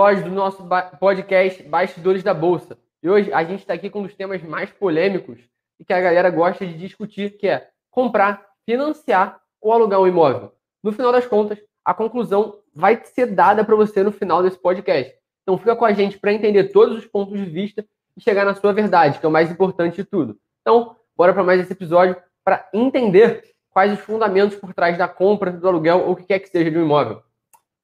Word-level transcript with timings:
do 0.00 0.30
nosso 0.30 0.66
podcast 0.98 1.62
Bastidores 1.64 2.22
da 2.22 2.32
Bolsa. 2.32 2.78
E 3.02 3.10
hoje 3.10 3.30
a 3.34 3.44
gente 3.44 3.60
está 3.60 3.74
aqui 3.74 3.90
com 3.90 4.00
um 4.00 4.04
dos 4.04 4.14
temas 4.14 4.42
mais 4.42 4.70
polêmicos 4.70 5.38
e 5.78 5.84
que 5.84 5.92
a 5.92 6.00
galera 6.00 6.30
gosta 6.30 6.66
de 6.66 6.72
discutir, 6.72 7.36
que 7.36 7.46
é 7.46 7.68
comprar, 7.90 8.46
financiar 8.64 9.38
ou 9.60 9.74
alugar 9.74 10.00
um 10.00 10.08
imóvel. 10.08 10.52
No 10.82 10.90
final 10.90 11.12
das 11.12 11.26
contas, 11.26 11.58
a 11.84 11.92
conclusão 11.92 12.60
vai 12.74 12.98
ser 13.04 13.26
dada 13.26 13.62
para 13.62 13.76
você 13.76 14.02
no 14.02 14.10
final 14.10 14.42
desse 14.42 14.56
podcast. 14.56 15.14
Então 15.42 15.58
fica 15.58 15.76
com 15.76 15.84
a 15.84 15.92
gente 15.92 16.18
para 16.18 16.32
entender 16.32 16.72
todos 16.72 16.96
os 16.96 17.04
pontos 17.04 17.38
de 17.38 17.44
vista 17.44 17.84
e 18.16 18.22
chegar 18.22 18.46
na 18.46 18.54
sua 18.54 18.72
verdade, 18.72 19.18
que 19.18 19.26
é 19.26 19.28
o 19.28 19.32
mais 19.32 19.50
importante 19.50 19.96
de 19.96 20.04
tudo. 20.04 20.38
Então, 20.62 20.96
bora 21.14 21.34
para 21.34 21.44
mais 21.44 21.60
esse 21.60 21.74
episódio 21.74 22.16
para 22.42 22.66
entender 22.72 23.44
quais 23.68 23.92
os 23.92 24.00
fundamentos 24.00 24.56
por 24.56 24.72
trás 24.72 24.96
da 24.96 25.06
compra, 25.06 25.52
do 25.52 25.68
aluguel 25.68 26.06
ou 26.06 26.12
o 26.12 26.16
que 26.16 26.24
quer 26.24 26.38
que 26.38 26.48
seja 26.48 26.70
de 26.70 26.78
um 26.78 26.84
imóvel. 26.84 27.22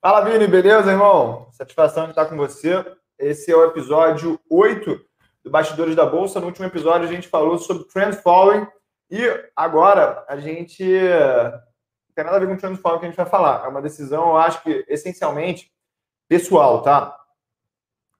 Fala, 0.06 0.20
Vini, 0.20 0.46
beleza, 0.46 0.92
irmão? 0.92 1.48
Satisfação 1.50 2.04
de 2.04 2.10
estar 2.10 2.26
com 2.26 2.36
você. 2.36 2.86
Esse 3.18 3.50
é 3.50 3.56
o 3.56 3.64
episódio 3.64 4.38
8 4.48 5.00
do 5.42 5.50
Bastidores 5.50 5.96
da 5.96 6.06
Bolsa. 6.06 6.38
No 6.38 6.46
último 6.46 6.64
episódio 6.64 7.08
a 7.08 7.12
gente 7.12 7.26
falou 7.26 7.58
sobre 7.58 7.88
trend 7.88 8.14
following 8.18 8.68
e 9.10 9.20
agora 9.56 10.24
a 10.28 10.36
gente 10.36 10.84
não 10.84 12.14
tem 12.14 12.24
nada 12.24 12.36
a 12.36 12.38
ver 12.38 12.46
com 12.46 12.56
trend 12.56 12.78
following 12.78 13.00
que 13.00 13.06
a 13.06 13.08
gente 13.08 13.16
vai 13.16 13.26
falar. 13.26 13.64
É 13.64 13.68
uma 13.68 13.82
decisão, 13.82 14.28
eu 14.28 14.36
acho 14.36 14.62
que 14.62 14.84
essencialmente 14.88 15.72
pessoal, 16.28 16.82
tá? 16.82 17.18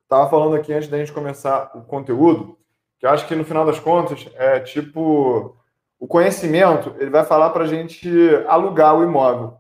Tava 0.09 0.29
falando 0.29 0.57
aqui 0.57 0.73
antes 0.73 0.89
da 0.89 0.99
gente 0.99 1.13
começar 1.13 1.71
o 1.73 1.83
conteúdo, 1.83 2.59
que 2.99 3.07
eu 3.07 3.11
acho 3.11 3.29
que 3.29 3.37
no 3.37 3.45
final 3.45 3.65
das 3.65 3.79
contas 3.79 4.29
é 4.35 4.59
tipo 4.59 5.57
o 6.01 6.09
conhecimento, 6.09 6.97
ele 6.99 7.11
vai 7.11 7.23
falar 7.23 7.51
para 7.51 7.63
a 7.63 7.69
gente 7.69 8.11
alugar 8.49 8.97
o 8.97 9.05
imóvel, 9.05 9.57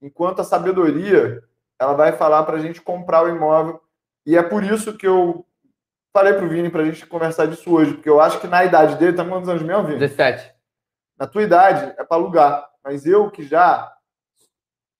enquanto 0.00 0.38
a 0.38 0.44
sabedoria 0.44 1.42
ela 1.78 1.94
vai 1.94 2.12
falar 2.12 2.42
para 2.44 2.56
a 2.56 2.60
gente 2.60 2.80
comprar 2.80 3.24
o 3.24 3.28
imóvel. 3.28 3.80
E 4.26 4.36
é 4.36 4.42
por 4.42 4.62
isso 4.62 4.96
que 4.96 5.06
eu 5.06 5.46
falei 6.12 6.34
para 6.34 6.44
o 6.44 6.48
Vini 6.48 6.70
para 6.70 6.82
a 6.82 6.84
gente 6.84 7.06
conversar 7.06 7.46
disso 7.46 7.72
hoje, 7.72 7.94
porque 7.94 8.08
eu 8.08 8.20
acho 8.20 8.40
que 8.40 8.46
na 8.46 8.64
idade 8.64 8.96
dele, 8.96 9.16
tá 9.16 9.24
quantos 9.24 9.48
anos 9.48 9.62
mesmo, 9.62 9.84
Vini? 9.84 9.98
17. 9.98 10.54
Na 11.18 11.26
tua 11.26 11.42
idade 11.42 11.94
é 11.98 12.04
para 12.04 12.16
alugar, 12.16 12.68
mas 12.82 13.06
eu 13.06 13.30
que 13.30 13.42
já 13.42 13.92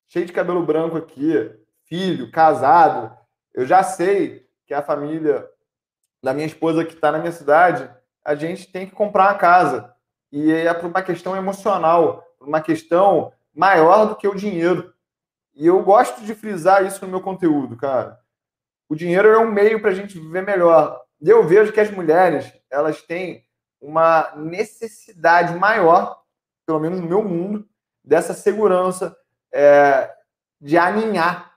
cheio 0.08 0.26
de 0.26 0.32
cabelo 0.32 0.64
branco 0.64 0.96
aqui, 0.96 1.50
filho, 1.84 2.30
casado, 2.30 3.16
eu 3.52 3.66
já 3.66 3.82
sei 3.82 4.46
que 4.66 4.72
a 4.72 4.82
família 4.82 5.48
da 6.22 6.32
minha 6.32 6.46
esposa 6.46 6.84
que 6.84 6.94
está 6.94 7.12
na 7.12 7.18
minha 7.18 7.32
cidade, 7.32 7.90
a 8.24 8.34
gente 8.34 8.70
tem 8.72 8.86
que 8.86 8.94
comprar 8.94 9.24
uma 9.24 9.38
casa. 9.38 9.94
E 10.32 10.50
é 10.50 10.72
por 10.72 10.86
uma 10.86 11.02
questão 11.02 11.36
emocional, 11.36 12.24
por 12.38 12.48
uma 12.48 12.62
questão 12.62 13.30
maior 13.54 14.06
do 14.06 14.16
que 14.16 14.26
o 14.26 14.34
dinheiro. 14.34 14.93
E 15.54 15.66
eu 15.66 15.82
gosto 15.82 16.22
de 16.22 16.34
frisar 16.34 16.84
isso 16.84 17.04
no 17.04 17.10
meu 17.10 17.20
conteúdo, 17.20 17.76
cara. 17.76 18.18
O 18.88 18.94
dinheiro 18.94 19.28
é 19.28 19.38
um 19.38 19.50
meio 19.50 19.80
para 19.80 19.90
a 19.90 19.94
gente 19.94 20.18
viver 20.18 20.42
melhor. 20.42 21.00
E 21.20 21.28
eu 21.28 21.46
vejo 21.46 21.72
que 21.72 21.80
as 21.80 21.90
mulheres, 21.90 22.52
elas 22.70 23.02
têm 23.02 23.44
uma 23.80 24.32
necessidade 24.36 25.54
maior, 25.56 26.20
pelo 26.66 26.80
menos 26.80 27.00
no 27.00 27.06
meu 27.06 27.22
mundo, 27.22 27.66
dessa 28.02 28.34
segurança 28.34 29.16
é, 29.52 30.10
de 30.60 30.76
aninhar, 30.76 31.54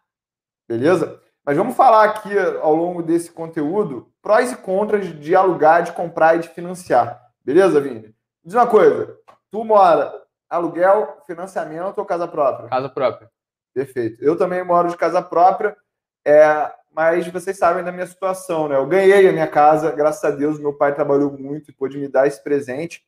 beleza? 0.67 1.21
Mas 1.43 1.57
vamos 1.57 1.75
falar 1.75 2.03
aqui 2.03 2.37
ao 2.61 2.75
longo 2.75 3.01
desse 3.01 3.31
conteúdo 3.31 4.11
prós 4.21 4.51
e 4.51 4.57
contras 4.57 5.07
de 5.19 5.35
alugar, 5.35 5.83
de 5.83 5.93
comprar 5.93 6.35
e 6.35 6.39
de 6.39 6.49
financiar, 6.49 7.21
beleza, 7.43 7.79
Vini? 7.79 8.13
Diz 8.43 8.53
uma 8.53 8.67
coisa, 8.67 9.17
tu 9.49 9.63
mora 9.63 10.13
aluguel, 10.49 11.21
financiamento 11.25 11.97
ou 11.97 12.05
casa 12.05 12.27
própria? 12.27 12.69
Casa 12.69 12.89
própria. 12.89 13.29
Perfeito. 13.77 14.23
Eu 14.23 14.35
também 14.35 14.63
moro 14.63 14.89
de 14.89 14.97
casa 14.97 15.21
própria, 15.21 15.77
é, 16.25 16.73
mas 16.91 17.27
vocês 17.27 17.59
sabem 17.59 17.83
da 17.83 17.91
minha 17.91 18.07
situação, 18.07 18.67
né? 18.67 18.75
Eu 18.75 18.87
ganhei 18.87 19.29
a 19.29 19.31
minha 19.31 19.45
casa, 19.45 19.91
graças 19.91 20.23
a 20.23 20.31
Deus, 20.35 20.59
meu 20.59 20.73
pai 20.73 20.95
trabalhou 20.95 21.31
muito 21.37 21.69
e 21.69 21.73
pôde 21.75 21.95
me 21.95 22.07
dar 22.07 22.25
esse 22.25 22.43
presente. 22.43 23.05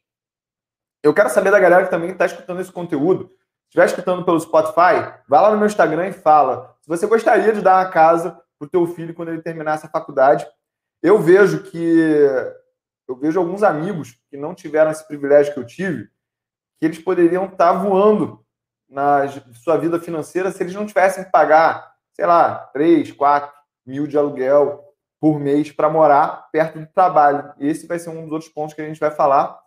Eu 1.02 1.12
quero 1.12 1.28
saber 1.32 1.50
da 1.50 1.60
galera 1.60 1.86
que 1.86 1.90
também 1.90 2.12
está 2.12 2.28
escutando 2.28 2.62
esse 2.62 2.72
conteúdo. 2.72 3.30
Se 3.30 3.70
estiver 3.70 3.86
escutando 3.86 4.24
pelo 4.24 4.40
Spotify, 4.40 5.12
vai 5.28 5.42
lá 5.42 5.50
no 5.50 5.58
meu 5.58 5.66
Instagram 5.66 6.10
e 6.10 6.14
fala 6.14 6.78
se 6.82 6.88
você 6.88 7.08
gostaria 7.08 7.52
de 7.52 7.62
dar 7.62 7.84
uma 7.84 7.90
casa 7.90 8.40
para 8.60 8.68
o 8.68 8.70
teu 8.70 8.86
filho 8.86 9.16
quando 9.16 9.30
ele 9.30 9.42
terminasse 9.42 9.88
a 9.88 9.90
faculdade. 9.90 10.46
Eu 11.02 11.18
vejo 11.18 11.64
que 11.64 12.14
eu 13.08 13.16
vejo 13.16 13.40
alguns 13.40 13.64
amigos 13.64 14.22
que 14.30 14.38
não 14.38 14.54
tiveram 14.54 14.92
esse 14.92 15.08
privilégio 15.08 15.52
que 15.52 15.60
eu 15.60 15.66
tive, 15.66 16.04
que 16.80 16.86
eles 16.86 17.00
poderiam 17.00 17.46
estar 17.46 17.58
tá 17.58 17.74
voando 17.74 18.46
na 18.90 19.28
sua 19.64 19.78
vida 19.78 20.00
financeira 20.00 20.52
se 20.52 20.64
eles 20.64 20.74
não 20.74 20.86
tivessem 20.86 21.24
que 21.24 21.32
pagar, 21.32 21.94
sei 22.14 22.26
lá, 22.26 22.56
3, 22.74 23.12
4 23.12 23.52
mil 23.86 24.08
de 24.08 24.18
aluguel 24.18 24.84
por 25.20 25.40
mês 25.40 25.72
para 25.72 25.90
morar 25.90 26.50
perto 26.52 26.80
do 26.80 26.88
trabalho. 26.88 27.54
Esse 27.60 27.88
vai 27.88 28.00
ser 28.00 28.10
um 28.10 28.24
dos 28.24 28.32
outros 28.32 28.50
pontos 28.50 28.74
que 28.74 28.82
a 28.82 28.86
gente 28.86 29.00
vai 29.00 29.12
falar. 29.12 29.60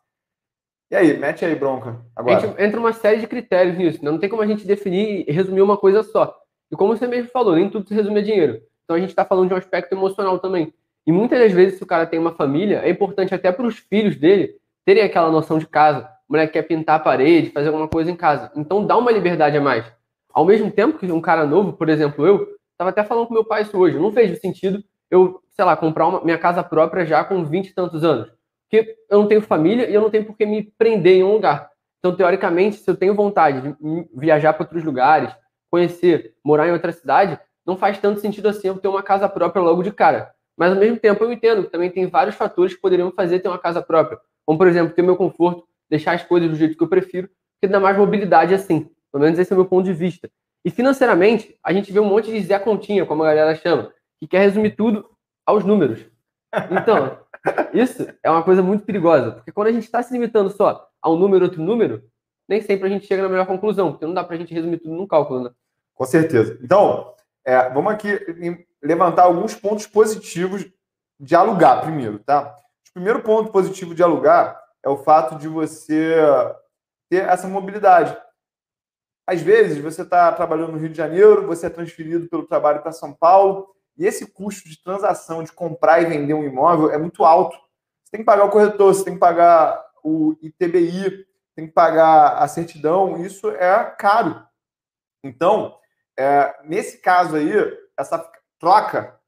E 0.90 0.96
aí, 0.96 1.16
mete 1.16 1.44
aí, 1.44 1.54
bronca. 1.54 2.00
Agora. 2.14 2.54
Entra 2.62 2.78
uma 2.78 2.92
série 2.92 3.20
de 3.20 3.26
critérios 3.26 3.76
nisso. 3.76 4.04
Né? 4.04 4.10
Não 4.10 4.18
tem 4.18 4.28
como 4.28 4.42
a 4.42 4.46
gente 4.46 4.66
definir 4.66 5.24
e 5.26 5.32
resumir 5.32 5.62
uma 5.62 5.76
coisa 5.76 6.02
só. 6.02 6.34
E 6.70 6.76
como 6.76 6.96
você 6.96 7.06
mesmo 7.06 7.30
falou, 7.30 7.54
nem 7.54 7.70
tudo 7.70 7.86
se 7.86 7.94
resume 7.94 8.20
a 8.20 8.22
dinheiro. 8.22 8.62
Então 8.84 8.96
a 8.96 9.00
gente 9.00 9.10
está 9.10 9.24
falando 9.24 9.48
de 9.48 9.54
um 9.54 9.58
aspecto 9.58 9.94
emocional 9.94 10.38
também. 10.38 10.72
E 11.06 11.12
muitas 11.12 11.38
das 11.38 11.52
vezes, 11.52 11.78
se 11.78 11.82
o 11.82 11.86
cara 11.86 12.06
tem 12.06 12.18
uma 12.18 12.32
família, 12.32 12.80
é 12.84 12.90
importante 12.90 13.34
até 13.34 13.50
para 13.50 13.66
os 13.66 13.78
filhos 13.78 14.16
dele 14.16 14.56
terem 14.84 15.02
aquela 15.02 15.30
noção 15.30 15.58
de 15.58 15.66
casa 15.66 16.08
moleque 16.32 16.54
quer 16.54 16.62
pintar 16.62 16.96
a 16.96 17.00
parede, 17.00 17.50
fazer 17.50 17.68
alguma 17.68 17.88
coisa 17.88 18.10
em 18.10 18.16
casa. 18.16 18.50
Então 18.56 18.86
dá 18.86 18.96
uma 18.96 19.12
liberdade 19.12 19.56
a 19.56 19.60
mais. 19.60 19.84
Ao 20.32 20.44
mesmo 20.44 20.70
tempo 20.70 20.98
que 20.98 21.10
um 21.12 21.20
cara 21.20 21.46
novo, 21.46 21.74
por 21.74 21.88
exemplo, 21.88 22.26
eu, 22.26 22.48
estava 22.72 22.90
até 22.90 23.04
falando 23.04 23.26
com 23.26 23.34
meu 23.34 23.44
pai 23.44 23.62
isso 23.62 23.76
hoje, 23.76 23.98
não 23.98 24.12
fez 24.12 24.40
sentido 24.40 24.82
eu, 25.12 25.42
sei 25.50 25.62
lá, 25.62 25.76
comprar 25.76 26.06
uma, 26.08 26.24
minha 26.24 26.38
casa 26.38 26.64
própria 26.64 27.04
já 27.04 27.22
com 27.22 27.44
20 27.44 27.68
e 27.68 27.74
tantos 27.74 28.02
anos. 28.02 28.32
Porque 28.62 28.96
eu 29.10 29.18
não 29.18 29.28
tenho 29.28 29.42
família 29.42 29.90
e 29.90 29.92
eu 29.92 30.00
não 30.00 30.08
tenho 30.08 30.24
por 30.24 30.34
que 30.34 30.46
me 30.46 30.62
prender 30.62 31.18
em 31.18 31.22
um 31.22 31.34
lugar. 31.34 31.70
Então, 31.98 32.16
teoricamente, 32.16 32.76
se 32.76 32.90
eu 32.90 32.96
tenho 32.96 33.14
vontade 33.14 33.60
de 33.60 34.08
viajar 34.14 34.54
para 34.54 34.64
outros 34.64 34.82
lugares, 34.82 35.30
conhecer, 35.70 36.34
morar 36.42 36.66
em 36.66 36.72
outra 36.72 36.90
cidade, 36.92 37.38
não 37.64 37.76
faz 37.76 37.98
tanto 37.98 38.20
sentido 38.20 38.48
assim 38.48 38.68
eu 38.68 38.78
ter 38.78 38.88
uma 38.88 39.02
casa 39.02 39.28
própria 39.28 39.60
logo 39.60 39.82
de 39.82 39.92
cara. 39.92 40.32
Mas, 40.56 40.72
ao 40.72 40.78
mesmo 40.78 40.98
tempo, 40.98 41.22
eu 41.22 41.30
entendo 41.30 41.64
que 41.64 41.70
também 41.70 41.90
tem 41.90 42.06
vários 42.06 42.34
fatores 42.34 42.74
que 42.74 42.80
poderiam 42.80 43.12
fazer 43.12 43.40
ter 43.40 43.48
uma 43.48 43.58
casa 43.58 43.82
própria. 43.82 44.18
Como, 44.46 44.58
por 44.58 44.66
exemplo, 44.66 44.94
ter 44.94 45.02
meu 45.02 45.14
conforto, 45.14 45.64
deixar 45.92 46.14
as 46.14 46.24
coisas 46.24 46.48
do 46.48 46.56
jeito 46.56 46.74
que 46.74 46.82
eu 46.82 46.88
prefiro, 46.88 47.28
porque 47.60 47.70
dá 47.70 47.78
mais 47.78 47.98
mobilidade 47.98 48.54
assim. 48.54 48.90
Pelo 49.12 49.24
menos 49.24 49.38
esse 49.38 49.52
é 49.52 49.54
o 49.54 49.58
meu 49.58 49.68
ponto 49.68 49.84
de 49.84 49.92
vista. 49.92 50.30
E 50.64 50.70
financeiramente, 50.70 51.54
a 51.62 51.70
gente 51.70 51.92
vê 51.92 52.00
um 52.00 52.08
monte 52.08 52.30
de 52.30 52.40
Zé 52.40 52.58
Continha, 52.58 53.04
como 53.04 53.22
a 53.22 53.26
galera 53.26 53.54
chama, 53.56 53.92
que 54.18 54.26
quer 54.26 54.38
resumir 54.38 54.74
tudo 54.74 55.04
aos 55.44 55.64
números. 55.64 56.00
Então, 56.70 57.18
isso 57.74 58.06
é 58.22 58.30
uma 58.30 58.42
coisa 58.42 58.62
muito 58.62 58.84
perigosa, 58.84 59.32
porque 59.32 59.52
quando 59.52 59.68
a 59.68 59.72
gente 59.72 59.84
está 59.84 60.02
se 60.02 60.14
limitando 60.14 60.48
só 60.48 60.88
a 61.02 61.10
um 61.10 61.16
número, 61.16 61.44
outro 61.44 61.62
número, 61.62 62.02
nem 62.48 62.62
sempre 62.62 62.86
a 62.86 62.90
gente 62.90 63.06
chega 63.06 63.22
na 63.22 63.28
melhor 63.28 63.46
conclusão, 63.46 63.90
porque 63.92 64.06
não 64.06 64.14
dá 64.14 64.24
para 64.24 64.36
a 64.36 64.38
gente 64.38 64.54
resumir 64.54 64.78
tudo 64.78 64.94
num 64.94 65.06
cálculo, 65.06 65.44
né? 65.44 65.50
Com 65.94 66.06
certeza. 66.06 66.58
Então, 66.62 67.12
é, 67.44 67.68
vamos 67.68 67.92
aqui 67.92 68.08
levantar 68.82 69.24
alguns 69.24 69.54
pontos 69.54 69.86
positivos 69.86 70.64
de 71.20 71.34
alugar 71.34 71.82
primeiro, 71.82 72.18
tá? 72.18 72.56
O 72.88 72.92
primeiro 72.94 73.20
ponto 73.22 73.52
positivo 73.52 73.94
de 73.94 74.02
alugar 74.02 74.61
é 74.84 74.88
o 74.88 74.98
fato 74.98 75.36
de 75.36 75.48
você 75.48 76.16
ter 77.08 77.24
essa 77.24 77.46
mobilidade. 77.46 78.16
Às 79.26 79.40
vezes, 79.40 79.78
você 79.78 80.02
está 80.02 80.32
trabalhando 80.32 80.72
no 80.72 80.78
Rio 80.78 80.88
de 80.88 80.96
Janeiro, 80.96 81.46
você 81.46 81.66
é 81.66 81.70
transferido 81.70 82.28
pelo 82.28 82.46
trabalho 82.46 82.82
para 82.82 82.92
São 82.92 83.12
Paulo, 83.12 83.68
e 83.96 84.06
esse 84.06 84.26
custo 84.26 84.68
de 84.68 84.82
transação, 84.82 85.42
de 85.42 85.52
comprar 85.52 86.00
e 86.00 86.06
vender 86.06 86.34
um 86.34 86.44
imóvel, 86.44 86.90
é 86.90 86.98
muito 86.98 87.24
alto. 87.24 87.56
Você 88.02 88.12
tem 88.12 88.20
que 88.20 88.26
pagar 88.26 88.44
o 88.44 88.50
corretor, 88.50 88.92
você 88.92 89.04
tem 89.04 89.14
que 89.14 89.20
pagar 89.20 89.84
o 90.02 90.34
ITBI, 90.42 91.26
tem 91.54 91.66
que 91.66 91.72
pagar 91.72 92.38
a 92.38 92.48
certidão, 92.48 93.24
isso 93.24 93.50
é 93.50 93.84
caro. 93.98 94.44
Então, 95.22 95.78
é, 96.18 96.58
nesse 96.64 96.98
caso 96.98 97.36
aí, 97.36 97.52
essa 97.96 98.18
troca 98.58 99.18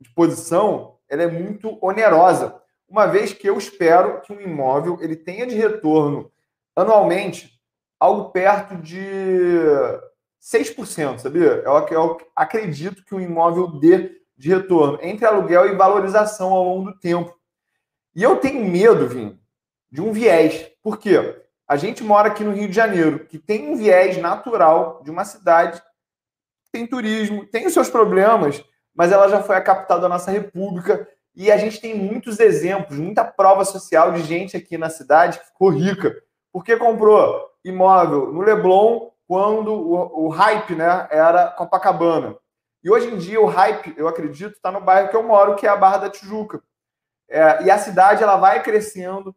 de 0.00 0.12
posição 0.14 0.98
ela 1.08 1.22
é 1.22 1.26
muito 1.26 1.76
onerosa 1.84 2.60
uma 2.90 3.06
vez 3.06 3.32
que 3.32 3.48
eu 3.48 3.56
espero 3.56 4.20
que 4.20 4.32
um 4.32 4.40
imóvel 4.40 4.98
ele 5.00 5.14
tenha 5.14 5.46
de 5.46 5.54
retorno 5.54 6.30
anualmente 6.74 7.58
algo 7.98 8.30
perto 8.30 8.76
de 8.76 8.98
6%, 10.42 11.18
sabia? 11.18 11.62
Eu, 11.64 11.72
eu 11.90 12.18
acredito 12.34 13.04
que 13.04 13.14
um 13.14 13.20
imóvel 13.20 13.68
dê 13.68 14.20
de 14.36 14.48
retorno 14.48 14.98
entre 15.02 15.24
aluguel 15.24 15.66
e 15.66 15.76
valorização 15.76 16.52
ao 16.52 16.64
longo 16.64 16.90
do 16.90 16.98
tempo. 16.98 17.34
E 18.14 18.22
eu 18.22 18.36
tenho 18.36 18.64
medo, 18.64 19.06
Vim, 19.06 19.38
de 19.90 20.00
um 20.00 20.12
viés. 20.12 20.70
Por 20.82 20.98
quê? 20.98 21.42
A 21.68 21.76
gente 21.76 22.02
mora 22.02 22.28
aqui 22.28 22.42
no 22.42 22.52
Rio 22.52 22.68
de 22.68 22.74
Janeiro, 22.74 23.26
que 23.26 23.38
tem 23.38 23.68
um 23.68 23.76
viés 23.76 24.16
natural 24.16 25.00
de 25.04 25.10
uma 25.10 25.24
cidade 25.24 25.80
tem 26.72 26.86
turismo, 26.86 27.46
tem 27.46 27.66
os 27.66 27.72
seus 27.72 27.90
problemas, 27.90 28.64
mas 28.94 29.10
ela 29.10 29.28
já 29.28 29.42
foi 29.42 29.56
a 29.56 29.60
capital 29.60 30.00
da 30.00 30.08
nossa 30.08 30.30
república 30.30 31.06
e 31.34 31.50
a 31.50 31.56
gente 31.56 31.80
tem 31.80 31.94
muitos 31.94 32.40
exemplos, 32.40 32.98
muita 32.98 33.24
prova 33.24 33.64
social 33.64 34.12
de 34.12 34.22
gente 34.22 34.56
aqui 34.56 34.76
na 34.76 34.90
cidade 34.90 35.38
que 35.38 35.46
ficou 35.46 35.70
rica, 35.70 36.16
porque 36.52 36.76
comprou 36.76 37.48
imóvel 37.64 38.32
no 38.32 38.40
Leblon 38.40 39.10
quando 39.26 39.72
o, 39.72 40.26
o 40.26 40.28
hype 40.28 40.74
né, 40.74 41.06
era 41.10 41.48
Copacabana. 41.48 42.36
E 42.82 42.90
hoje 42.90 43.08
em 43.08 43.16
dia 43.16 43.40
o 43.40 43.46
hype, 43.46 43.94
eu 43.96 44.08
acredito, 44.08 44.54
está 44.54 44.72
no 44.72 44.80
bairro 44.80 45.08
que 45.08 45.16
eu 45.16 45.22
moro, 45.22 45.54
que 45.54 45.66
é 45.66 45.70
a 45.70 45.76
Barra 45.76 45.98
da 45.98 46.10
Tijuca. 46.10 46.62
É, 47.28 47.62
e 47.62 47.70
a 47.70 47.78
cidade 47.78 48.22
ela 48.22 48.36
vai 48.36 48.62
crescendo 48.62 49.34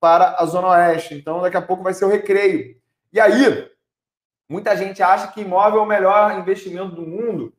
para 0.00 0.36
a 0.38 0.46
Zona 0.46 0.68
Oeste. 0.68 1.14
Então, 1.14 1.42
daqui 1.42 1.56
a 1.56 1.62
pouco 1.62 1.82
vai 1.82 1.92
ser 1.92 2.06
o 2.06 2.08
recreio. 2.08 2.80
E 3.12 3.20
aí, 3.20 3.70
muita 4.48 4.74
gente 4.74 5.02
acha 5.02 5.28
que 5.28 5.42
imóvel 5.42 5.80
é 5.80 5.82
o 5.82 5.86
melhor 5.86 6.38
investimento 6.38 6.94
do 6.94 7.02
mundo, 7.02 7.52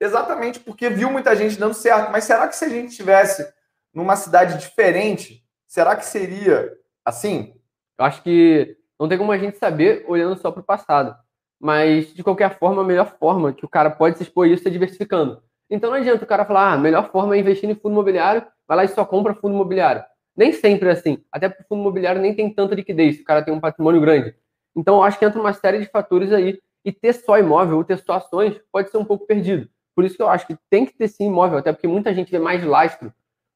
exatamente 0.00 0.60
porque 0.60 0.88
viu 0.88 1.10
muita 1.10 1.34
gente 1.34 1.58
dando 1.58 1.74
certo. 1.74 2.10
Mas 2.10 2.24
será 2.24 2.46
que 2.48 2.56
se 2.56 2.64
a 2.64 2.68
gente 2.68 2.90
estivesse 2.90 3.46
numa 3.92 4.16
cidade 4.16 4.58
diferente, 4.58 5.44
será 5.66 5.96
que 5.96 6.04
seria 6.04 6.72
assim? 7.04 7.54
Eu 7.98 8.04
acho 8.04 8.22
que 8.22 8.76
não 8.98 9.08
tem 9.08 9.18
como 9.18 9.32
a 9.32 9.38
gente 9.38 9.58
saber 9.58 10.04
olhando 10.08 10.36
só 10.36 10.50
para 10.50 10.60
o 10.60 10.64
passado. 10.64 11.16
Mas, 11.58 12.12
de 12.12 12.22
qualquer 12.22 12.58
forma, 12.58 12.82
a 12.82 12.84
melhor 12.84 13.16
forma 13.18 13.52
que 13.52 13.64
o 13.64 13.68
cara 13.68 13.90
pode 13.90 14.18
se 14.18 14.24
expor 14.24 14.46
isso 14.46 14.66
é 14.68 14.70
diversificando. 14.70 15.42
Então 15.68 15.90
não 15.90 15.96
adianta 15.96 16.24
o 16.24 16.26
cara 16.26 16.44
falar, 16.44 16.70
ah, 16.70 16.72
a 16.74 16.78
melhor 16.78 17.10
forma 17.10 17.34
é 17.34 17.40
investir 17.40 17.68
em 17.68 17.74
fundo 17.74 17.92
imobiliário, 17.92 18.46
vai 18.68 18.76
lá 18.76 18.84
e 18.84 18.88
só 18.88 19.04
compra 19.04 19.34
fundo 19.34 19.54
imobiliário. 19.54 20.04
Nem 20.36 20.52
sempre 20.52 20.88
é 20.88 20.92
assim. 20.92 21.24
Até 21.32 21.48
porque 21.48 21.64
o 21.64 21.66
fundo 21.66 21.80
imobiliário 21.80 22.20
nem 22.20 22.34
tem 22.34 22.52
tanta 22.52 22.74
liquidez, 22.74 23.18
o 23.20 23.24
cara 23.24 23.42
tem 23.42 23.52
um 23.52 23.60
patrimônio 23.60 24.00
grande. 24.00 24.34
Então, 24.76 24.96
eu 24.96 25.02
acho 25.02 25.18
que 25.18 25.24
entra 25.24 25.40
uma 25.40 25.54
série 25.54 25.80
de 25.80 25.86
fatores 25.86 26.32
aí. 26.32 26.60
E 26.84 26.92
ter 26.92 27.14
só 27.14 27.36
imóvel 27.36 27.78
ou 27.78 27.84
ter 27.84 27.98
só 27.98 28.12
ações 28.12 28.60
pode 28.70 28.90
ser 28.90 28.98
um 28.98 29.04
pouco 29.04 29.26
perdido. 29.26 29.68
Por 29.96 30.04
isso 30.04 30.14
que 30.14 30.22
eu 30.22 30.28
acho 30.28 30.46
que 30.46 30.58
tem 30.68 30.84
que 30.84 30.94
ter 30.94 31.08
sim 31.08 31.24
imóvel, 31.24 31.58
até 31.58 31.72
porque 31.72 31.88
muita 31.88 32.12
gente 32.12 32.30
vê 32.30 32.38
mais 32.38 32.62
lastro 32.62 33.10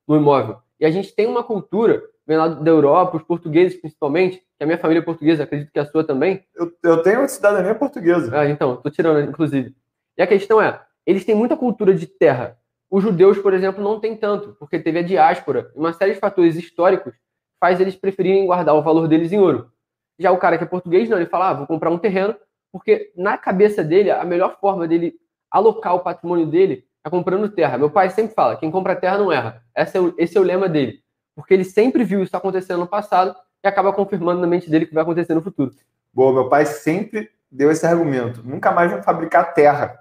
no 0.08 0.16
imóvel. 0.16 0.56
E 0.80 0.86
a 0.86 0.90
gente 0.90 1.14
tem 1.14 1.26
uma 1.26 1.44
cultura, 1.44 2.02
vem 2.26 2.38
lá 2.38 2.48
da 2.48 2.70
Europa, 2.70 3.18
os 3.18 3.22
portugueses 3.22 3.78
principalmente, 3.78 4.38
que 4.38 4.64
a 4.64 4.66
minha 4.66 4.78
família 4.78 5.00
é 5.00 5.04
portuguesa, 5.04 5.42
acredito 5.42 5.70
que 5.70 5.78
a 5.78 5.84
sua 5.84 6.02
também. 6.02 6.42
Eu, 6.56 6.72
eu 6.82 7.02
tenho 7.02 7.28
cidadania 7.28 7.74
portuguesa. 7.74 8.34
Ah, 8.34 8.48
então, 8.48 8.76
tô 8.76 8.88
tirando, 8.88 9.28
inclusive. 9.28 9.76
E 10.16 10.22
a 10.22 10.26
questão 10.26 10.62
é, 10.62 10.80
eles 11.04 11.26
têm 11.26 11.34
muita 11.34 11.58
cultura 11.58 11.92
de 11.92 12.06
terra. 12.06 12.56
Os 12.90 13.02
judeus, 13.02 13.38
por 13.38 13.52
exemplo, 13.52 13.84
não 13.84 14.00
têm 14.00 14.16
tanto, 14.16 14.56
porque 14.58 14.78
teve 14.78 15.00
a 15.00 15.02
diáspora, 15.02 15.70
uma 15.76 15.92
série 15.92 16.14
de 16.14 16.20
fatores 16.20 16.56
históricos 16.56 17.12
faz 17.60 17.78
eles 17.78 17.94
preferirem 17.94 18.46
guardar 18.46 18.74
o 18.74 18.82
valor 18.82 19.06
deles 19.06 19.30
em 19.30 19.38
ouro. 19.38 19.70
Já 20.18 20.32
o 20.32 20.38
cara 20.38 20.56
que 20.56 20.64
é 20.64 20.66
português, 20.66 21.06
não, 21.06 21.18
ele 21.18 21.26
fala, 21.26 21.50
ah, 21.50 21.54
vou 21.54 21.66
comprar 21.66 21.90
um 21.90 21.98
terreno, 21.98 22.34
porque 22.72 23.12
na 23.14 23.36
cabeça 23.36 23.84
dele, 23.84 24.10
a 24.10 24.24
melhor 24.24 24.58
forma 24.58 24.88
dele 24.88 25.14
alocar 25.50 25.94
o 25.94 26.00
patrimônio 26.00 26.46
dele 26.46 26.84
é 27.04 27.10
comprando 27.10 27.48
terra. 27.48 27.78
Meu 27.78 27.90
pai 27.90 28.10
sempre 28.10 28.34
fala, 28.34 28.56
quem 28.56 28.70
compra 28.70 28.94
terra 28.94 29.18
não 29.18 29.32
erra. 29.32 29.62
Esse 29.76 29.96
é 29.96 30.00
o, 30.00 30.14
esse 30.18 30.36
é 30.36 30.40
o 30.40 30.44
lema 30.44 30.68
dele. 30.68 31.02
Porque 31.34 31.54
ele 31.54 31.64
sempre 31.64 32.04
viu 32.04 32.22
isso 32.22 32.36
acontecendo 32.36 32.80
no 32.80 32.86
passado 32.86 33.34
e 33.62 33.68
acaba 33.68 33.92
confirmando 33.92 34.40
na 34.40 34.46
mente 34.46 34.70
dele 34.70 34.86
que 34.86 34.94
vai 34.94 35.02
acontecer 35.02 35.34
no 35.34 35.42
futuro. 35.42 35.72
Boa, 36.12 36.32
meu 36.32 36.48
pai 36.48 36.66
sempre 36.66 37.30
deu 37.50 37.70
esse 37.70 37.86
argumento. 37.86 38.42
Nunca 38.44 38.70
mais 38.70 38.90
vão 38.90 39.02
fabricar 39.02 39.54
terra. 39.54 39.98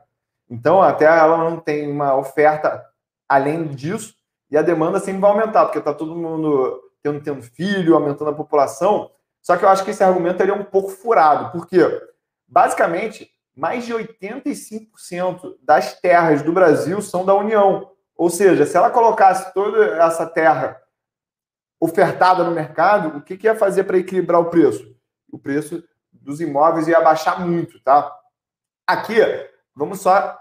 Então, 0.50 0.81
a 0.81 0.92
terra 0.94 1.18
ela 1.18 1.38
não 1.38 1.57
tem 1.57 1.90
uma 1.90 2.16
oferta 2.16 2.84
além 3.28 3.68
disso 3.68 4.16
e 4.50 4.57
a 4.57 4.62
demanda 4.62 5.00
sempre 5.00 5.22
vai 5.22 5.30
aumentar, 5.30 5.66
porque 5.66 5.78
está 5.78 5.94
todo 5.94 6.16
mundo 6.16 6.81
tendo, 7.04 7.22
tendo 7.22 7.42
filho, 7.42 7.95
aumentando 7.95 8.31
a 8.31 8.36
população. 8.36 9.12
Só 9.42 9.56
que 9.56 9.63
eu 9.63 9.69
acho 9.69 9.86
que 9.86 9.92
esse 9.92 10.04
argumento 10.04 10.42
ele 10.42 10.52
é 10.52 10.56
um 10.56 10.63
pouco 10.63 10.90
furado, 10.90 11.52
porque 11.52 11.78
basicamente 12.48 13.30
mais 13.60 13.86
de 13.86 13.94
85% 13.94 15.58
das 15.62 16.00
terras 16.00 16.42
do 16.42 16.54
Brasil 16.54 17.02
são 17.02 17.26
da 17.26 17.36
União. 17.36 17.92
Ou 18.16 18.30
seja, 18.30 18.66
se 18.66 18.78
ela 18.78 18.90
colocasse 18.90 19.54
toda 19.54 19.98
essa 19.98 20.26
terra 20.26 20.82
ofertada 21.78 22.44
no 22.44 22.52
mercado, 22.52 23.18
o 23.18 23.22
que, 23.22 23.38
que 23.38 23.48
ia 23.48 23.56
fazer 23.56 23.84
para 23.84 23.98
equilibrar 23.98 24.40
o 24.40 24.50
preço? 24.50 24.96
O 25.30 25.38
preço 25.38 25.84
dos 26.12 26.40
imóveis 26.40 26.88
ia 26.88 27.02
baixar 27.02 27.46
muito, 27.46 27.82
tá? 27.84 28.10
Aqui, 28.88 29.16
vamos 29.76 30.00
só 30.00 30.40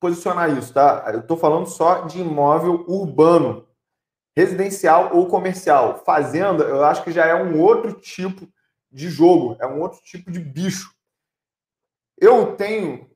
posicionar 0.00 0.50
isso, 0.56 0.72
tá? 0.72 1.10
Eu 1.12 1.20
estou 1.20 1.36
falando 1.36 1.66
só 1.66 2.06
de 2.06 2.20
imóvel 2.20 2.86
urbano, 2.88 3.68
residencial 4.34 5.14
ou 5.14 5.26
comercial. 5.26 6.02
Fazenda, 6.06 6.64
eu 6.64 6.82
acho 6.86 7.04
que 7.04 7.12
já 7.12 7.26
é 7.26 7.34
um 7.34 7.60
outro 7.60 7.92
tipo 7.92 8.48
de 8.90 9.10
jogo, 9.10 9.56
é 9.60 9.66
um 9.66 9.80
outro 9.80 10.00
tipo 10.02 10.30
de 10.30 10.40
bicho. 10.40 10.98
Eu 12.20 12.54
tenho 12.54 13.08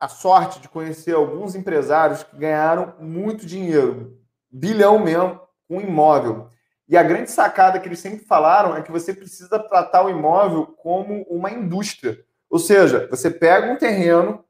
a 0.00 0.08
sorte 0.08 0.60
de 0.60 0.68
conhecer 0.68 1.14
alguns 1.14 1.54
empresários 1.54 2.22
que 2.22 2.36
ganharam 2.36 2.94
muito 2.98 3.44
dinheiro, 3.44 4.18
bilhão 4.50 4.98
mesmo, 4.98 5.38
com 5.68 5.78
imóvel. 5.78 6.48
E 6.88 6.96
a 6.96 7.02
grande 7.02 7.30
sacada 7.30 7.78
que 7.78 7.86
eles 7.86 7.98
sempre 7.98 8.24
falaram 8.24 8.74
é 8.74 8.82
que 8.82 8.90
você 8.90 9.12
precisa 9.12 9.58
tratar 9.58 10.04
o 10.04 10.08
imóvel 10.08 10.68
como 10.78 11.22
uma 11.24 11.50
indústria. 11.50 12.18
Ou 12.48 12.58
seja, 12.58 13.06
você 13.10 13.30
pega 13.30 13.70
um 13.70 13.76
terreno 13.76 14.42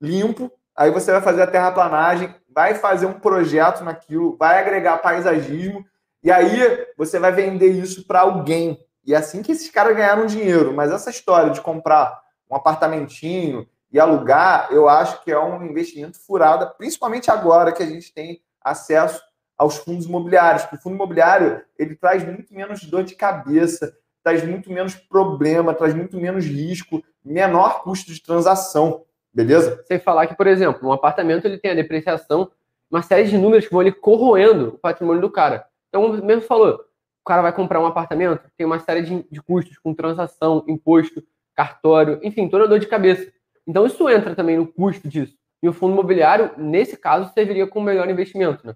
limpo, 0.00 0.50
aí 0.74 0.90
você 0.90 1.12
vai 1.12 1.20
fazer 1.20 1.42
a 1.42 1.46
terraplanagem, 1.46 2.34
vai 2.48 2.74
fazer 2.74 3.06
um 3.06 3.20
projeto 3.20 3.84
naquilo, 3.84 4.36
vai 4.36 4.58
agregar 4.58 4.98
paisagismo, 4.98 5.84
e 6.24 6.32
aí 6.32 6.86
você 6.96 7.18
vai 7.18 7.30
vender 7.30 7.70
isso 7.70 8.06
para 8.06 8.20
alguém. 8.20 8.84
E 9.04 9.14
é 9.14 9.16
assim 9.16 9.42
que 9.42 9.52
esses 9.52 9.70
caras 9.70 9.96
ganharam 9.96 10.26
dinheiro. 10.26 10.72
Mas 10.74 10.90
essa 10.90 11.10
história 11.10 11.50
de 11.50 11.60
comprar 11.60 12.20
um 12.50 12.56
apartamentinho 12.56 13.66
e 13.92 13.98
alugar, 13.98 14.68
eu 14.70 14.88
acho 14.88 15.22
que 15.22 15.30
é 15.30 15.38
um 15.38 15.64
investimento 15.64 16.18
furado, 16.18 16.72
principalmente 16.76 17.30
agora 17.30 17.72
que 17.72 17.82
a 17.82 17.86
gente 17.86 18.12
tem 18.12 18.40
acesso 18.62 19.20
aos 19.58 19.76
fundos 19.76 20.06
imobiliários. 20.06 20.62
Porque 20.62 20.76
o 20.76 20.80
fundo 20.80 20.94
imobiliário 20.94 21.62
ele 21.78 21.94
traz 21.96 22.24
muito 22.24 22.54
menos 22.54 22.82
dor 22.84 23.04
de 23.04 23.14
cabeça, 23.14 23.94
traz 24.22 24.44
muito 24.44 24.70
menos 24.70 24.94
problema, 24.94 25.74
traz 25.74 25.94
muito 25.94 26.16
menos 26.16 26.44
risco, 26.44 27.02
menor 27.24 27.82
custo 27.82 28.12
de 28.12 28.22
transação. 28.22 29.04
Beleza? 29.32 29.82
Sem 29.86 29.98
falar 29.98 30.26
que, 30.26 30.34
por 30.34 30.46
exemplo, 30.46 30.88
um 30.88 30.92
apartamento 30.92 31.44
ele 31.44 31.58
tem 31.58 31.70
a 31.70 31.74
depreciação, 31.74 32.50
uma 32.90 33.02
série 33.02 33.28
de 33.28 33.38
números 33.38 33.66
que 33.66 33.72
vão 33.72 33.80
ali 33.80 33.92
corroendo 33.92 34.68
o 34.70 34.78
patrimônio 34.78 35.20
do 35.20 35.30
cara. 35.30 35.64
Então, 35.88 36.02
como 36.02 36.24
mesmo 36.24 36.42
falou, 36.42 36.74
o 36.74 37.24
cara 37.24 37.42
vai 37.42 37.52
comprar 37.52 37.80
um 37.80 37.86
apartamento, 37.86 38.50
tem 38.56 38.66
uma 38.66 38.80
série 38.80 39.02
de, 39.02 39.26
de 39.30 39.42
custos 39.42 39.78
com 39.78 39.94
transação, 39.94 40.64
imposto, 40.66 41.22
cartório, 41.54 42.20
enfim, 42.22 42.48
toda 42.48 42.68
dor 42.68 42.78
de 42.78 42.86
cabeça. 42.86 43.32
Então, 43.66 43.86
isso 43.86 44.08
entra 44.08 44.34
também 44.34 44.56
no 44.56 44.66
custo 44.66 45.08
disso. 45.08 45.34
E 45.62 45.68
o 45.68 45.72
fundo 45.72 45.92
imobiliário, 45.92 46.52
nesse 46.56 46.96
caso, 46.96 47.32
serviria 47.34 47.66
como 47.66 47.86
melhor 47.86 48.08
investimento, 48.08 48.66
né? 48.66 48.74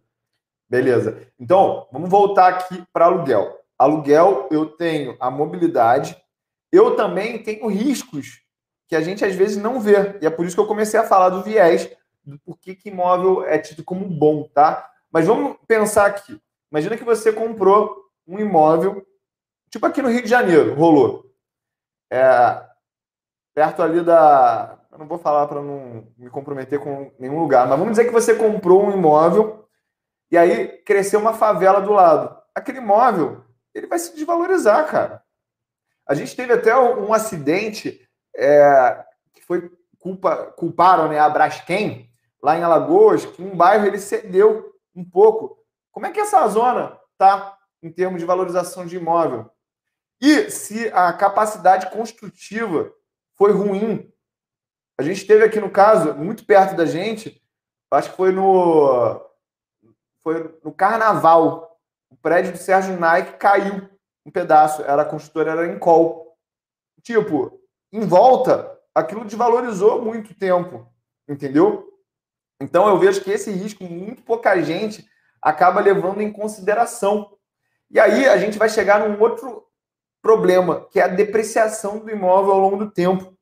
Beleza. 0.69 1.27
Então, 1.39 1.87
vamos 1.91 2.11
voltar 2.11 2.49
aqui 2.49 2.83
para 2.93 3.07
aluguel. 3.07 3.59
Aluguel, 3.79 4.49
eu 4.51 4.67
tenho 4.67 5.17
a 5.19 5.31
mobilidade, 5.31 6.17
eu 6.71 6.97
também 6.97 7.43
tenho 7.43 7.67
riscos 7.69 8.43
que 8.89 8.97
a 8.97 9.01
gente 9.01 9.25
às 9.25 9.35
vezes 9.35 9.57
não 9.57 9.81
vê. 9.81 10.19
E 10.21 10.27
é 10.27 10.31
por 10.31 10.45
isso 10.45 10.55
que 10.55 10.61
eu 10.61 10.67
comecei 10.67 10.99
a 10.99 11.05
falar 11.05 11.31
do 11.31 11.43
viés, 11.43 11.91
do 12.25 12.39
porquê 12.39 12.75
que 12.75 12.89
imóvel 12.89 13.45
é 13.45 13.59
tido 13.59 13.83
como 13.85 14.07
bom, 14.07 14.49
tá? 14.55 14.91
Mas 15.11 15.27
vamos 15.27 15.57
pensar 15.67 16.07
aqui. 16.07 16.41
Imagina 16.71 16.97
que 16.97 17.05
você 17.05 17.33
comprou 17.33 18.05
um 18.27 18.39
imóvel, 18.39 19.07
tipo 19.71 19.87
aqui 19.87 20.03
no 20.03 20.09
Rio 20.09 20.23
de 20.23 20.29
Janeiro, 20.29 20.75
rolou. 20.75 21.31
É, 22.11 22.65
perto 23.55 23.83
ali 23.83 24.03
da. 24.03 24.79
Eu 24.91 24.99
não 24.99 25.07
vou 25.07 25.19
falar 25.19 25.47
para 25.47 25.61
não 25.61 26.07
me 26.17 26.31
comprometer 26.31 26.79
com 26.79 27.13
nenhum 27.19 27.41
lugar, 27.41 27.67
mas 27.67 27.79
vamos 27.79 27.93
dizer 27.93 28.05
que 28.05 28.13
você 28.13 28.35
comprou 28.35 28.85
um 28.85 28.93
imóvel 28.93 29.69
e 30.31 30.39
aí 30.39 30.69
cresceu 30.85 31.19
uma 31.21 31.33
favela 31.33 31.81
do 31.81 31.93
lado. 31.93 32.37
Aquele 32.55 32.79
imóvel, 32.79 33.45
ele 33.75 33.87
vai 33.87 33.99
se 33.99 34.15
desvalorizar, 34.15 34.87
cara. 34.89 35.23
A 36.07 36.15
gente 36.15 36.37
teve 36.37 36.53
até 36.53 36.77
um 36.77 37.13
acidente 37.13 38.01
é, 38.37 39.05
que 39.33 39.43
foi 39.43 39.71
culpa, 39.99 40.53
culparam 40.57 41.09
né, 41.09 41.19
a 41.19 41.29
Braskem, 41.29 42.11
lá 42.43 42.59
em 42.59 42.63
Alagoas, 42.63 43.25
que 43.25 43.43
um 43.43 43.57
bairro 43.57 43.87
ele 43.87 43.99
cedeu 43.99 44.73
um 44.95 45.05
pouco. 45.05 45.59
Como 45.91 46.07
é 46.07 46.11
que 46.11 46.21
essa 46.21 46.47
zona 46.49 46.99
tá 47.17 47.57
em 47.83 47.91
termos 47.91 48.21
de 48.21 48.27
valorização 48.27 48.85
de 48.85 48.97
imóvel? 48.97 49.51
E 50.21 50.51
se 50.51 50.89
a 50.89 51.13
capacidade 51.13 51.91
construtiva 51.91 52.93
foi 53.37 53.53
ruim? 53.53 54.11
A 54.99 55.03
gente 55.03 55.27
teve 55.27 55.45
aqui 55.45 55.61
no 55.61 55.71
caso, 55.71 56.15
muito 56.15 56.45
perto 56.45 56.77
da 56.77 56.87
gente, 56.87 57.43
acho 57.91 58.11
que 58.11 58.17
foi 58.17 58.33
no 58.33 59.21
foi 60.23 60.59
no 60.65 60.73
Carnaval. 60.73 61.79
O 62.09 62.17
prédio 62.17 62.53
do 62.53 62.59
Sérgio 62.59 62.99
Nike 62.99 63.37
caiu 63.37 63.89
um 64.25 64.31
pedaço. 64.31 64.83
Era 64.83 65.03
a 65.03 65.05
construtora 65.05 65.51
era 65.51 65.67
em 65.67 65.79
call. 65.79 66.37
Tipo, 67.03 67.61
em 67.93 68.01
volta, 68.01 68.81
aquilo 68.95 69.25
desvalorizou 69.25 70.01
muito 70.01 70.35
tempo, 70.35 70.91
entendeu? 71.29 71.87
Então 72.59 72.89
eu 72.89 72.99
vejo 72.99 73.23
que 73.23 73.31
esse 73.31 73.51
risco 73.51 73.85
muito 73.85 74.23
pouca 74.23 74.61
gente 74.63 75.07
acaba 75.43 75.81
levando 75.81 76.23
em 76.23 76.33
consideração. 76.33 77.37
E 77.91 78.01
aí 78.01 78.27
a 78.27 78.39
gente 78.39 78.57
vai 78.57 78.71
chegar 78.71 79.07
num 79.07 79.21
outro 79.21 79.64
problema, 80.25 80.87
que 80.91 80.99
é 80.99 81.03
a 81.03 81.09
depreciação 81.09 81.99
do 81.99 82.11
imóvel 82.11 82.53
ao 82.53 82.59
longo 82.59 82.79
do 82.79 82.91
tempo. 82.91 83.37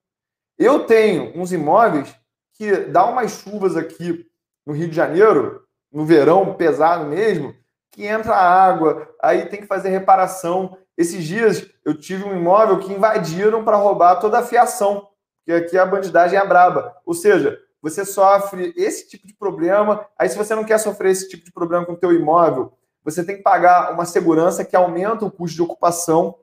Eu 0.59 0.81
tenho 0.81 1.33
uns 1.41 1.53
imóveis 1.53 2.13
que 2.55 2.73
dá 2.87 3.07
umas 3.07 3.31
chuvas 3.31 3.77
aqui 3.77 4.27
no 4.67 4.73
Rio 4.73 4.89
de 4.89 4.97
Janeiro, 4.97 5.63
no 5.93 6.05
verão 6.05 6.55
pesado 6.55 7.07
mesmo, 7.07 7.55
que 7.93 8.05
entra 8.05 8.35
água, 8.35 9.09
aí 9.23 9.47
tem 9.47 9.61
que 9.61 9.67
fazer 9.69 9.91
reparação. 9.91 10.77
Esses 10.99 11.23
dias 11.23 11.71
eu 11.85 11.97
tive 11.97 12.25
um 12.25 12.37
imóvel 12.37 12.81
que 12.81 12.93
invadiram 12.93 13.65
para 13.65 13.77
roubar 13.77 14.17
toda 14.17 14.41
a 14.41 14.45
fiação, 14.45 15.07
porque 15.39 15.53
aqui 15.53 15.79
a 15.79 15.87
bandidagem 15.87 16.37
é 16.37 16.45
braba. 16.45 16.97
Ou 17.07 17.15
seja, 17.15 17.61
você 17.81 18.05
sofre 18.05 18.75
esse 18.77 19.09
tipo 19.09 19.25
de 19.25 19.35
problema. 19.35 20.05
Aí, 20.19 20.29
se 20.29 20.37
você 20.37 20.53
não 20.55 20.65
quer 20.65 20.79
sofrer 20.79 21.13
esse 21.13 21.29
tipo 21.29 21.45
de 21.45 21.53
problema 21.53 21.87
com 21.87 21.93
o 21.93 21.99
teu 21.99 22.13
imóvel, 22.13 22.73
você 23.05 23.25
tem 23.25 23.37
que 23.37 23.43
pagar 23.43 23.93
uma 23.93 24.05
segurança 24.05 24.65
que 24.65 24.77
aumenta 24.77 25.25
o 25.25 25.31
custo 25.31 25.57
de 25.57 25.63
ocupação. 25.63 26.37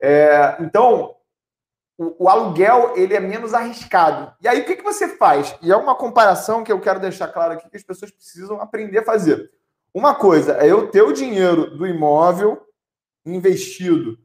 É, 0.00 0.56
então, 0.60 1.16
o, 1.96 2.24
o, 2.24 2.28
aluguel 2.28 2.94
ele 2.96 3.14
é 3.14 3.20
menos 3.20 3.52
arriscado. 3.54 4.32
E 4.40 4.48
aí, 4.48 4.60
o 4.60 4.64
que, 4.64 4.76
que 4.76 4.84
você 4.84 5.16
faz? 5.16 5.56
E 5.60 5.72
é 5.72 5.76
uma 5.76 5.94
comparação 5.94 6.62
que 6.62 6.70
eu 6.70 6.80
quero 6.80 7.00
deixar 7.00 7.28
claro 7.28 7.54
aqui 7.54 7.68
que 7.68 7.76
as 7.76 7.82
pessoas 7.82 8.10
precisam 8.10 8.60
aprender 8.60 8.98
a 8.98 9.04
fazer. 9.04 9.50
Uma 9.92 10.14
coisa 10.14 10.58
é 10.58 10.70
eu 10.70 10.90
ter 10.90 11.02
o 11.02 11.12
dinheiro 11.12 11.76
do 11.76 11.86
imóvel 11.86 12.62
investido 13.24 14.18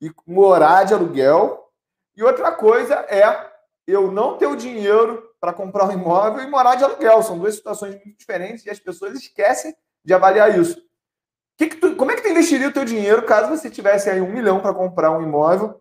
e 0.00 0.10
morar 0.26 0.84
de 0.84 0.94
aluguel, 0.94 1.70
e 2.16 2.22
outra 2.22 2.52
coisa 2.52 2.94
é 3.08 3.48
eu 3.86 4.10
não 4.10 4.36
ter 4.36 4.46
o 4.46 4.56
dinheiro 4.56 5.22
para 5.40 5.52
comprar 5.52 5.88
um 5.88 5.92
imóvel 5.92 6.42
e 6.42 6.50
morar 6.50 6.74
de 6.74 6.84
aluguel. 6.84 7.22
São 7.22 7.38
duas 7.38 7.54
situações 7.54 7.94
muito 7.94 8.18
diferentes 8.18 8.64
e 8.64 8.70
as 8.70 8.78
pessoas 8.78 9.14
esquecem 9.14 9.74
de 10.04 10.14
avaliar 10.14 10.58
isso. 10.58 10.82
Que 11.58 11.66
que 11.66 11.76
tu, 11.76 11.96
como 11.96 12.12
é 12.12 12.14
que 12.14 12.22
tu 12.22 12.28
investiria 12.28 12.68
o 12.68 12.72
teu 12.72 12.84
dinheiro 12.84 13.26
caso 13.26 13.50
você 13.50 13.68
tivesse 13.68 14.08
aí 14.08 14.20
um 14.20 14.32
milhão 14.32 14.60
para 14.60 14.72
comprar 14.72 15.10
um 15.10 15.20
imóvel 15.20 15.80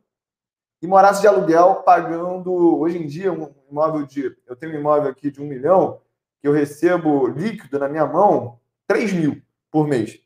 e 0.81 0.87
morasse 0.87 1.21
de 1.21 1.27
aluguel 1.27 1.83
pagando, 1.85 2.51
hoje 2.79 2.97
em 2.97 3.05
dia, 3.05 3.31
um 3.31 3.53
imóvel 3.69 4.03
de. 4.03 4.35
Eu 4.47 4.55
tenho 4.55 4.73
um 4.73 4.79
imóvel 4.79 5.11
aqui 5.11 5.29
de 5.29 5.39
um 5.39 5.45
milhão 5.45 6.01
que 6.41 6.47
eu 6.47 6.51
recebo 6.51 7.27
líquido 7.27 7.77
na 7.77 7.87
minha 7.87 8.07
mão 8.07 8.59
3 8.87 9.13
mil 9.13 9.41
por 9.71 9.87
mês. 9.87 10.19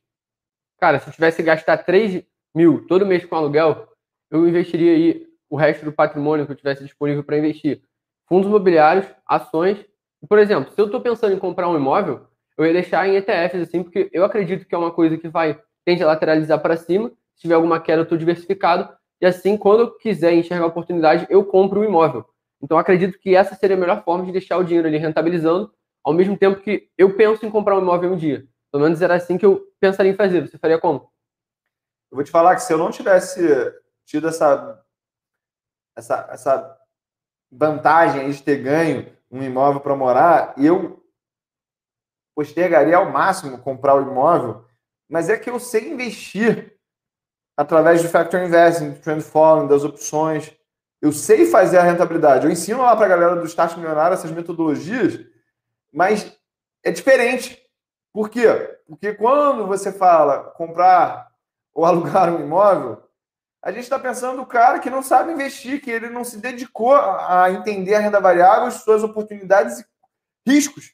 Cara, 0.79 0.99
se 0.99 1.09
eu 1.09 1.13
tivesse 1.13 1.37
que 1.37 1.43
gastar 1.43 1.79
3 1.79 2.23
mil 2.55 2.87
todo 2.87 3.05
mês 3.05 3.25
com 3.25 3.35
aluguel, 3.35 3.89
eu 4.29 4.47
investiria 4.47 4.93
aí 4.93 5.27
o 5.49 5.57
resto 5.57 5.83
do 5.83 5.91
patrimônio 5.91 6.45
que 6.45 6.53
eu 6.53 6.55
tivesse 6.55 6.81
disponível 6.81 7.25
para 7.25 7.37
investir. 7.37 7.83
Fundos 8.25 8.47
imobiliários, 8.47 9.05
ações. 9.27 9.85
Por 10.29 10.39
exemplo, 10.39 10.71
se 10.73 10.79
eu 10.79 10.85
estou 10.85 11.01
pensando 11.01 11.33
em 11.33 11.39
comprar 11.39 11.67
um 11.67 11.75
imóvel, 11.75 12.25
eu 12.57 12.65
ia 12.65 12.73
deixar 12.73 13.07
em 13.07 13.15
ETFs, 13.15 13.61
assim, 13.61 13.83
porque 13.83 14.09
eu 14.11 14.23
acredito 14.23 14.65
que 14.65 14.75
é 14.75 14.77
uma 14.77 14.91
coisa 14.91 15.17
que 15.17 15.27
vai 15.27 15.59
tende 15.85 16.03
a 16.03 16.07
lateralizar 16.07 16.59
para 16.59 16.77
cima. 16.77 17.09
Se 17.35 17.41
tiver 17.41 17.55
alguma 17.55 17.79
queda, 17.79 17.99
eu 17.99 18.03
estou 18.03 18.17
diversificado. 18.17 18.89
E 19.19 19.25
assim, 19.25 19.57
quando 19.57 19.81
eu 19.81 19.97
quiser 19.97 20.33
enxergar 20.33 20.65
a 20.65 20.67
oportunidade, 20.67 21.27
eu 21.29 21.43
compro 21.45 21.81
um 21.81 21.83
imóvel. 21.83 22.25
Então, 22.61 22.77
acredito 22.77 23.17
que 23.19 23.35
essa 23.35 23.55
seria 23.55 23.75
a 23.75 23.79
melhor 23.79 24.03
forma 24.03 24.25
de 24.25 24.31
deixar 24.31 24.57
o 24.57 24.63
dinheiro 24.63 24.87
ali 24.87 24.97
rentabilizando, 24.97 25.73
ao 26.03 26.13
mesmo 26.13 26.37
tempo 26.37 26.61
que 26.61 26.89
eu 26.97 27.15
penso 27.15 27.45
em 27.45 27.51
comprar 27.51 27.77
um 27.77 27.81
imóvel 27.81 28.13
um 28.13 28.17
dia. 28.17 28.45
Pelo 28.71 28.83
menos 28.83 29.01
era 29.01 29.15
assim 29.15 29.37
que 29.37 29.45
eu 29.45 29.67
pensaria 29.79 30.11
em 30.11 30.15
fazer. 30.15 30.47
Você 30.47 30.57
faria 30.57 30.79
como? 30.79 31.11
Eu 32.11 32.15
vou 32.15 32.23
te 32.23 32.31
falar 32.31 32.55
que 32.55 32.63
se 32.63 32.73
eu 32.73 32.77
não 32.77 32.91
tivesse 32.91 33.41
tido 34.05 34.27
essa, 34.27 34.83
essa, 35.95 36.27
essa 36.31 36.77
vantagem 37.51 38.29
de 38.29 38.43
ter 38.43 38.57
ganho 38.57 39.11
um 39.29 39.41
imóvel 39.41 39.81
para 39.81 39.95
morar, 39.95 40.53
eu 40.57 41.00
postergaria 42.35 42.97
ao 42.97 43.11
máximo 43.11 43.57
comprar 43.59 43.95
o 43.95 44.01
imóvel, 44.01 44.65
mas 45.09 45.29
é 45.29 45.37
que 45.37 45.49
eu 45.49 45.59
sei 45.59 45.91
investir 45.91 46.73
através 47.55 48.01
do 48.01 48.09
Factor 48.09 48.41
Investing, 48.41 48.91
do 48.91 48.99
Trend 48.99 49.21
Following, 49.21 49.67
das 49.67 49.83
opções. 49.83 50.51
Eu 51.01 51.11
sei 51.11 51.45
fazer 51.45 51.77
a 51.77 51.83
rentabilidade. 51.83 52.45
Eu 52.45 52.51
ensino 52.51 52.81
lá 52.81 52.95
para 52.95 53.05
a 53.05 53.09
galera 53.09 53.35
do 53.35 53.45
Start 53.45 53.75
Milionário 53.75 54.13
essas 54.13 54.31
metodologias, 54.31 55.19
mas 55.91 56.35
é 56.83 56.91
diferente. 56.91 57.59
Por 58.13 58.29
quê? 58.29 58.47
Porque 58.87 59.13
quando 59.13 59.67
você 59.67 59.91
fala 59.91 60.51
comprar 60.51 61.29
ou 61.73 61.85
alugar 61.85 62.33
um 62.33 62.41
imóvel, 62.41 63.01
a 63.63 63.71
gente 63.71 63.83
está 63.83 63.99
pensando 63.99 64.37
no 64.37 64.45
cara 64.45 64.79
que 64.79 64.89
não 64.89 65.03
sabe 65.03 65.31
investir, 65.31 65.81
que 65.81 65.91
ele 65.91 66.09
não 66.09 66.23
se 66.23 66.37
dedicou 66.37 66.95
a 66.95 67.51
entender 67.51 67.93
a 67.93 67.99
renda 67.99 68.19
variável, 68.19 68.71
suas 68.71 69.03
oportunidades 69.03 69.79
e 69.79 69.85
riscos. 70.51 70.93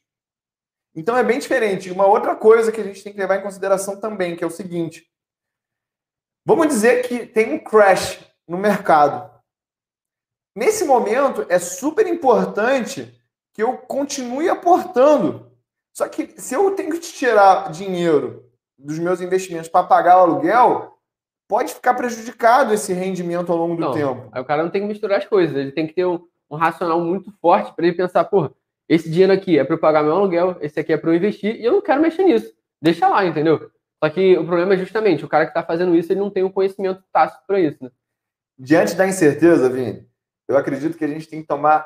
Então 0.98 1.16
é 1.16 1.24
bem 1.24 1.40
diferente. 1.40 1.92
Uma 1.92 2.06
outra 2.06 2.36
coisa 2.36 2.72
que 2.72 2.82
a 2.82 2.84
gente 2.84 3.02
tem 3.02 3.14
que 3.14 3.20
levar 3.20 3.38
em 3.38 3.44
consideração 3.44 3.98
também, 3.98 4.36
que 4.36 4.44
é 4.44 4.48
o 4.48 4.52
seguinte: 4.52 5.08
vamos 6.46 6.68
dizer 6.68 7.08
que 7.08 7.26
tem 7.26 7.54
um 7.54 7.60
crash 7.64 8.20
no 8.46 8.58
mercado. 8.58 9.32
Nesse 10.54 10.84
momento, 10.84 11.46
é 11.48 11.60
super 11.60 12.06
importante 12.08 13.16
que 13.54 13.64
eu 13.64 13.78
continue 13.78 14.50
aportando 14.50 15.48
só 15.98 16.08
que 16.08 16.40
se 16.40 16.54
eu 16.54 16.76
tenho 16.76 16.92
que 16.92 17.00
tirar 17.00 17.72
dinheiro 17.72 18.46
dos 18.78 19.00
meus 19.00 19.20
investimentos 19.20 19.68
para 19.68 19.88
pagar 19.88 20.18
o 20.18 20.22
aluguel, 20.22 20.94
pode 21.48 21.74
ficar 21.74 21.96
prejudicado 21.96 22.72
esse 22.72 22.94
rendimento 22.94 23.52
ao 23.52 23.58
longo 23.58 23.74
do 23.74 23.82
não, 23.82 23.94
tempo. 23.94 24.30
Aí 24.32 24.40
o 24.40 24.46
cara 24.46 24.62
não 24.62 24.70
tem 24.70 24.84
que 24.84 24.88
misturar 24.88 25.18
as 25.18 25.26
coisas, 25.26 25.56
ele 25.56 25.72
tem 25.72 25.88
que 25.88 25.96
ter 25.96 26.06
um, 26.06 26.24
um 26.52 26.56
racional 26.56 27.02
muito 27.02 27.32
forte 27.42 27.74
para 27.74 27.88
ele 27.88 27.98
pensar, 27.98 28.26
porra, 28.26 28.52
esse 28.88 29.10
dinheiro 29.10 29.34
aqui 29.34 29.60
é 29.60 29.64
para 29.64 29.76
eu 29.76 29.80
pagar 29.80 30.04
meu 30.04 30.14
aluguel, 30.14 30.58
esse 30.62 30.80
aqui 30.80 30.94
é 30.94 30.98
para 30.98 31.10
eu 31.10 31.16
investir 31.16 31.56
e 31.56 31.66
eu 31.66 31.74
não 31.74 31.82
quero 31.82 32.02
mexer 32.02 32.24
nisso. 32.24 32.54
Deixa 32.82 33.08
lá, 33.08 33.26
entendeu? 33.26 33.70
Só 34.02 34.10
que 34.10 34.38
o 34.38 34.46
problema 34.46 34.76
é 34.76 34.78
justamente 34.78 35.26
o 35.26 35.28
cara 35.28 35.46
que 35.46 35.52
está 35.52 35.64
fazendo 35.64 35.96
isso, 35.96 36.12
ele 36.12 36.20
não 36.20 36.30
tem 36.30 36.44
o 36.44 36.48
um 36.48 36.52
conhecimento 36.52 37.04
tácito 37.12 37.44
para 37.48 37.60
isso. 37.60 37.84
Né? 37.84 37.90
Diante 38.58 38.96
da 38.96 39.08
incerteza, 39.08 39.70
Vini, 39.70 40.08
eu 40.48 40.58
acredito 40.58 40.98
que 40.98 41.04
a 41.04 41.08
gente 41.08 41.28
tem 41.28 41.42
que 41.42 41.48
tomar 41.48 41.86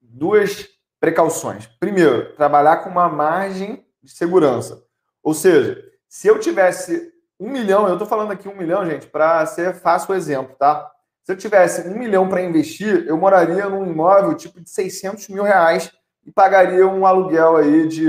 duas 0.00 0.68
precauções. 1.00 1.66
Primeiro, 1.80 2.34
trabalhar 2.34 2.78
com 2.78 2.90
uma 2.90 3.08
margem 3.08 3.84
de 4.02 4.10
segurança. 4.12 4.82
Ou 5.22 5.34
seja, 5.34 5.82
se 6.08 6.28
eu 6.28 6.38
tivesse 6.38 7.12
um 7.40 7.50
milhão, 7.50 7.86
eu 7.86 7.94
estou 7.94 8.06
falando 8.06 8.30
aqui 8.30 8.48
um 8.48 8.56
milhão, 8.56 8.86
gente, 8.86 9.06
para 9.06 9.44
ser 9.46 9.74
fácil 9.74 10.12
o 10.12 10.16
exemplo, 10.16 10.54
tá? 10.56 10.90
Se 11.24 11.32
eu 11.32 11.36
tivesse 11.36 11.88
um 11.88 11.98
milhão 11.98 12.28
para 12.28 12.42
investir, 12.42 13.04
eu 13.06 13.16
moraria 13.16 13.68
num 13.68 13.84
imóvel 13.84 14.34
tipo 14.34 14.60
de 14.60 14.70
600 14.70 15.28
mil 15.28 15.42
reais 15.42 15.90
e 16.26 16.32
pagaria 16.32 16.86
um 16.86 17.06
aluguel 17.06 17.56
aí 17.56 17.86
de 17.86 18.04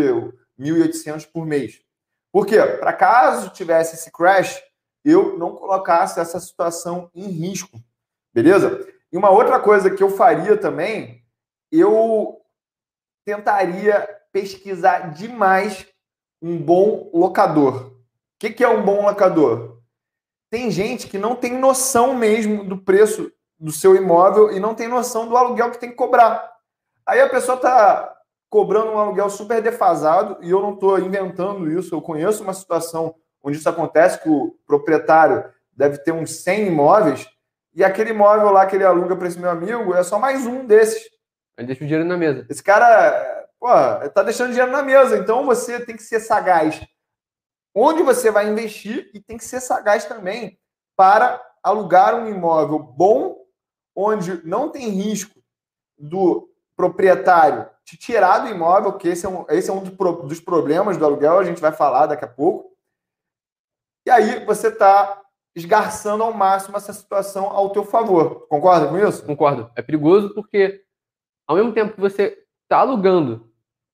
1.800 0.60 1.30
por 1.32 1.46
mês. 1.46 1.80
Por 2.32 2.46
quê? 2.46 2.58
Para 2.62 2.92
caso 2.92 3.52
tivesse 3.52 3.96
esse 3.96 4.12
crash, 4.12 4.62
eu 5.06 5.38
não 5.38 5.56
colocasse 5.56 6.20
essa 6.20 6.40
situação 6.40 7.10
em 7.14 7.28
risco, 7.30 7.80
beleza? 8.34 8.86
E 9.12 9.18
uma 9.18 9.30
outra 9.30 9.60
coisa 9.60 9.90
que 9.90 10.04
eu 10.04 10.10
faria 10.10 10.58
também, 10.58 11.24
eu 11.72 12.42
tentaria 13.24 14.08
pesquisar 14.32 15.14
demais 15.14 15.88
um 16.42 16.58
bom 16.58 17.10
locador. 17.14 17.88
O 17.88 18.40
que, 18.40 18.50
que 18.52 18.64
é 18.64 18.70
um 18.70 18.84
bom 18.84 19.04
locador? 19.04 19.82
Tem 20.50 20.72
gente 20.72 21.08
que 21.08 21.18
não 21.18 21.36
tem 21.36 21.58
noção 21.58 22.14
mesmo 22.16 22.64
do 22.64 22.78
preço 22.78 23.32
do 23.60 23.72
seu 23.72 23.96
imóvel 23.96 24.52
e 24.52 24.60
não 24.60 24.76
tem 24.76 24.88
noção 24.88 25.28
do 25.28 25.36
aluguel 25.36 25.72
que 25.72 25.80
tem 25.80 25.90
que 25.90 25.96
cobrar. 25.96 26.57
Aí 27.08 27.22
a 27.22 27.30
pessoa 27.30 27.56
está 27.56 28.14
cobrando 28.50 28.92
um 28.92 29.00
aluguel 29.00 29.30
super 29.30 29.62
defasado 29.62 30.38
e 30.42 30.52
eu 30.52 30.62
não 30.62 30.74
estou 30.74 31.00
inventando 31.00 31.72
isso. 31.72 31.96
Eu 31.96 32.02
conheço 32.02 32.44
uma 32.44 32.54
situação 32.54 33.16
onde 33.42 33.58
isso 33.58 33.70
acontece, 33.70 34.22
que 34.22 34.30
o 34.30 34.58
proprietário 34.66 35.50
deve 35.72 36.00
ter 36.00 36.12
uns 36.12 36.32
100 36.44 36.68
imóveis 36.68 37.28
e 37.74 37.84
aquele 37.84 38.10
imóvel 38.10 38.52
lá 38.52 38.66
que 38.66 38.76
ele 38.76 38.84
aluga 38.84 39.16
para 39.16 39.28
esse 39.28 39.40
meu 39.40 39.50
amigo 39.50 39.94
é 39.94 40.04
só 40.04 40.20
mais 40.20 40.46
um 40.46 40.66
desses. 40.66 41.10
Ele 41.58 41.68
deixa 41.68 41.84
o 41.84 41.88
dinheiro 41.88 42.08
na 42.08 42.18
mesa. 42.18 42.46
Esse 42.50 42.62
cara, 42.62 43.48
pô, 43.60 43.68
tá 44.14 44.24
deixando 44.24 44.50
dinheiro 44.50 44.72
na 44.72 44.84
mesa. 44.84 45.18
Então 45.18 45.46
você 45.46 45.80
tem 45.80 45.96
que 45.96 46.04
ser 46.04 46.20
sagaz. 46.20 46.86
Onde 47.74 48.04
você 48.04 48.32
vai 48.32 48.50
investir 48.50 49.10
e 49.14 49.22
tem 49.22 49.38
que 49.38 49.46
ser 49.46 49.62
sagaz 49.62 50.06
também 50.06 50.60
para 50.96 51.42
alugar 51.64 52.16
um 52.16 52.28
imóvel 52.28 52.80
bom, 52.80 53.46
onde 53.96 54.46
não 54.46 54.70
tem 54.70 54.90
risco 54.90 55.40
do 55.98 56.50
proprietário 56.78 57.68
te 57.84 57.98
tirar 57.98 58.40
do 58.40 58.50
imóvel, 58.50 58.94
que 58.94 59.08
esse 59.08 59.26
é 59.26 59.30
um, 59.30 59.46
esse 59.50 59.70
é 59.70 59.74
um 59.74 59.82
dos 59.82 60.40
problemas 60.40 60.98
do 60.98 61.06
aluguel, 61.06 61.40
a 61.40 61.44
gente 61.44 61.60
vai 61.60 61.72
falar 61.72 62.06
daqui 62.06 62.24
a 62.24 62.28
pouco. 62.28 62.72
E 64.06 64.10
aí 64.10 64.46
você 64.46 64.68
está 64.68 65.22
esgarçando 65.56 66.24
ao 66.24 66.34
máximo 66.34 66.78
essa 66.78 66.94
situação 66.94 67.46
ao 67.46 67.72
teu 67.72 67.84
favor. 67.84 68.48
Concorda 68.48 68.88
com 68.88 68.98
isso? 68.98 69.26
Concordo. 69.26 69.72
É 69.76 69.82
perigoso 69.82 70.34
porque 70.34 70.84
ao 71.48 71.56
mesmo 71.56 71.74
tempo 71.74 71.94
que 71.94 72.00
você 72.00 72.38
está 72.64 72.80
alugando, 72.80 73.50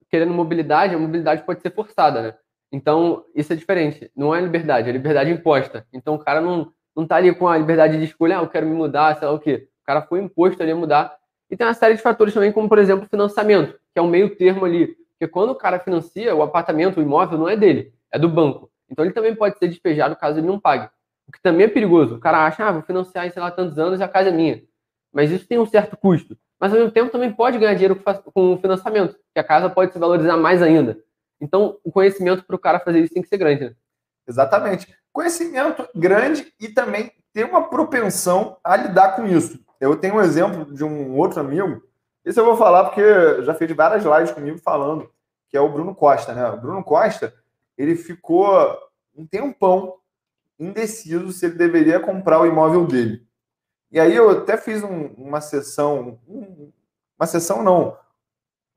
querendo 0.10 0.34
mobilidade, 0.34 0.94
a 0.94 1.00
mobilidade 1.00 1.44
pode 1.44 1.62
ser 1.62 1.74
forçada, 1.74 2.22
né? 2.22 2.38
Então, 2.72 3.24
isso 3.36 3.54
é 3.54 3.56
diferente. 3.56 4.12
Não 4.16 4.34
é 4.34 4.42
liberdade, 4.42 4.90
é 4.90 4.92
liberdade 4.92 5.30
imposta. 5.30 5.88
Então, 5.94 6.16
o 6.16 6.20
cara 6.20 6.42
não, 6.42 6.74
não 6.96 7.06
tá 7.06 7.18
ali 7.18 7.34
com 7.34 7.48
a 7.48 7.56
liberdade 7.56 7.98
de 7.98 8.06
escolher, 8.06 8.34
ah, 8.34 8.42
eu 8.42 8.50
quero 8.50 8.66
me 8.66 8.74
mudar, 8.74 9.16
sei 9.16 9.28
lá 9.28 9.34
o 9.34 9.40
quê. 9.40 9.70
O 9.84 9.86
cara 9.86 10.02
foi 10.02 10.20
imposto 10.20 10.62
ali 10.64 10.72
a 10.72 10.76
mudar. 10.76 11.16
E 11.54 11.58
tem 11.58 11.68
uma 11.68 11.74
série 11.74 11.96
de 11.96 12.02
fatores 12.02 12.34
também, 12.34 12.52
como, 12.52 12.68
por 12.68 12.80
exemplo, 12.80 13.08
financiamento, 13.08 13.74
que 13.94 14.00
é 14.00 14.02
um 14.02 14.08
meio 14.08 14.36
termo 14.36 14.66
ali. 14.66 14.96
Porque 15.12 15.32
quando 15.32 15.52
o 15.52 15.56
cara 15.56 15.80
financia, 15.80 16.36
o 16.36 16.42
apartamento, 16.42 17.00
o 17.00 17.04
imóvel, 17.04 17.38
não 17.38 17.48
é 17.48 17.56
dele, 17.56 17.94
é 18.12 18.18
do 18.18 18.28
banco. 18.28 18.72
Então, 18.90 19.06
ele 19.06 19.14
também 19.14 19.36
pode 19.36 19.58
ser 19.58 19.68
despejado 19.68 20.16
caso 20.16 20.40
ele 20.40 20.48
não 20.48 20.60
pague. 20.60 20.90
O 21.28 21.32
que 21.32 21.42
também 21.42 21.68
é 21.68 21.70
perigoso. 21.70 22.16
O 22.16 22.20
cara 22.20 22.46
acha, 22.46 22.68
ah, 22.68 22.72
vou 22.72 22.82
financiar 22.82 23.30
sei 23.32 23.42
lá, 23.42 23.52
tantos 23.52 23.78
anos 23.78 24.00
e 24.00 24.04
a 24.04 24.08
casa 24.08 24.30
é 24.30 24.32
minha. 24.32 24.64
Mas 25.14 25.32
isso 25.32 25.48
tem 25.48 25.60
um 25.60 25.66
certo 25.66 25.96
custo 25.96 26.36
mas 26.64 26.72
ao 26.72 26.80
mesmo 26.80 26.94
tempo 26.94 27.12
também 27.12 27.30
pode 27.30 27.58
ganhar 27.58 27.74
dinheiro 27.74 28.02
com 28.34 28.54
o 28.54 28.58
financiamento, 28.58 29.18
que 29.34 29.40
a 29.40 29.44
casa 29.44 29.70
pode 29.70 29.92
se 29.92 30.00
valorizar 30.00 30.38
mais 30.38 30.62
ainda. 30.62 30.98
Então, 31.42 31.78
o 31.84 31.92
conhecimento 31.92 32.46
para 32.46 32.56
o 32.56 32.60
cara 32.60 32.80
fazer 32.80 33.02
isso 33.02 33.14
tem 33.14 33.22
que 33.22 33.28
ser 33.28 33.38
grande. 33.38 33.66
Né? 33.66 33.76
Exatamente. 34.26 34.88
Conhecimento 35.12 35.86
grande 35.94 36.54
e 36.58 36.70
também 36.70 37.12
ter 37.34 37.44
uma 37.44 37.68
propensão 37.68 38.56
a 38.64 38.78
lidar 38.78 39.14
com 39.14 39.26
isso. 39.26 39.60
Eu 39.84 39.98
tenho 39.98 40.16
um 40.16 40.22
exemplo 40.22 40.74
de 40.74 40.84
um 40.84 41.18
outro 41.18 41.42
amigo 41.42 41.84
Esse 42.24 42.40
eu 42.40 42.46
vou 42.46 42.56
falar 42.56 42.86
porque 42.86 43.44
já 43.44 43.54
fez 43.54 43.70
várias 43.72 44.06
lives 44.06 44.32
comigo 44.32 44.58
falando, 44.58 45.12
que 45.50 45.58
é 45.58 45.60
o 45.60 45.70
Bruno 45.70 45.94
Costa, 45.94 46.34
né? 46.34 46.48
O 46.50 46.58
Bruno 46.58 46.84
Costa, 46.84 47.34
ele 47.78 47.96
ficou 47.96 48.78
um 49.16 49.26
tempão 49.26 49.98
indeciso 50.58 51.34
se 51.34 51.46
ele 51.46 51.56
deveria 51.56 52.00
comprar 52.00 52.40
o 52.40 52.46
imóvel 52.46 52.86
dele. 52.86 53.28
E 53.92 54.00
aí 54.00 54.16
eu 54.16 54.30
até 54.30 54.56
fiz 54.56 54.82
um, 54.82 55.08
uma 55.18 55.42
sessão, 55.42 56.20
um, 56.28 56.72
uma 57.20 57.28
sessão 57.28 57.62
não, 57.62 57.98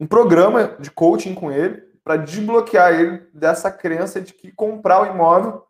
um 0.00 0.06
programa 0.06 0.76
de 0.80 0.90
coaching 0.90 1.34
com 1.34 1.52
ele 1.52 1.82
para 2.02 2.16
desbloquear 2.16 2.92
ele 2.92 3.28
dessa 3.32 3.70
crença 3.70 4.20
de 4.20 4.34
que 4.34 4.50
comprar 4.50 5.02
o 5.02 5.06
imóvel 5.06 5.64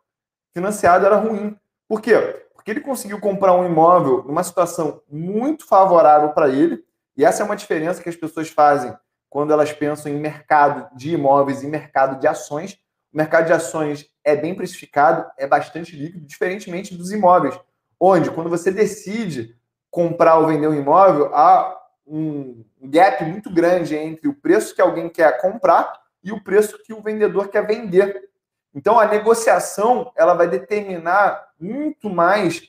financiado 0.51 1.05
era 1.05 1.15
ruim. 1.15 1.55
Por 1.87 2.01
quê? 2.01 2.46
Porque 2.67 2.79
ele 2.79 2.85
conseguiu 2.85 3.17
comprar 3.17 3.53
um 3.53 3.65
imóvel 3.65 4.25
numa 4.25 4.43
situação 4.43 5.01
muito 5.09 5.65
favorável 5.65 6.33
para 6.33 6.49
ele, 6.49 6.83
e 7.15 7.23
essa 7.23 7.41
é 7.41 7.45
uma 7.45 7.55
diferença 7.55 8.03
que 8.03 8.09
as 8.09 8.15
pessoas 8.17 8.49
fazem 8.49 8.93
quando 9.29 9.53
elas 9.53 9.71
pensam 9.71 10.11
em 10.11 10.19
mercado 10.19 10.93
de 10.93 11.13
imóveis 11.13 11.63
e 11.63 11.67
mercado 11.67 12.19
de 12.19 12.27
ações. 12.27 12.73
O 13.13 13.15
mercado 13.15 13.45
de 13.45 13.53
ações 13.53 14.11
é 14.21 14.35
bem 14.35 14.53
precificado, 14.53 15.25
é 15.37 15.47
bastante 15.47 15.95
líquido, 15.95 16.27
diferentemente 16.27 16.93
dos 16.93 17.13
imóveis, 17.13 17.57
onde 17.97 18.29
quando 18.31 18.49
você 18.49 18.69
decide 18.69 19.55
comprar 19.89 20.35
ou 20.35 20.47
vender 20.47 20.67
um 20.67 20.75
imóvel, 20.75 21.33
há 21.33 21.73
um 22.05 22.65
gap 22.81 23.23
muito 23.23 23.49
grande 23.49 23.95
entre 23.95 24.27
o 24.27 24.33
preço 24.33 24.75
que 24.75 24.81
alguém 24.81 25.07
quer 25.07 25.39
comprar 25.39 25.89
e 26.21 26.33
o 26.33 26.43
preço 26.43 26.77
que 26.83 26.93
o 26.93 27.01
vendedor 27.01 27.47
quer 27.47 27.65
vender. 27.65 28.27
Então 28.77 28.99
a 28.99 29.07
negociação 29.07 30.11
ela 30.15 30.35
vai 30.35 30.47
determinar 30.47 31.49
muito 31.59 32.11
mais 32.11 32.61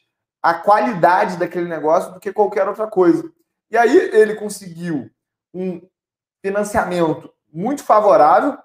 a 0.42 0.54
qualidade 0.54 1.36
daquele 1.36 1.68
negócio 1.68 2.14
do 2.14 2.18
que 2.18 2.32
qualquer 2.32 2.66
outra 2.66 2.86
coisa. 2.86 3.30
E 3.70 3.76
aí 3.76 3.94
ele 4.14 4.34
conseguiu 4.34 5.10
um 5.52 5.86
financiamento 6.42 7.30
muito 7.52 7.84
favorável, 7.84 8.56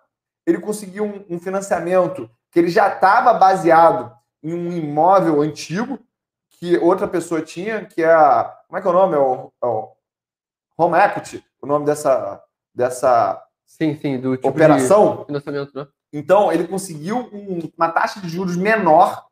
ele 0.46 0.58
conseguiu 0.58 1.04
um, 1.04 1.36
um 1.36 1.38
financiamento 1.38 2.32
que 2.50 2.60
ele 2.60 2.70
já 2.70 2.88
estava 2.88 3.34
baseado 3.34 4.16
em 4.42 4.54
um 4.54 4.72
imóvel 4.72 5.42
antigo 5.42 6.00
que 6.50 6.78
outra 6.78 7.10
pessoa 7.10 7.42
tinha, 7.42 7.84
que 7.84 8.02
é 8.02 8.14
a. 8.14 8.58
Como 8.68 8.78
é 8.78 8.82
que 8.82 8.88
é 8.88 8.90
o 8.90 8.94
nome? 8.94 9.16
É 9.16 9.20
o, 9.20 9.52
é 9.62 9.66
o 9.66 9.92
Home 10.78 10.98
Equity, 10.98 11.44
o 11.62 11.68
nome 11.68 11.86
dessa, 11.86 12.42
dessa 12.74 13.46
sim, 13.66 13.98
sim, 13.98 14.18
do 14.18 14.38
tipo 14.38 14.48
operação. 14.48 15.26
financiamento, 15.26 15.76
né? 15.76 15.86
Então, 16.14 16.52
ele 16.52 16.68
conseguiu 16.68 17.18
um, 17.34 17.72
uma 17.76 17.90
taxa 17.90 18.22
de 18.22 18.30
juros 18.30 18.56
menor 18.56 19.26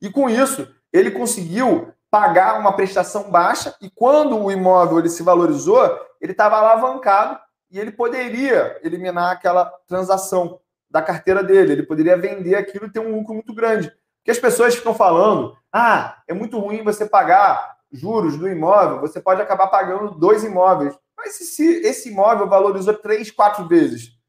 e, 0.00 0.08
com 0.08 0.30
isso, 0.30 0.72
ele 0.92 1.10
conseguiu 1.10 1.92
pagar 2.08 2.58
uma 2.58 2.72
prestação 2.72 3.30
baixa 3.30 3.74
e, 3.82 3.90
quando 3.90 4.38
o 4.38 4.50
imóvel 4.50 5.00
ele 5.00 5.08
se 5.08 5.24
valorizou, 5.24 5.82
ele 6.20 6.30
estava 6.30 6.56
alavancado 6.56 7.38
e 7.68 7.78
ele 7.80 7.90
poderia 7.90 8.78
eliminar 8.82 9.32
aquela 9.32 9.64
transação 9.88 10.60
da 10.88 11.02
carteira 11.02 11.42
dele. 11.42 11.72
Ele 11.72 11.82
poderia 11.82 12.16
vender 12.16 12.54
aquilo 12.54 12.86
e 12.86 12.90
ter 12.90 13.00
um 13.00 13.16
lucro 13.16 13.34
muito 13.34 13.52
grande. 13.52 13.92
Porque 14.18 14.30
as 14.30 14.38
pessoas 14.38 14.74
ficam 14.74 14.94
falando: 14.94 15.56
ah, 15.72 16.22
é 16.28 16.34
muito 16.34 16.58
ruim 16.58 16.84
você 16.84 17.06
pagar 17.06 17.76
juros 17.92 18.36
do 18.36 18.48
imóvel, 18.48 19.00
você 19.00 19.20
pode 19.20 19.42
acabar 19.42 19.66
pagando 19.66 20.12
dois 20.12 20.44
imóveis. 20.44 20.96
Mas 21.16 21.34
se 21.34 21.64
esse 21.84 22.10
imóvel 22.10 22.48
valorizou 22.48 22.94
três, 22.94 23.30
quatro 23.30 23.66
vezes? 23.66 24.19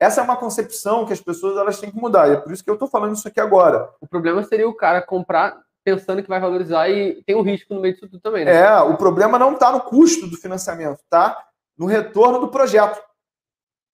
Essa 0.00 0.20
é 0.20 0.24
uma 0.24 0.36
concepção 0.36 1.04
que 1.04 1.12
as 1.12 1.20
pessoas 1.20 1.56
elas 1.56 1.80
têm 1.80 1.90
que 1.90 1.96
mudar. 1.96 2.28
E 2.28 2.34
é 2.34 2.36
por 2.36 2.52
isso 2.52 2.62
que 2.62 2.70
eu 2.70 2.74
estou 2.74 2.88
falando 2.88 3.16
isso 3.16 3.26
aqui 3.26 3.40
agora. 3.40 3.90
O 4.00 4.06
problema 4.06 4.42
seria 4.44 4.68
o 4.68 4.74
cara 4.74 5.02
comprar 5.02 5.60
pensando 5.84 6.22
que 6.22 6.28
vai 6.28 6.38
valorizar 6.38 6.88
e 6.88 7.22
tem 7.24 7.34
um 7.34 7.42
risco 7.42 7.74
no 7.74 7.80
meio 7.80 7.94
disso 7.94 8.08
tudo 8.08 8.20
também, 8.20 8.44
né? 8.44 8.54
É, 8.54 8.80
o 8.80 8.96
problema 8.96 9.38
não 9.38 9.54
está 9.54 9.72
no 9.72 9.80
custo 9.80 10.26
do 10.26 10.36
financiamento, 10.36 11.00
tá? 11.08 11.36
No 11.76 11.86
retorno 11.86 12.38
do 12.38 12.48
projeto. 12.48 13.02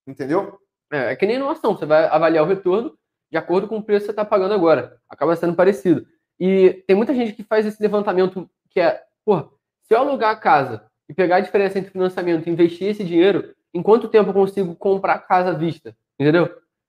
Entendeu? 0.07 0.59
É, 0.93 1.13
é 1.13 1.17
que 1.17 1.25
nem 1.25 1.39
numa 1.39 1.53
ação, 1.53 1.77
você 1.77 1.87
vai 1.87 2.05
avaliar 2.07 2.45
o 2.45 2.49
retorno 2.49 2.99
de 3.31 3.39
acordo 3.39 3.67
com 3.67 3.79
o 3.79 3.83
preço 3.83 4.03
que 4.03 4.07
você 4.07 4.13
está 4.13 4.25
pagando 4.25 4.55
agora. 4.55 4.99
Acaba 5.09 5.37
sendo 5.37 5.55
parecido. 5.55 6.07
E 6.39 6.85
tem 6.87 6.97
muita 6.97 7.15
gente 7.15 7.33
que 7.33 7.43
faz 7.43 7.65
esse 7.65 7.81
levantamento 7.81 8.49
que 8.71 8.81
é, 8.81 9.03
pô, 9.25 9.41
se 9.83 9.95
eu 9.95 9.99
alugar 9.99 10.31
a 10.31 10.37
casa 10.37 10.85
e 11.09 11.15
pegar 11.15 11.37
a 11.37 11.41
diferença 11.41 11.79
entre 11.79 11.91
financiamento 11.91 12.47
e 12.47 12.51
investir 12.51 12.89
esse 12.89 13.05
dinheiro, 13.05 13.55
em 13.75 13.83
quanto 13.83 14.09
tempo 14.09 14.31
eu 14.31 14.35
consigo 14.35 14.75
comprar 14.77 15.19
casa 15.19 15.51
à 15.51 15.53
vista? 15.53 15.95
Entendeu? 16.19 16.49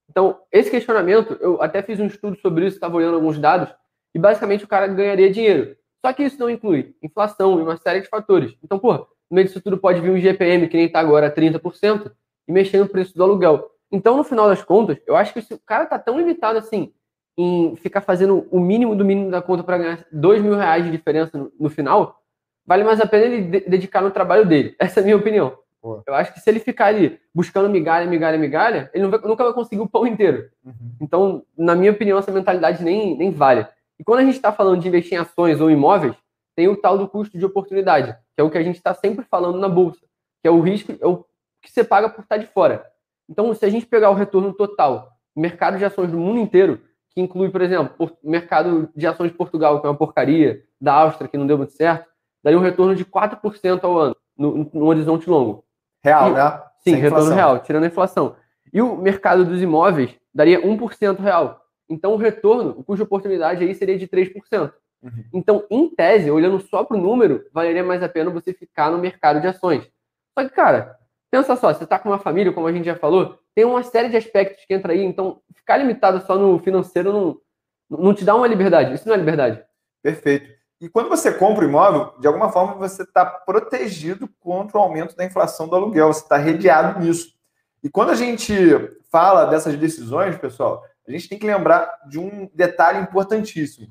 Então, 0.10 0.40
esse 0.52 0.70
questionamento, 0.70 1.38
eu 1.42 1.62
até 1.62 1.82
fiz 1.82 2.00
um 2.00 2.06
estudo 2.06 2.38
sobre 2.38 2.68
isso, 2.68 2.78
estava 2.78 2.96
olhando 2.96 3.16
alguns 3.16 3.40
dados, 3.40 3.74
e 4.14 4.20
basicamente 4.20 4.64
o 4.64 4.68
cara 4.68 4.88
ganharia 4.88 5.32
dinheiro. 5.32 5.76
Só 6.06 6.14
que 6.14 6.24
isso 6.24 6.40
não 6.40 6.50
inclui 6.50 6.96
inflação 7.02 7.60
e 7.60 7.64
uma 7.64 7.78
série 7.78 8.02
de 8.02 8.08
fatores. 8.08 8.56
Então, 8.64 8.78
pô, 8.78 8.94
no 8.94 9.08
meio 9.32 9.48
disso 9.48 9.60
tudo 9.60 9.78
pode 9.78 10.00
vir 10.00 10.12
um 10.12 10.20
GPM, 10.20 10.68
que 10.68 10.78
nem 10.78 10.86
está 10.86 11.00
agora, 11.00 11.34
30%, 11.34 12.12
e 12.48 12.52
mexer 12.52 12.78
no 12.78 12.88
preço 12.88 13.16
do 13.16 13.24
aluguel. 13.24 13.72
Então, 13.92 14.16
no 14.16 14.24
final 14.24 14.48
das 14.48 14.64
contas, 14.64 14.98
eu 15.08 15.16
acho 15.16 15.34
que 15.34 15.42
se 15.42 15.54
o 15.54 15.60
cara 15.60 15.86
tá 15.86 15.98
tão 15.98 16.18
limitado 16.18 16.60
assim 16.60 16.94
em 17.38 17.76
ficar 17.76 18.02
fazendo 18.02 18.48
o 18.50 18.60
mínimo 18.60 18.96
do 18.96 19.04
mínimo 19.04 19.30
da 19.30 19.42
conta 19.42 19.64
para 19.64 19.78
ganhar 19.78 20.06
dois 20.12 20.42
mil 20.42 20.56
reais 20.56 20.86
de 20.86 20.92
diferença 20.92 21.38
no, 21.38 21.52
no, 21.60 21.70
final, 21.70 22.22
vale 22.66 22.84
mais 22.84 23.02
a 23.02 23.08
pena 23.08 23.26
ele 23.26 23.42
de 23.42 23.70
dedicar 23.70 24.02
no 24.02 24.12
trabalho 24.12 24.46
dele. 24.46 24.76
Essa 24.80 25.00
é 25.00 25.02
a 25.02 25.04
minha 25.04 25.18
opinião. 25.18 25.58
Eu 26.08 26.14
acho 26.16 26.34
que 26.34 26.40
se 26.40 26.50
ele 26.50 26.60
ficar 26.60 26.88
ali 26.88 27.20
buscando 27.34 27.70
migalha, 27.70 28.08
migalha, 28.08 28.38
migalha, 28.38 28.90
ele 28.94 29.08
vai, 29.08 29.20
nunca 29.22 29.44
vai 29.44 29.54
conseguir 29.54 29.82
o 29.82 29.90
pão 29.90 30.06
inteiro. 30.08 30.50
Uhum. 30.64 30.96
Então, 31.02 31.44
na 31.58 31.76
minha 31.76 31.92
opinião, 31.92 32.18
essa 32.18 32.32
mentalidade 32.32 32.84
nem, 32.84 33.18
nem 33.18 33.32
vale. 33.32 33.68
E 34.00 34.04
quando 34.04 34.20
a 34.20 34.24
gente 34.24 34.36
está 34.36 34.52
falando 34.52 34.80
de 34.82 34.88
investir 34.88 35.14
em 35.14 35.22
ações 35.22 35.62
ou 35.62 35.70
imóveis, 35.70 36.16
tem 36.56 36.68
o 36.68 36.76
tal 36.76 36.98
do 36.98 37.08
custo 37.08 37.38
de 37.38 37.46
oportunidade, 37.46 38.14
que 38.36 38.42
é 38.42 38.44
o 38.44 38.50
que 38.50 38.58
a 38.58 38.64
gente 38.64 38.78
está 38.78 38.94
sempre 38.94 39.26
falando 39.30 39.60
na 39.60 39.68
bolsa, 39.68 40.06
que 40.42 40.48
é 40.48 40.52
o 40.52 40.62
risco, 40.62 40.94
é 41.00 41.06
o 41.06 41.26
que 41.62 41.72
você 41.72 41.84
paga 41.84 42.10
por 42.10 42.22
estar 42.22 42.38
de 42.38 42.48
fora. 42.48 42.86
Então, 43.30 43.54
se 43.54 43.66
a 43.66 43.70
gente 43.70 43.86
pegar 43.86 44.10
o 44.10 44.14
retorno 44.14 44.54
total, 44.54 45.10
mercado 45.36 45.78
de 45.78 45.86
ações 45.86 46.12
do 46.12 46.18
mundo 46.18 46.40
inteiro, 46.40 46.80
que 47.10 47.22
inclui, 47.22 47.50
por 47.50 47.62
exemplo, 47.62 47.96
o 48.00 48.30
mercado 48.30 48.90
de 48.96 49.08
ações 49.08 49.32
de 49.32 49.38
Portugal, 49.38 49.80
que 49.80 49.88
é 49.88 49.90
uma 49.90 49.98
porcaria, 49.98 50.64
da 50.80 50.94
Áustria, 50.94 51.28
que 51.28 51.38
não 51.38 51.48
deu 51.48 51.58
muito 51.58 51.74
certo, 51.74 52.08
daria 52.44 52.60
um 52.60 52.62
retorno 52.62 52.96
de 52.96 53.04
4% 53.04 53.84
ao 53.84 53.98
ano, 53.98 54.16
no, 54.38 54.70
no, 54.72 54.86
horizonte 54.86 55.30
longo. 55.30 55.65
Real, 56.06 56.30
e, 56.30 56.34
né? 56.34 56.52
Sim, 56.80 56.92
Sem 56.92 56.96
retorno 56.96 57.26
inflação. 57.26 57.36
real, 57.36 57.60
tirando 57.60 57.84
a 57.84 57.88
inflação. 57.88 58.36
E 58.72 58.82
o 58.82 58.96
mercado 58.96 59.44
dos 59.44 59.62
imóveis 59.62 60.16
daria 60.34 60.62
1% 60.62 61.20
real. 61.20 61.62
Então, 61.90 62.14
o 62.14 62.18
retorno, 62.18 62.72
o 62.72 62.84
custo 62.84 62.98
de 62.98 63.04
oportunidade 63.04 63.64
aí 63.64 63.74
seria 63.76 63.98
de 63.98 64.08
3%. 64.08 64.72
Uhum. 65.04 65.24
Então, 65.34 65.66
em 65.70 65.90
tese, 65.90 66.32
olhando 66.32 66.60
só 66.60 66.84
para 66.84 66.98
o 66.98 67.00
número, 67.00 67.46
valeria 67.52 67.84
mais 67.84 68.02
a 68.02 68.10
pena 68.10 68.32
você 68.32 68.54
ficar 68.54 68.90
no 68.92 68.98
mercado 68.98 69.40
de 69.40 69.48
ações. 69.48 69.88
Só 70.38 70.44
que, 70.44 70.54
cara, 70.54 70.98
Pensa 71.36 71.58
só, 71.58 71.74
você 71.74 71.84
está 71.84 72.00
com 72.00 72.08
uma 72.08 72.18
família, 72.18 72.54
como 72.54 72.66
a 72.66 72.72
gente 72.72 72.86
já 72.86 72.96
falou, 72.96 73.38
tem 73.54 73.66
uma 73.66 73.84
série 73.84 74.08
de 74.08 74.16
aspectos 74.16 74.64
que 74.64 74.74
entra 74.74 74.94
aí, 74.94 75.04
então 75.04 75.42
ficar 75.54 75.76
limitado 75.76 76.26
só 76.26 76.38
no 76.38 76.58
financeiro 76.60 77.12
não, 77.12 78.00
não 78.00 78.14
te 78.14 78.24
dá 78.24 78.34
uma 78.34 78.48
liberdade. 78.48 78.94
Isso 78.94 79.06
não 79.06 79.16
é 79.16 79.18
liberdade. 79.18 79.62
Perfeito. 80.02 80.55
E 80.80 80.90
quando 80.90 81.10
você 81.10 81.32
compra 81.32 81.66
o 81.66 81.68
imóvel, 81.68 82.14
de 82.20 82.28
alguma 82.28 82.52
forma 82.52 82.76
você 82.76 83.04
está 83.04 83.26
protegido 83.26 84.28
contra 84.40 84.78
o 84.78 84.82
aumento 84.82 85.16
da 85.16 85.26
inflação 85.26 85.68
do 85.68 85.76
aluguel, 85.76 86.12
você 86.12 86.22
está 86.22 86.38
redeado 86.38 87.00
nisso. 87.00 87.34
E 87.82 87.90
quando 87.90 88.10
a 88.10 88.16
gente 88.16 88.54
fala 89.12 89.46
dessas 89.46 89.78
decisões, 89.78 90.38
pessoal, 90.38 90.84
a 91.08 91.12
gente 91.12 91.30
tem 91.30 91.40
que 91.40 91.46
lembrar 91.46 91.88
de 92.10 92.20
um 92.20 92.50
detalhe 92.54 93.00
importantíssimo. 93.00 93.88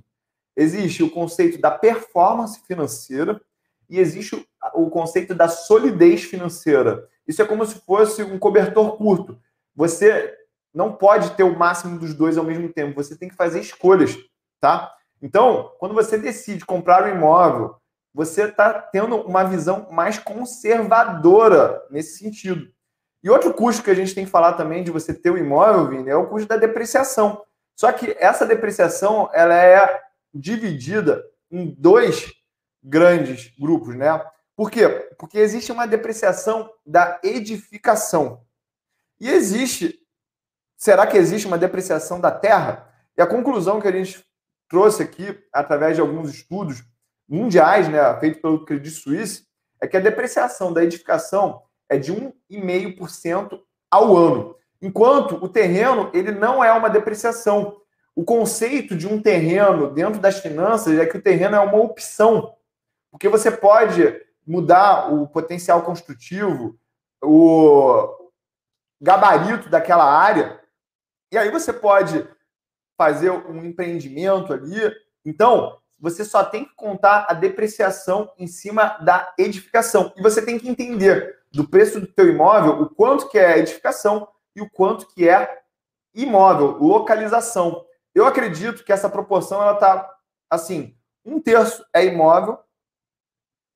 Existe 0.56 1.02
o 1.02 1.10
conceito 1.10 1.60
da 1.60 1.70
performance 1.70 2.60
financeira 2.66 3.40
e 3.88 3.98
existe 3.98 4.46
o 4.74 4.90
conceito 4.90 5.34
da 5.34 5.48
solidez 5.48 6.24
financeira. 6.24 7.08
Isso 7.26 7.40
é 7.40 7.44
como 7.44 7.64
se 7.64 7.80
fosse 7.80 8.22
um 8.22 8.38
cobertor 8.38 8.96
curto. 8.96 9.38
Você 9.74 10.36
não 10.72 10.92
pode 10.92 11.30
ter 11.30 11.44
o 11.44 11.58
máximo 11.58 11.98
dos 11.98 12.14
dois 12.14 12.36
ao 12.36 12.44
mesmo 12.44 12.68
tempo. 12.68 13.02
Você 13.02 13.16
tem 13.16 13.28
que 13.28 13.34
fazer 13.34 13.60
escolhas, 13.60 14.16
tá? 14.60 14.92
Então, 15.22 15.72
quando 15.78 15.94
você 15.94 16.18
decide 16.18 16.64
comprar 16.64 17.04
um 17.04 17.14
imóvel, 17.14 17.76
você 18.12 18.44
está 18.44 18.72
tendo 18.72 19.16
uma 19.16 19.44
visão 19.44 19.88
mais 19.90 20.18
conservadora 20.18 21.82
nesse 21.90 22.18
sentido. 22.18 22.72
E 23.22 23.30
outro 23.30 23.54
custo 23.54 23.82
que 23.82 23.90
a 23.90 23.94
gente 23.94 24.14
tem 24.14 24.24
que 24.24 24.30
falar 24.30 24.52
também 24.52 24.84
de 24.84 24.90
você 24.90 25.12
ter 25.14 25.30
o 25.30 25.38
imóvel, 25.38 25.88
Vini, 25.88 26.10
é 26.10 26.16
o 26.16 26.28
custo 26.28 26.46
da 26.46 26.56
depreciação. 26.56 27.42
Só 27.74 27.90
que 27.90 28.14
essa 28.20 28.46
depreciação 28.46 29.30
ela 29.32 29.54
é 29.54 30.00
dividida 30.32 31.24
em 31.50 31.74
dois 31.76 32.32
grandes 32.82 33.52
grupos, 33.58 33.96
né? 33.96 34.22
Por 34.54 34.70
quê? 34.70 34.88
Porque 35.18 35.38
existe 35.38 35.72
uma 35.72 35.86
depreciação 35.86 36.70
da 36.86 37.18
edificação. 37.24 38.42
E 39.18 39.28
existe. 39.28 39.98
Será 40.76 41.06
que 41.06 41.16
existe 41.16 41.46
uma 41.46 41.58
depreciação 41.58 42.20
da 42.20 42.30
terra? 42.30 42.88
E 43.16 43.22
a 43.22 43.26
conclusão 43.26 43.80
que 43.80 43.88
a 43.88 43.92
gente 43.92 44.24
trouxe 44.74 45.04
aqui, 45.04 45.40
através 45.52 45.94
de 45.94 46.00
alguns 46.00 46.28
estudos 46.34 46.82
mundiais, 47.28 47.88
né, 47.88 48.00
feito 48.18 48.42
pelo 48.42 48.64
Credit 48.64 48.90
Suisse, 48.90 49.46
é 49.80 49.86
que 49.86 49.96
a 49.96 50.00
depreciação 50.00 50.72
da 50.72 50.82
edificação 50.82 51.62
é 51.88 51.96
de 51.96 52.12
1,5% 52.12 53.60
ao 53.88 54.16
ano. 54.16 54.56
Enquanto 54.82 55.36
o 55.36 55.48
terreno, 55.48 56.10
ele 56.12 56.32
não 56.32 56.62
é 56.62 56.72
uma 56.72 56.90
depreciação. 56.90 57.76
O 58.16 58.24
conceito 58.24 58.96
de 58.96 59.06
um 59.06 59.22
terreno 59.22 59.92
dentro 59.92 60.20
das 60.20 60.40
finanças 60.40 60.98
é 60.98 61.06
que 61.06 61.18
o 61.18 61.22
terreno 61.22 61.54
é 61.54 61.60
uma 61.60 61.78
opção. 61.80 62.56
Porque 63.12 63.28
você 63.28 63.52
pode 63.52 64.20
mudar 64.44 65.14
o 65.14 65.28
potencial 65.28 65.82
construtivo 65.82 66.76
o 67.22 68.32
gabarito 69.00 69.68
daquela 69.70 70.04
área, 70.04 70.60
e 71.30 71.38
aí 71.38 71.48
você 71.48 71.72
pode 71.72 72.28
fazer 72.96 73.30
um 73.30 73.64
empreendimento 73.64 74.52
ali. 74.52 74.78
Então, 75.24 75.78
você 75.98 76.24
só 76.24 76.44
tem 76.44 76.64
que 76.64 76.74
contar 76.74 77.26
a 77.28 77.34
depreciação 77.34 78.30
em 78.38 78.46
cima 78.46 78.98
da 78.98 79.32
edificação. 79.38 80.12
E 80.16 80.22
você 80.22 80.44
tem 80.44 80.58
que 80.58 80.68
entender 80.68 81.38
do 81.52 81.66
preço 81.66 82.00
do 82.00 82.06
teu 82.06 82.28
imóvel 82.28 82.82
o 82.82 82.88
quanto 82.88 83.28
que 83.28 83.38
é 83.38 83.58
edificação 83.58 84.28
e 84.54 84.60
o 84.60 84.68
quanto 84.68 85.06
que 85.08 85.28
é 85.28 85.62
imóvel, 86.14 86.78
localização. 86.78 87.84
Eu 88.14 88.26
acredito 88.26 88.84
que 88.84 88.92
essa 88.92 89.08
proporção 89.08 89.60
ela 89.60 89.74
tá 89.74 90.08
assim, 90.48 90.96
um 91.24 91.40
terço 91.40 91.84
é 91.92 92.04
imóvel, 92.04 92.58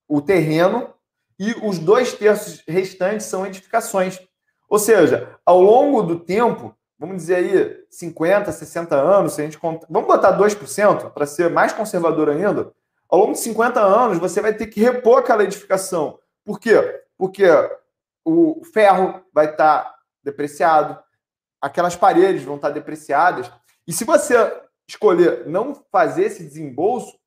o 0.07 0.21
terreno, 0.21 0.95
e 1.39 1.53
os 1.63 1.79
dois 1.79 2.13
terços 2.13 2.63
restantes 2.67 3.27
são 3.27 3.47
edificações. 3.47 4.21
Ou 4.69 4.79
seja, 4.79 5.39
ao 5.47 5.63
longo 5.63 6.03
do 6.03 6.19
tempo, 6.19 6.77
vamos 6.99 7.17
dizer 7.17 7.37
aí 7.37 7.85
50, 7.89 8.51
60 8.51 8.97
anos, 8.97 9.35
se 9.35 9.41
a 9.41 9.45
gente 9.45 9.59
conta, 9.59 9.87
vamos 9.89 10.09
botar 10.09 10.37
2% 10.37 11.11
para 11.13 11.27
ser 11.27 11.51
mais 11.51 11.73
conservador 11.73 12.29
ainda, 12.29 12.73
ao 13.09 13.21
longo 13.21 13.33
de 13.33 13.39
50 13.39 13.81
anos 13.81 14.19
você 14.19 14.41
vai 14.41 14.53
ter 14.53 14.67
que 14.67 14.81
repor 14.81 15.19
aquela 15.19 15.45
edificação. 15.45 16.19
Por 16.45 16.59
quê? 16.59 17.03
Porque 17.17 17.47
o 18.25 18.63
ferro 18.73 19.23
vai 19.33 19.51
estar 19.51 19.85
tá 19.85 19.99
depreciado, 20.23 20.99
aquelas 21.61 21.95
paredes 21.95 22.43
vão 22.43 22.57
estar 22.57 22.69
tá 22.69 22.75
depreciadas, 22.75 23.51
e 23.87 23.93
se 23.93 24.05
você 24.05 24.35
escolher 24.89 25.47
não 25.47 25.75
fazer 25.93 26.25
esse 26.25 26.43
desembolso, 26.43 27.19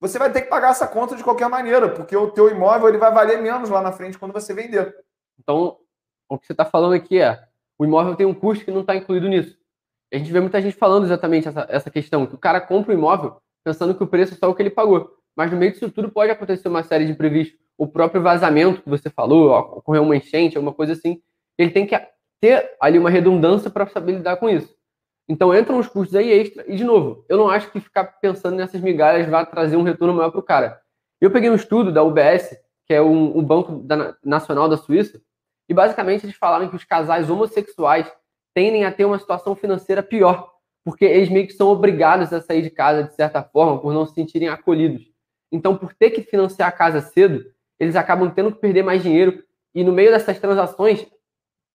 você 0.00 0.18
vai 0.18 0.32
ter 0.32 0.42
que 0.42 0.48
pagar 0.48 0.70
essa 0.70 0.88
conta 0.88 1.14
de 1.14 1.22
qualquer 1.22 1.48
maneira, 1.48 1.90
porque 1.90 2.16
o 2.16 2.30
teu 2.30 2.48
imóvel 2.48 2.88
ele 2.88 2.98
vai 2.98 3.12
valer 3.12 3.42
menos 3.42 3.68
lá 3.68 3.82
na 3.82 3.92
frente 3.92 4.18
quando 4.18 4.32
você 4.32 4.54
vender. 4.54 4.96
Então, 5.38 5.78
o 6.28 6.38
que 6.38 6.46
você 6.46 6.52
está 6.52 6.64
falando 6.64 6.94
aqui 6.94 7.20
é, 7.20 7.46
o 7.80 7.84
imóvel 7.86 8.14
tem 8.14 8.26
um 8.26 8.34
custo 8.34 8.62
que 8.62 8.70
não 8.70 8.82
está 8.82 8.94
incluído 8.94 9.26
nisso. 9.26 9.56
A 10.12 10.18
gente 10.18 10.30
vê 10.30 10.38
muita 10.38 10.60
gente 10.60 10.76
falando 10.76 11.04
exatamente 11.04 11.48
essa, 11.48 11.66
essa 11.70 11.90
questão, 11.90 12.26
que 12.26 12.34
o 12.34 12.38
cara 12.38 12.60
compra 12.60 12.94
o 12.94 12.94
imóvel 12.94 13.38
pensando 13.64 13.94
que 13.94 14.02
o 14.02 14.06
preço 14.06 14.34
é 14.34 14.36
só 14.36 14.50
o 14.50 14.54
que 14.54 14.60
ele 14.60 14.68
pagou. 14.68 15.10
Mas 15.34 15.50
no 15.50 15.56
meio 15.56 15.72
disso 15.72 15.90
tudo 15.90 16.10
pode 16.10 16.30
acontecer 16.30 16.68
uma 16.68 16.82
série 16.82 17.06
de 17.06 17.12
imprevistos. 17.12 17.58
O 17.78 17.88
próprio 17.88 18.20
vazamento 18.20 18.82
que 18.82 18.90
você 18.90 19.08
falou, 19.08 19.50
ocorreu 19.78 20.02
uma 20.02 20.14
enchente, 20.14 20.58
alguma 20.58 20.74
coisa 20.74 20.92
assim. 20.92 21.22
Ele 21.56 21.70
tem 21.70 21.86
que 21.86 21.98
ter 22.38 22.70
ali 22.82 22.98
uma 22.98 23.08
redundância 23.08 23.70
para 23.70 23.86
saber 23.86 24.12
lidar 24.12 24.36
com 24.36 24.50
isso. 24.50 24.76
Então 25.26 25.56
entram 25.56 25.78
os 25.78 25.88
custos 25.88 26.14
aí 26.14 26.30
extra. 26.30 26.62
E, 26.68 26.76
de 26.76 26.84
novo, 26.84 27.24
eu 27.30 27.38
não 27.38 27.48
acho 27.48 27.70
que 27.70 27.80
ficar 27.80 28.04
pensando 28.04 28.56
nessas 28.56 28.82
migalhas 28.82 29.26
vai 29.26 29.46
trazer 29.46 29.78
um 29.78 29.82
retorno 29.82 30.12
maior 30.12 30.30
para 30.30 30.40
o 30.40 30.42
cara. 30.42 30.78
Eu 31.18 31.30
peguei 31.30 31.48
um 31.48 31.54
estudo 31.54 31.90
da 31.90 32.02
UBS, 32.02 32.54
que 32.84 32.92
é 32.92 33.00
um, 33.00 33.38
um 33.38 33.42
banco 33.42 33.78
da, 33.84 34.14
nacional 34.22 34.68
da 34.68 34.76
Suíça, 34.76 35.18
e 35.70 35.72
basicamente 35.72 36.26
eles 36.26 36.34
falaram 36.34 36.68
que 36.68 36.74
os 36.74 36.82
casais 36.82 37.30
homossexuais 37.30 38.12
tendem 38.52 38.84
a 38.84 38.90
ter 38.90 39.04
uma 39.04 39.20
situação 39.20 39.54
financeira 39.54 40.02
pior, 40.02 40.50
porque 40.84 41.04
eles 41.04 41.28
meio 41.28 41.46
que 41.46 41.52
são 41.52 41.68
obrigados 41.68 42.32
a 42.32 42.40
sair 42.40 42.60
de 42.60 42.70
casa 42.70 43.04
de 43.04 43.14
certa 43.14 43.40
forma 43.40 43.80
por 43.80 43.94
não 43.94 44.04
se 44.04 44.12
sentirem 44.12 44.48
acolhidos. 44.48 45.08
Então, 45.52 45.76
por 45.76 45.94
ter 45.94 46.10
que 46.10 46.22
financiar 46.22 46.68
a 46.68 46.72
casa 46.72 47.00
cedo, 47.00 47.44
eles 47.78 47.94
acabam 47.94 48.28
tendo 48.34 48.50
que 48.50 48.58
perder 48.58 48.82
mais 48.82 49.00
dinheiro 49.00 49.44
e 49.72 49.84
no 49.84 49.92
meio 49.92 50.10
dessas 50.10 50.40
transações, 50.40 51.06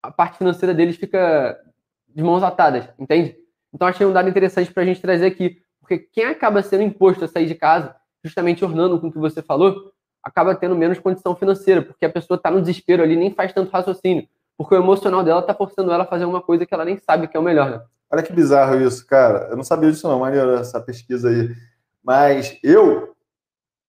a 0.02 0.10
parte 0.10 0.36
financeira 0.36 0.74
deles 0.74 0.96
fica 0.96 1.58
de 2.06 2.22
mãos 2.22 2.42
atadas, 2.42 2.86
entende? 2.98 3.34
Então, 3.72 3.88
achei 3.88 4.06
um 4.06 4.12
dado 4.12 4.28
interessante 4.28 4.70
para 4.74 4.82
a 4.82 4.86
gente 4.86 5.00
trazer 5.00 5.24
aqui, 5.24 5.62
porque 5.80 5.98
quem 5.98 6.26
acaba 6.26 6.62
sendo 6.62 6.82
imposto 6.82 7.24
a 7.24 7.28
sair 7.28 7.46
de 7.46 7.54
casa, 7.54 7.96
justamente 8.22 8.62
ornando 8.62 9.00
com 9.00 9.06
o 9.06 9.12
que 9.12 9.18
você 9.18 9.40
falou, 9.40 9.90
acaba 10.26 10.54
tendo 10.54 10.74
menos 10.74 10.98
condição 10.98 11.36
financeira, 11.36 11.82
porque 11.82 12.04
a 12.04 12.10
pessoa 12.10 12.36
está 12.36 12.50
no 12.50 12.60
desespero 12.60 13.02
ali, 13.02 13.16
nem 13.16 13.32
faz 13.32 13.52
tanto 13.52 13.70
raciocínio, 13.70 14.28
porque 14.58 14.74
o 14.74 14.78
emocional 14.78 15.22
dela 15.22 15.40
está 15.40 15.54
forçando 15.54 15.92
ela 15.92 16.04
a 16.04 16.06
fazer 16.06 16.24
uma 16.24 16.40
coisa 16.40 16.66
que 16.66 16.74
ela 16.74 16.84
nem 16.84 16.98
sabe 16.98 17.28
que 17.28 17.36
é 17.36 17.40
o 17.40 17.42
melhor, 17.42 17.70
né? 17.70 17.82
Olha 18.10 18.22
que 18.22 18.32
bizarro 18.32 18.80
isso, 18.80 19.06
cara. 19.06 19.48
Eu 19.50 19.56
não 19.56 19.64
sabia 19.64 19.90
disso 19.90 20.08
não, 20.08 20.20
maneiro 20.20 20.54
essa 20.54 20.80
pesquisa 20.80 21.28
aí. 21.28 21.54
Mas 22.02 22.58
eu 22.62 23.14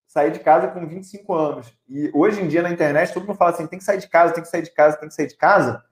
saí 0.07 0.31
de 0.31 0.39
casa 0.39 0.67
com 0.69 0.87
25 0.87 1.33
anos. 1.33 1.73
E 1.87 2.09
hoje 2.13 2.41
em 2.41 2.47
dia 2.47 2.63
na 2.63 2.71
internet 2.71 3.13
todo 3.13 3.27
mundo 3.27 3.37
fala 3.37 3.51
assim, 3.51 3.67
tem 3.67 3.77
que 3.77 3.85
sair 3.85 3.99
de 3.99 4.09
casa, 4.09 4.33
tem 4.33 4.41
que 4.43 4.49
sair 4.49 4.63
de 4.63 4.73
casa, 4.73 4.97
tem 4.97 5.07
que 5.07 5.13
sair 5.13 5.27
de 5.27 5.37
casa 5.37 5.83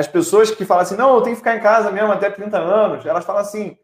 as 0.00 0.06
pessoas 0.06 0.50
que 0.50 0.64
falam 0.64 0.82
assim, 0.82 0.96
não, 0.96 1.16
eu 1.16 1.22
tenho 1.22 1.36
que 1.36 1.40
ficar 1.40 1.56
em 1.56 1.60
casa 1.60 1.90
mesmo 1.90 2.12
até 2.12 2.30
30 2.30 2.58
anos, 2.58 3.04
elas 3.04 3.24
falam 3.24 3.42
assim, 3.42 3.76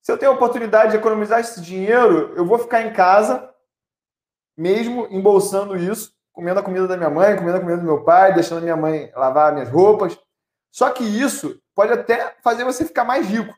se 0.00 0.12
eu 0.12 0.18
tenho 0.18 0.30
a 0.30 0.34
oportunidade 0.34 0.92
de 0.92 0.96
economizar 0.96 1.40
esse 1.40 1.60
dinheiro, 1.60 2.32
eu 2.36 2.46
vou 2.46 2.58
ficar 2.58 2.82
em 2.82 2.92
casa, 2.92 3.52
mesmo 4.56 5.06
embolsando 5.10 5.76
isso, 5.76 6.12
comendo 6.32 6.60
a 6.60 6.62
comida 6.62 6.86
da 6.86 6.96
minha 6.96 7.10
mãe, 7.10 7.36
comendo 7.36 7.56
a 7.56 7.60
comida 7.60 7.78
do 7.78 7.84
meu 7.86 8.04
pai, 8.04 8.34
deixando 8.34 8.58
a 8.58 8.62
minha 8.62 8.76
mãe 8.76 9.10
lavar 9.14 9.52
minhas 9.52 9.68
roupas. 9.68 10.18
Só 10.70 10.90
que 10.90 11.04
isso 11.04 11.60
pode 11.74 11.92
até 11.92 12.34
fazer 12.42 12.64
você 12.64 12.84
ficar 12.84 13.04
mais 13.04 13.26
rico. 13.26 13.54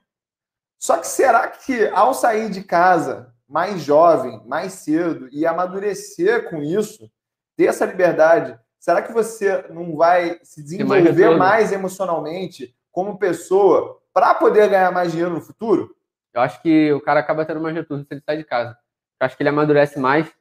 Só 0.78 0.96
que 0.98 1.06
será 1.06 1.48
que 1.48 1.88
ao 1.88 2.14
sair 2.14 2.50
de 2.50 2.62
casa 2.62 3.34
mais 3.48 3.80
jovem, 3.80 4.42
mais 4.46 4.74
cedo 4.74 5.28
e 5.32 5.46
amadurecer 5.46 6.48
com 6.50 6.62
isso, 6.62 7.10
ter 7.56 7.64
essa 7.64 7.84
liberdade, 7.84 8.58
Será 8.78 9.02
que 9.02 9.12
você 9.12 9.66
não 9.70 9.96
vai 9.96 10.38
se 10.42 10.62
desenvolver 10.62 11.30
mais, 11.30 11.38
mais 11.38 11.72
emocionalmente 11.72 12.74
como 12.92 13.18
pessoa 13.18 14.00
para 14.14 14.34
poder 14.34 14.68
ganhar 14.68 14.92
mais 14.92 15.10
dinheiro 15.10 15.34
no 15.34 15.40
futuro? 15.40 15.94
Eu 16.32 16.40
acho 16.40 16.62
que 16.62 16.92
o 16.92 17.00
cara 17.00 17.20
acaba 17.20 17.44
tendo 17.44 17.60
mais 17.60 17.74
retorno 17.74 18.04
se 18.04 18.14
ele 18.14 18.22
sai 18.24 18.36
de 18.36 18.44
casa. 18.44 18.78
Eu 19.20 19.26
acho 19.26 19.36
que 19.36 19.42
ele 19.42 19.50
amadurece 19.50 19.98
mais. 19.98 20.32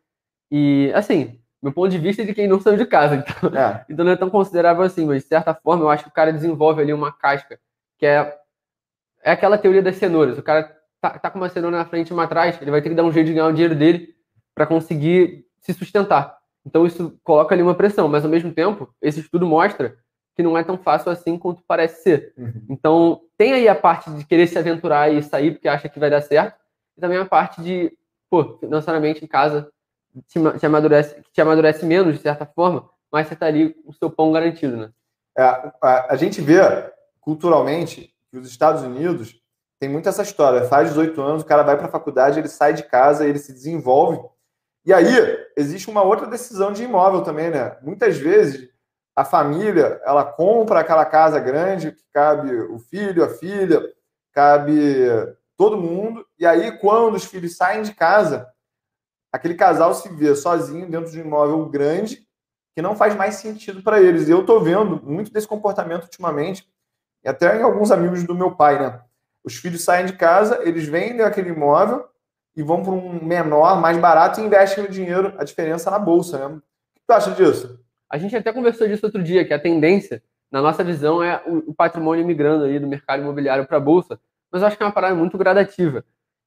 E, 0.52 0.92
assim, 0.96 1.40
meu 1.62 1.72
ponto 1.72 1.90
de 1.90 1.98
vista 1.98 2.22
é 2.22 2.26
de 2.26 2.34
quem 2.34 2.48
não 2.48 2.60
saiu 2.60 2.78
de 2.78 2.86
casa. 2.86 3.24
Então, 3.44 3.60
é. 3.60 3.86
então 3.90 4.06
não 4.06 4.12
é 4.12 4.16
tão 4.16 4.30
considerável 4.30 4.84
assim, 4.84 5.06
mas 5.06 5.24
de 5.24 5.30
certa 5.30 5.54
forma 5.54 5.84
eu 5.84 5.90
acho 5.90 6.04
que 6.04 6.10
o 6.10 6.14
cara 6.14 6.32
desenvolve 6.32 6.82
ali 6.82 6.94
uma 6.94 7.12
casca, 7.12 7.60
que 7.98 8.06
é, 8.06 8.38
é 9.24 9.32
aquela 9.32 9.58
teoria 9.58 9.82
das 9.82 9.96
cenouras. 9.98 10.38
O 10.38 10.44
cara 10.44 10.76
tá, 11.02 11.18
tá 11.18 11.30
com 11.30 11.40
uma 11.40 11.50
cenoura 11.50 11.78
na 11.78 11.86
frente 11.86 12.10
e 12.10 12.14
uma 12.14 12.24
atrás, 12.24 12.62
ele 12.62 12.72
vai 12.72 12.82
ter 12.82 12.90
que 12.90 12.96
dar 12.96 13.04
um 13.04 13.12
jeito 13.12 13.28
de 13.28 13.34
ganhar 13.34 13.48
o 13.48 13.54
dinheiro 13.54 13.76
dele 13.76 14.16
para 14.54 14.66
conseguir 14.66 15.46
se 15.60 15.74
sustentar. 15.74 16.38
Então 16.66 16.86
isso 16.86 17.18
coloca 17.24 17.56
ali 17.56 17.64
uma 17.64 17.76
pressão, 17.76 18.08
mas 18.08 18.24
ao 18.24 18.32
mesmo 18.32 18.52
tempo, 18.52 18.94
esse 19.02 19.20
estudo 19.20 19.46
mostra 19.46 19.98
que 20.36 20.44
não 20.44 20.58
é 20.58 20.64
tão 20.64 20.78
fácil 20.78 21.12
assim 21.12 21.38
quanto 21.38 21.64
parece 21.68 22.04
ser. 22.04 22.34
Uhum. 22.38 22.62
Então 22.70 23.22
tem 23.38 23.54
aí 23.54 23.68
a 23.68 23.76
parte 23.76 24.12
de 24.12 24.26
querer 24.26 24.48
se 24.48 24.58
aventurar 24.58 25.12
e 25.12 25.24
sair 25.24 25.52
porque 25.52 25.68
acha 25.68 25.90
que 25.90 26.00
vai 26.00 26.10
dar 26.10 26.22
certo, 26.22 26.60
e 26.96 27.02
também 27.02 27.18
a 27.18 27.26
parte 27.26 27.62
de, 27.62 27.92
pô, 28.30 28.58
financeiramente 28.60 29.24
em 29.24 29.28
casa 29.28 29.72
te, 30.28 30.40
te 30.60 30.66
amadurece, 30.66 31.22
te 31.32 31.42
amadurece 31.42 31.86
menos 31.86 32.16
de 32.16 32.22
certa 32.22 32.46
forma, 32.46 32.90
mas 33.12 33.28
você 33.28 33.34
está 33.34 33.46
ali 33.46 33.76
o 33.86 33.94
seu 33.94 34.10
pão 34.10 34.32
garantido, 34.32 34.78
né? 34.78 34.92
É, 35.38 35.44
a, 35.44 36.14
a 36.14 36.16
gente 36.16 36.42
vê 36.42 36.60
culturalmente 37.20 38.14
que 38.32 38.38
os 38.38 38.50
Estados 38.50 38.82
Unidos 38.82 39.40
tem 39.80 39.90
muito 39.90 40.10
essa 40.10 40.24
história. 40.24 40.66
Faz 40.66 40.90
18 40.90 41.22
anos, 41.22 41.44
o 41.44 41.46
cara 41.46 41.64
vai 41.64 41.78
para 41.78 41.86
a 41.86 41.92
faculdade, 41.92 42.40
ele 42.40 42.48
sai 42.48 42.74
de 42.74 42.84
casa, 42.84 43.28
ele 43.28 43.38
se 43.38 43.54
desenvolve 43.54 44.20
e 44.88 44.94
aí, 44.94 45.12
existe 45.58 45.90
uma 45.90 46.02
outra 46.02 46.26
decisão 46.28 46.72
de 46.72 46.82
imóvel 46.82 47.22
também, 47.22 47.50
né? 47.50 47.76
Muitas 47.82 48.16
vezes, 48.16 48.70
a 49.14 49.26
família, 49.26 50.00
ela 50.06 50.24
compra 50.24 50.80
aquela 50.80 51.04
casa 51.04 51.42
grande 51.42 51.92
que 51.92 52.06
cabe 52.14 52.54
o 52.54 52.80
filho, 52.80 53.22
a 53.22 53.28
filha, 53.28 53.82
cabe 54.32 54.74
todo 55.58 55.76
mundo. 55.76 56.26
E 56.40 56.46
aí, 56.46 56.72
quando 56.80 57.16
os 57.16 57.26
filhos 57.26 57.58
saem 57.58 57.82
de 57.82 57.94
casa, 57.94 58.48
aquele 59.32 59.56
casal 59.56 59.94
se 59.94 60.10
vê 60.10 60.36
sozinho 60.36 60.90
dentro 60.90 61.12
de 61.12 61.20
um 61.20 61.26
imóvel 61.26 61.66
grande 61.68 62.26
que 62.76 62.82
não 62.82 62.96
faz 62.96 63.16
mais 63.16 63.36
sentido 63.36 63.82
para 63.82 64.00
eles. 64.02 64.28
E 64.28 64.32
eu 64.32 64.42
estou 64.42 64.62
vendo 64.62 65.02
muito 65.04 65.32
desse 65.32 65.48
comportamento 65.48 66.04
ultimamente, 66.04 66.68
e 67.24 67.28
até 67.30 67.60
em 67.60 67.64
alguns 67.64 67.90
amigos 67.90 68.24
do 68.24 68.36
meu 68.36 68.52
pai, 68.52 68.80
né? 68.80 69.02
Os 69.44 69.56
filhos 69.56 69.84
saem 69.84 70.06
de 70.06 70.14
casa, 70.14 70.60
eles 70.64 70.88
vendem 70.88 71.22
aquele 71.22 71.50
imóvel 71.50 72.06
e 72.56 72.62
vão 72.62 72.84
para 72.84 72.92
um 72.92 73.24
menor, 73.24 73.80
mais 73.80 73.98
barato 73.98 74.40
e 74.40 74.44
investem 74.44 74.84
o 74.84 74.90
dinheiro, 74.90 75.34
a 75.38 75.44
diferença 75.44 75.90
na 75.90 75.98
bolsa, 75.98 76.38
né? 76.38 76.46
O 76.56 76.60
que 76.60 77.02
tu 77.08 77.14
acha 77.14 77.32
disso? 77.32 77.80
A 78.10 78.18
gente 78.18 78.36
até 78.36 78.54
conversou 78.54 78.88
disso 78.88 79.06
outro 79.06 79.24
dia, 79.24 79.46
que 79.46 79.54
a 79.54 79.60
tendência, 79.60 80.24
na 80.52 80.62
nossa 80.62 80.84
visão, 80.84 81.22
é 81.22 81.42
o, 81.46 81.74
patrimônio 81.74 82.26
migrando 82.26 82.64
aí 82.64 82.80
do 82.80 82.88
mercado 82.88 83.22
imobiliário 83.22 83.66
para 83.66 83.78
a 83.78 83.80
bolsa, 83.82 84.20
mas 84.52 84.62
eu 84.62 84.68
acho 84.68 84.78
que 84.78 84.84
é 84.84 84.86
uma 84.86 84.92
parada 84.92 85.16
muito 85.16 85.38
gradativa. 85.38 86.06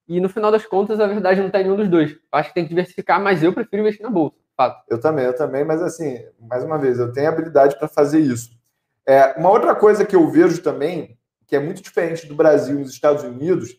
E 0.08 0.20
no 0.20 0.28
final 0.28 0.50
das 0.50 0.66
contas, 0.66 0.98
a 0.98 1.06
verdade 1.06 1.40
não 1.40 1.46
está 1.46 1.60
em 1.60 1.64
nenhum 1.64 1.76
dos 1.76 1.88
dois. 1.88 2.16
Acho 2.32 2.48
que 2.48 2.54
tem 2.54 2.64
que 2.64 2.70
diversificar, 2.70 3.20
mas 3.20 3.42
eu 3.42 3.52
prefiro 3.52 3.82
investir 3.82 4.02
na 4.02 4.10
bolsa, 4.10 4.36
fato. 4.56 4.84
Eu 4.88 5.00
também, 5.00 5.24
eu 5.24 5.34
também, 5.34 5.64
mas 5.64 5.80
assim, 5.80 6.18
mais 6.38 6.64
uma 6.64 6.78
vez, 6.78 6.98
eu 6.98 7.12
tenho 7.12 7.28
habilidade 7.28 7.78
para 7.78 7.88
fazer 7.88 8.20
isso. 8.20 8.50
É, 9.06 9.38
uma 9.38 9.50
outra 9.50 9.74
coisa 9.74 10.04
que 10.04 10.14
eu 10.14 10.28
vejo 10.28 10.62
também, 10.62 11.18
que 11.46 11.56
é 11.56 11.60
muito 11.60 11.82
diferente 11.82 12.26
do 12.26 12.34
Brasil 12.34 12.78
e 12.78 12.82
dos 12.82 12.92
Estados 12.92 13.22
Unidos, 13.22 13.70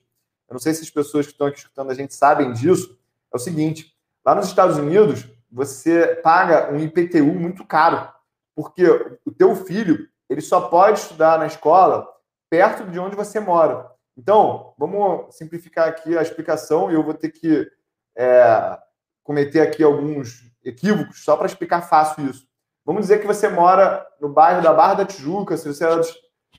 eu 0.50 0.54
não 0.54 0.60
sei 0.60 0.74
se 0.74 0.82
as 0.82 0.90
pessoas 0.90 1.26
que 1.26 1.32
estão 1.32 1.48
aqui 1.48 1.60
escutando 1.60 1.92
a 1.92 1.94
gente 1.94 2.14
sabem 2.14 2.52
disso, 2.52 2.98
é 3.34 3.38
o 3.38 3.40
seguinte: 3.40 3.96
lá 4.26 4.36
nos 4.36 4.48
Estados 4.48 4.78
Unidos, 4.78 5.26
você 5.52 6.20
paga 6.24 6.72
um 6.72 6.80
IPTU 6.80 7.26
muito 7.26 7.66
caro, 7.66 8.10
porque 8.56 8.86
o 9.26 9.32
teu 9.32 9.56
filho 9.56 10.08
ele 10.30 10.42
só 10.42 10.62
pode 10.62 11.00
estudar 11.00 11.38
na 11.38 11.46
escola 11.46 12.08
perto 12.50 12.90
de 12.90 13.00
onde 13.00 13.16
você 13.16 13.40
mora. 13.40 13.90
Então, 14.22 14.76
vamos 14.78 15.36
simplificar 15.36 15.88
aqui 15.88 16.16
a 16.16 16.22
explicação 16.22 16.92
e 16.92 16.94
eu 16.94 17.02
vou 17.02 17.16
ter 17.16 17.32
que 17.32 17.68
é, 18.16 18.80
cometer 19.24 19.62
aqui 19.62 19.82
alguns 19.82 20.44
equívocos 20.64 21.24
só 21.24 21.36
para 21.36 21.48
explicar 21.48 21.82
fácil 21.82 22.30
isso. 22.30 22.48
Vamos 22.86 23.02
dizer 23.02 23.20
que 23.20 23.26
você 23.26 23.50
mora 23.50 24.06
no 24.22 24.30
bairro 24.30 24.62
da 24.62 24.72
Barra 24.72 24.94
da 24.94 25.06
Tijuca, 25.08 25.58
se 25.58 25.68
você 25.68 25.84
é 25.84 26.00
de 26.00 26.14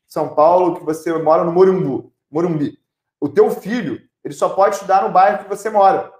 São 0.08 0.34
Paulo, 0.34 0.74
que 0.74 0.84
você 0.84 1.16
mora 1.18 1.44
no 1.44 1.52
Morumbu, 1.52 2.12
Morumbi. 2.28 2.80
O 3.20 3.28
teu 3.28 3.48
filho, 3.48 4.02
ele 4.24 4.34
só 4.34 4.48
pode 4.48 4.74
estudar 4.74 5.04
no 5.04 5.12
bairro 5.12 5.44
que 5.44 5.48
você 5.48 5.70
mora. 5.70 6.12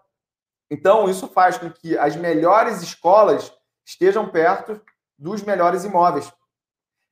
Então, 0.71 1.11
isso 1.11 1.27
faz 1.27 1.59
com 1.59 1.69
que 1.73 1.99
as 1.99 2.15
melhores 2.15 2.83
escolas 2.83 3.53
estejam 3.85 4.29
perto 4.29 4.81
dos 5.19 5.43
melhores 5.43 5.83
imóveis. 5.83 6.33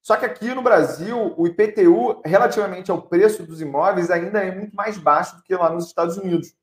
Só 0.03 0.17
que 0.17 0.25
aqui 0.25 0.55
no 0.55 0.63
Brasil, 0.63 1.35
o 1.37 1.47
IPTU, 1.47 2.23
relativamente 2.25 2.91
ao 2.91 3.03
preço 3.03 3.43
dos 3.43 3.61
imóveis, 3.61 4.11
ainda 4.11 4.41
é 4.41 4.51
muito 4.51 4.75
mais 4.75 4.97
baixo 4.97 5.37
do 5.37 5.43
que 5.43 5.55
lá 5.55 5.71
nos 5.71 5.87
Estados 5.87 6.17
Unidos. 6.17 6.55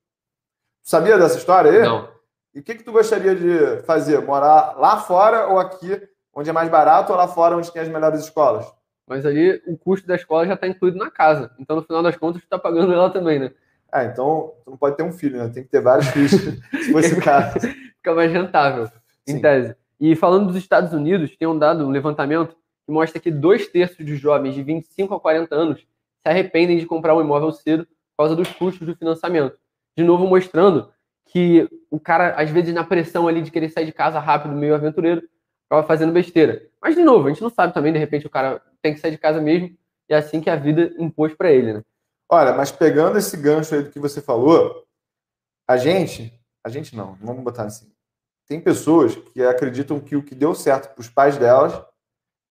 Sabia 0.81 1.17
dessa 1.17 1.37
história 1.37 1.71
aí? 1.71 1.83
Não. 1.83 2.09
E 2.53 2.59
o 2.59 2.63
que, 2.63 2.75
que 2.75 2.83
tu 2.83 2.91
gostaria 2.91 3.35
de 3.35 3.83
fazer? 3.83 4.19
Morar 4.21 4.75
lá 4.77 4.97
fora 4.97 5.47
ou 5.47 5.59
aqui, 5.59 6.01
onde 6.33 6.49
é 6.49 6.53
mais 6.53 6.69
barato, 6.69 7.11
ou 7.11 7.17
lá 7.17 7.27
fora, 7.27 7.55
onde 7.55 7.71
tem 7.71 7.81
as 7.81 7.87
melhores 7.87 8.21
escolas? 8.21 8.65
Mas 9.07 9.25
ali 9.25 9.61
o 9.67 9.77
custo 9.77 10.07
da 10.07 10.15
escola 10.15 10.47
já 10.47 10.55
está 10.55 10.67
incluído 10.67 10.97
na 10.97 11.11
casa. 11.11 11.51
Então, 11.59 11.75
no 11.75 11.83
final 11.83 12.01
das 12.01 12.17
contas, 12.17 12.41
tu 12.41 12.45
está 12.45 12.57
pagando 12.57 12.91
ela 12.91 13.09
também, 13.11 13.39
né? 13.39 13.51
Ah, 13.91 14.03
então 14.03 14.53
tu 14.65 14.71
não 14.71 14.77
pode 14.77 14.97
ter 14.97 15.03
um 15.03 15.11
filho, 15.11 15.37
né? 15.37 15.49
Tem 15.49 15.63
que 15.63 15.69
ter 15.69 15.81
vários 15.81 16.07
filhos, 16.07 16.31
se 16.83 16.91
fosse 16.91 17.13
o 17.13 17.21
caso. 17.21 17.59
Fica 17.97 18.15
mais 18.15 18.31
rentável, 18.31 18.89
em 19.27 19.33
Sim. 19.33 19.41
tese. 19.41 19.75
E 19.99 20.15
falando 20.15 20.47
dos 20.47 20.55
Estados 20.55 20.93
Unidos, 20.93 21.35
tem 21.37 21.47
um 21.47 21.57
dado, 21.57 21.85
um 21.85 21.89
levantamento, 21.89 22.55
que 22.87 22.91
mostra 22.91 23.19
que 23.19 23.29
dois 23.29 23.67
terços 23.67 24.03
dos 24.05 24.17
jovens 24.17 24.55
de 24.55 24.63
25 24.63 25.13
a 25.13 25.19
40 25.19 25.53
anos 25.53 25.81
se 25.81 25.85
arrependem 26.23 26.77
de 26.77 26.85
comprar 26.85 27.13
um 27.15 27.21
imóvel 27.21 27.51
cedo 27.51 27.85
por 27.85 28.23
causa 28.23 28.35
dos 28.35 28.49
custos 28.53 28.87
do 28.87 28.95
financiamento. 28.95 29.57
De 29.95 30.03
novo, 30.05 30.25
mostrando 30.25 30.89
que 31.25 31.69
o 31.91 31.99
cara, 31.99 32.33
às 32.35 32.49
vezes, 32.49 32.73
na 32.73 32.85
pressão 32.85 33.27
ali 33.27 33.41
de 33.41 33.51
querer 33.51 33.69
sair 33.69 33.85
de 33.85 33.91
casa 33.91 34.19
rápido, 34.19 34.55
meio 34.55 34.73
aventureiro, 34.73 35.21
acaba 35.69 35.85
fazendo 35.85 36.13
besteira. 36.13 36.65
Mas, 36.81 36.95
de 36.95 37.03
novo, 37.03 37.27
a 37.27 37.29
gente 37.29 37.41
não 37.41 37.49
sabe 37.49 37.73
também, 37.73 37.91
de 37.91 37.99
repente, 37.99 38.25
o 38.25 38.29
cara 38.29 38.61
tem 38.81 38.93
que 38.93 39.01
sair 39.01 39.11
de 39.11 39.17
casa 39.17 39.41
mesmo, 39.41 39.67
e 40.09 40.13
é 40.13 40.17
assim 40.17 40.39
que 40.39 40.49
a 40.49 40.55
vida 40.55 40.93
impôs 40.97 41.33
para 41.33 41.51
ele, 41.51 41.73
né? 41.73 41.83
Olha, 42.29 42.53
mas 42.53 42.71
pegando 42.71 43.17
esse 43.17 43.35
gancho 43.35 43.75
aí 43.75 43.83
do 43.83 43.89
que 43.89 43.99
você 43.99 44.21
falou, 44.21 44.85
a 45.67 45.75
gente, 45.75 46.33
a 46.63 46.69
gente 46.69 46.95
não, 46.95 47.15
vamos 47.21 47.43
botar 47.43 47.63
assim. 47.63 47.91
Tem 48.47 48.61
pessoas 48.61 49.15
que 49.15 49.43
acreditam 49.43 49.99
que 49.99 50.15
o 50.15 50.23
que 50.23 50.33
deu 50.33 50.55
certo 50.55 50.93
para 50.93 51.01
os 51.01 51.09
pais 51.09 51.37
delas 51.37 51.73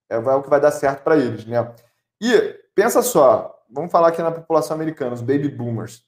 é 0.09 0.19
o 0.19 0.43
que 0.43 0.51
vai 0.51 0.61
dar 0.61 0.71
certo 0.71 1.03
para 1.03 1.17
eles, 1.17 1.45
né? 1.45 1.73
E 2.21 2.59
pensa 2.75 3.03
só, 3.03 3.55
vamos 3.71 3.91
falar 3.91 4.09
aqui 4.09 4.23
na 4.23 4.33
população 4.33 4.75
americana, 4.75 5.15
os 5.15 5.23
baby 5.23 5.49
boomers. 5.49 6.05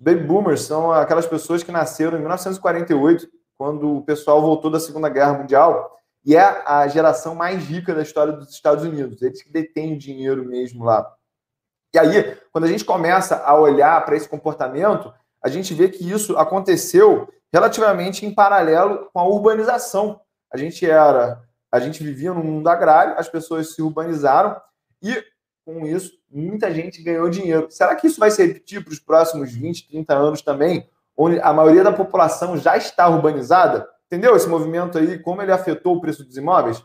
Baby 0.00 0.24
boomers 0.24 0.62
são 0.62 0.90
aquelas 0.90 1.26
pessoas 1.26 1.62
que 1.62 1.70
nasceram 1.70 2.16
em 2.16 2.20
1948, 2.20 3.28
quando 3.56 3.98
o 3.98 4.04
pessoal 4.04 4.40
voltou 4.40 4.70
da 4.70 4.80
Segunda 4.80 5.08
Guerra 5.08 5.34
Mundial, 5.34 5.96
e 6.24 6.36
é 6.36 6.62
a 6.66 6.86
geração 6.88 7.34
mais 7.34 7.64
rica 7.64 7.94
da 7.94 8.02
história 8.02 8.32
dos 8.32 8.50
Estados 8.50 8.84
Unidos. 8.84 9.22
Eles 9.22 9.42
que 9.42 9.52
detêm 9.52 9.98
dinheiro 9.98 10.44
mesmo 10.44 10.84
lá. 10.84 11.14
E 11.94 11.98
aí, 11.98 12.36
quando 12.50 12.64
a 12.64 12.68
gente 12.68 12.84
começa 12.84 13.36
a 13.44 13.54
olhar 13.54 14.04
para 14.04 14.16
esse 14.16 14.28
comportamento, 14.28 15.12
a 15.42 15.48
gente 15.48 15.74
vê 15.74 15.88
que 15.88 16.08
isso 16.08 16.36
aconteceu 16.38 17.28
relativamente 17.52 18.24
em 18.24 18.34
paralelo 18.34 19.10
com 19.12 19.20
a 19.20 19.26
urbanização. 19.26 20.20
A 20.52 20.56
gente 20.56 20.88
era, 20.88 21.42
a 21.72 21.80
gente 21.80 22.02
vivia 22.04 22.34
num 22.34 22.44
mundo 22.44 22.68
agrário, 22.68 23.18
as 23.18 23.28
pessoas 23.28 23.74
se 23.74 23.80
urbanizaram 23.80 24.60
e 25.02 25.24
com 25.64 25.86
isso 25.86 26.12
muita 26.30 26.72
gente 26.72 27.02
ganhou 27.02 27.30
dinheiro. 27.30 27.66
Será 27.70 27.96
que 27.96 28.06
isso 28.06 28.20
vai 28.20 28.30
se 28.30 28.44
repetir 28.44 28.84
para 28.84 28.92
os 28.92 29.00
próximos 29.00 29.52
20, 29.52 29.88
30 29.88 30.14
anos 30.14 30.42
também, 30.42 30.88
onde 31.16 31.40
a 31.40 31.52
maioria 31.52 31.82
da 31.82 31.92
população 31.92 32.56
já 32.58 32.76
está 32.76 33.08
urbanizada? 33.08 33.88
Entendeu 34.06 34.36
esse 34.36 34.48
movimento 34.48 34.98
aí, 34.98 35.18
como 35.18 35.40
ele 35.40 35.52
afetou 35.52 35.96
o 35.96 36.00
preço 36.00 36.24
dos 36.24 36.36
imóveis? 36.36 36.84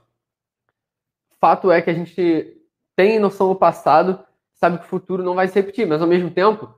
Fato 1.40 1.70
é 1.70 1.82
que 1.82 1.90
a 1.90 1.94
gente 1.94 2.58
tem 2.96 3.20
noção 3.20 3.50
do 3.50 3.56
passado 3.56 4.26
sabe 4.58 4.80
que 4.80 4.86
o 4.86 4.88
futuro 4.88 5.24
não 5.24 5.36
vai 5.36 5.48
se 5.48 5.56
repetir, 5.56 5.88
mas 5.88 6.02
ao 6.02 6.08
mesmo 6.08 6.32
tempo 6.32 6.74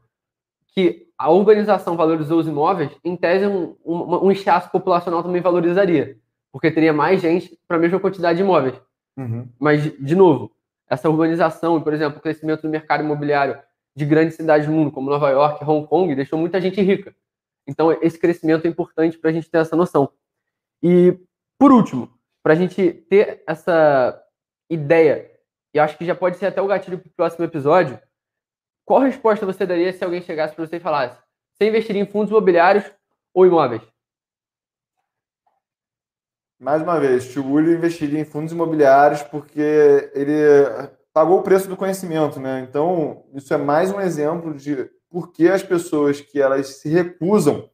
que 0.68 1.08
a 1.18 1.30
urbanização 1.30 1.98
valorizou 1.98 2.40
os 2.40 2.48
imóveis, 2.48 2.92
em 3.04 3.16
tese 3.16 3.46
um, 3.48 3.76
um, 3.84 4.30
um 4.30 4.34
populacional 4.72 5.24
também 5.24 5.42
valorizaria, 5.42 6.18
porque 6.52 6.72
teria 6.72 6.94
mais 6.94 7.22
gente 7.22 7.58
para 7.68 7.78
a 7.78 7.80
mesma 7.80 8.00
quantidade 8.00 8.38
de 8.38 8.44
imóveis. 8.44 8.80
Uhum. 9.18 9.48
Mas, 9.60 9.84
de 9.84 10.16
novo, 10.16 10.52
essa 10.90 11.10
urbanização 11.10 11.78
e, 11.78 11.82
por 11.84 11.94
exemplo, 11.94 12.20
o 12.20 12.22
crescimento 12.22 12.62
do 12.62 12.70
mercado 12.70 13.04
imobiliário 13.04 13.60
de 13.96 14.06
grandes 14.06 14.36
cidades 14.36 14.68
do 14.68 14.74
mundo, 14.74 14.92
como 14.92 15.10
Nova 15.10 15.30
York, 15.30 15.64
Hong 15.64 15.88
Kong, 15.88 16.16
deixou 16.16 16.40
muita 16.40 16.60
gente 16.62 16.82
rica. 16.82 17.16
Então, 17.68 17.92
esse 18.02 18.18
crescimento 18.18 18.66
é 18.66 18.70
importante 18.70 19.18
para 19.18 19.30
a 19.30 19.34
gente 19.34 19.50
ter 19.50 19.60
essa 19.60 19.76
noção. 19.76 20.10
E, 20.82 21.18
por 21.58 21.72
último, 21.72 22.10
para 22.42 22.54
a 22.54 22.56
gente 22.56 22.94
ter 23.10 23.44
essa 23.46 24.20
ideia 24.70 25.30
e 25.74 25.80
acho 25.80 25.98
que 25.98 26.06
já 26.06 26.16
pode 26.16 26.38
ser 26.38 26.48
até 26.48 26.62
o 26.62 26.68
gatilho 26.68 27.00
para 27.00 27.08
o 27.08 27.14
próximo 27.14 27.46
episódio. 27.46 28.00
Qual 28.86 29.02
resposta 29.02 29.46
você 29.46 29.66
daria 29.66 29.94
se 29.94 30.04
alguém 30.04 30.22
chegasse 30.22 30.56
para 30.56 30.66
você 30.66 30.78
e 30.78 30.80
falasse: 30.80 31.20
você 31.54 31.68
investiria 31.68 32.02
em 32.02 32.08
fundos 32.08 32.32
imobiliários 32.32 32.86
ou 33.34 33.46
imóveis? 33.46 33.82
Mais 36.60 36.82
uma 36.82 37.00
vez, 37.00 37.32
Tio 37.32 37.60
investiria 37.60 38.20
em 38.20 38.26
fundos 38.26 38.52
imobiliários 38.52 39.24
porque 39.24 40.12
ele 40.14 40.34
pagou 41.14 41.40
o 41.40 41.42
preço 41.42 41.70
do 41.70 41.78
conhecimento, 41.78 42.38
né? 42.40 42.60
Então, 42.70 43.24
isso 43.34 43.54
é 43.54 43.58
mais 43.58 43.92
um 43.92 44.02
exemplo 44.02 44.54
de 44.54 44.90
por 45.10 45.32
que 45.32 45.48
as 45.48 45.64
pessoas 45.64 46.20
que 46.20 46.42
elas 46.42 46.82
se 46.82 46.90
recusam 46.90 47.70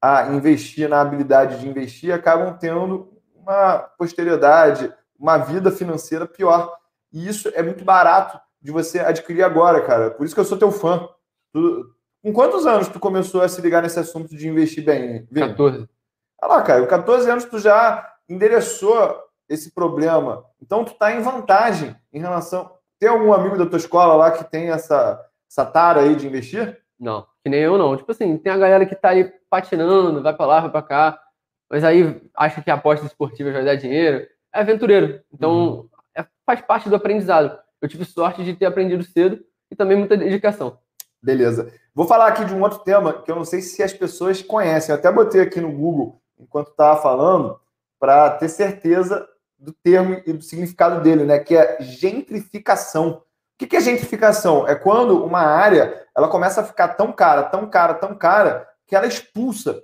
a 0.00 0.28
investir 0.28 0.88
na 0.88 1.00
habilidade 1.00 1.58
de 1.58 1.68
investir 1.68 2.12
acabam 2.12 2.56
tendo 2.58 3.12
uma 3.34 3.78
posterioridade, 3.98 4.92
uma 5.18 5.38
vida 5.38 5.70
financeira 5.70 6.26
pior. 6.26 6.76
E 7.10 7.26
isso 7.26 7.50
é 7.54 7.62
muito 7.62 7.82
barato 7.82 8.38
de 8.60 8.70
você 8.70 9.00
adquirir 9.00 9.42
agora, 9.42 9.80
cara. 9.80 10.10
Por 10.10 10.26
isso 10.26 10.34
que 10.34 10.40
eu 10.40 10.44
sou 10.44 10.58
teu 10.58 10.70
fã. 10.70 11.08
Tu, 11.52 11.94
com 12.22 12.32
quantos 12.32 12.66
anos 12.66 12.88
tu 12.88 13.00
começou 13.00 13.40
a 13.40 13.48
se 13.48 13.60
ligar 13.62 13.82
nesse 13.82 13.98
assunto 13.98 14.36
de 14.36 14.46
investir 14.46 14.84
bem? 14.84 15.26
Vini? 15.30 15.48
14. 15.48 15.88
Olha 16.42 16.54
lá, 16.54 16.62
cara, 16.62 16.80
com 16.82 16.86
14 16.86 17.30
anos 17.30 17.44
tu 17.46 17.58
já 17.58 18.17
endereçou 18.28 19.22
esse 19.48 19.72
problema. 19.72 20.44
Então 20.60 20.84
tu 20.84 20.94
tá 20.94 21.12
em 21.12 21.20
vantagem 21.20 21.96
em 22.12 22.20
relação. 22.20 22.70
Tem 22.98 23.08
algum 23.08 23.32
amigo 23.32 23.56
da 23.56 23.66
tua 23.66 23.78
escola 23.78 24.14
lá 24.14 24.30
que 24.30 24.44
tem 24.44 24.70
essa, 24.70 25.24
essa 25.50 25.64
tara 25.64 26.00
aí 26.00 26.14
de 26.14 26.26
investir? 26.26 26.78
Não, 26.98 27.26
que 27.42 27.48
nem 27.48 27.60
eu 27.60 27.78
não. 27.78 27.96
Tipo 27.96 28.12
assim, 28.12 28.36
tem 28.36 28.52
a 28.52 28.58
galera 28.58 28.84
que 28.84 28.94
tá 28.94 29.10
aí 29.10 29.32
patinando, 29.48 30.22
vai 30.22 30.34
para 30.34 30.46
lá, 30.46 30.60
vai 30.60 30.70
para 30.70 30.82
cá, 30.82 31.20
mas 31.70 31.84
aí 31.84 32.20
acha 32.34 32.60
que 32.60 32.70
a 32.70 32.74
aposta 32.74 33.06
esportiva 33.06 33.52
vai 33.52 33.64
dar 33.64 33.76
dinheiro. 33.76 34.26
É 34.52 34.60
aventureiro. 34.60 35.22
Então, 35.32 35.52
uhum 35.52 35.88
é, 36.18 36.26
faz 36.44 36.60
parte 36.60 36.88
do 36.88 36.96
aprendizado. 36.96 37.56
Eu 37.80 37.88
tive 37.88 38.04
sorte 38.04 38.42
de 38.42 38.54
ter 38.54 38.66
aprendido 38.66 39.04
cedo 39.04 39.38
e 39.70 39.76
também 39.76 39.96
muita 39.96 40.16
dedicação. 40.16 40.78
Beleza. 41.22 41.72
Vou 41.94 42.06
falar 42.06 42.26
aqui 42.26 42.44
de 42.44 42.52
um 42.52 42.60
outro 42.60 42.80
tema 42.80 43.12
que 43.12 43.30
eu 43.30 43.36
não 43.36 43.44
sei 43.44 43.60
se 43.60 43.82
as 43.82 43.92
pessoas 43.92 44.42
conhecem. 44.42 44.92
Eu 44.92 44.98
até 44.98 45.10
botei 45.12 45.40
aqui 45.40 45.60
no 45.60 45.70
Google 45.70 46.20
enquanto 46.38 46.70
estava 46.70 47.00
falando 47.00 47.60
para 47.98 48.30
ter 48.30 48.48
certeza 48.48 49.28
do 49.58 49.72
termo 49.72 50.22
e 50.24 50.32
do 50.32 50.42
significado 50.42 51.00
dele, 51.02 51.24
né? 51.24 51.38
Que 51.38 51.56
é 51.56 51.78
gentrificação. 51.80 53.22
O 53.60 53.66
que 53.66 53.76
é 53.76 53.80
gentrificação? 53.80 54.66
É 54.68 54.74
quando 54.74 55.24
uma 55.24 55.40
área 55.40 56.06
ela 56.16 56.28
começa 56.28 56.60
a 56.60 56.64
ficar 56.64 56.88
tão 56.88 57.12
cara, 57.12 57.42
tão 57.42 57.68
cara, 57.68 57.94
tão 57.94 58.14
cara 58.14 58.68
que 58.86 58.94
ela 58.94 59.06
expulsa 59.06 59.82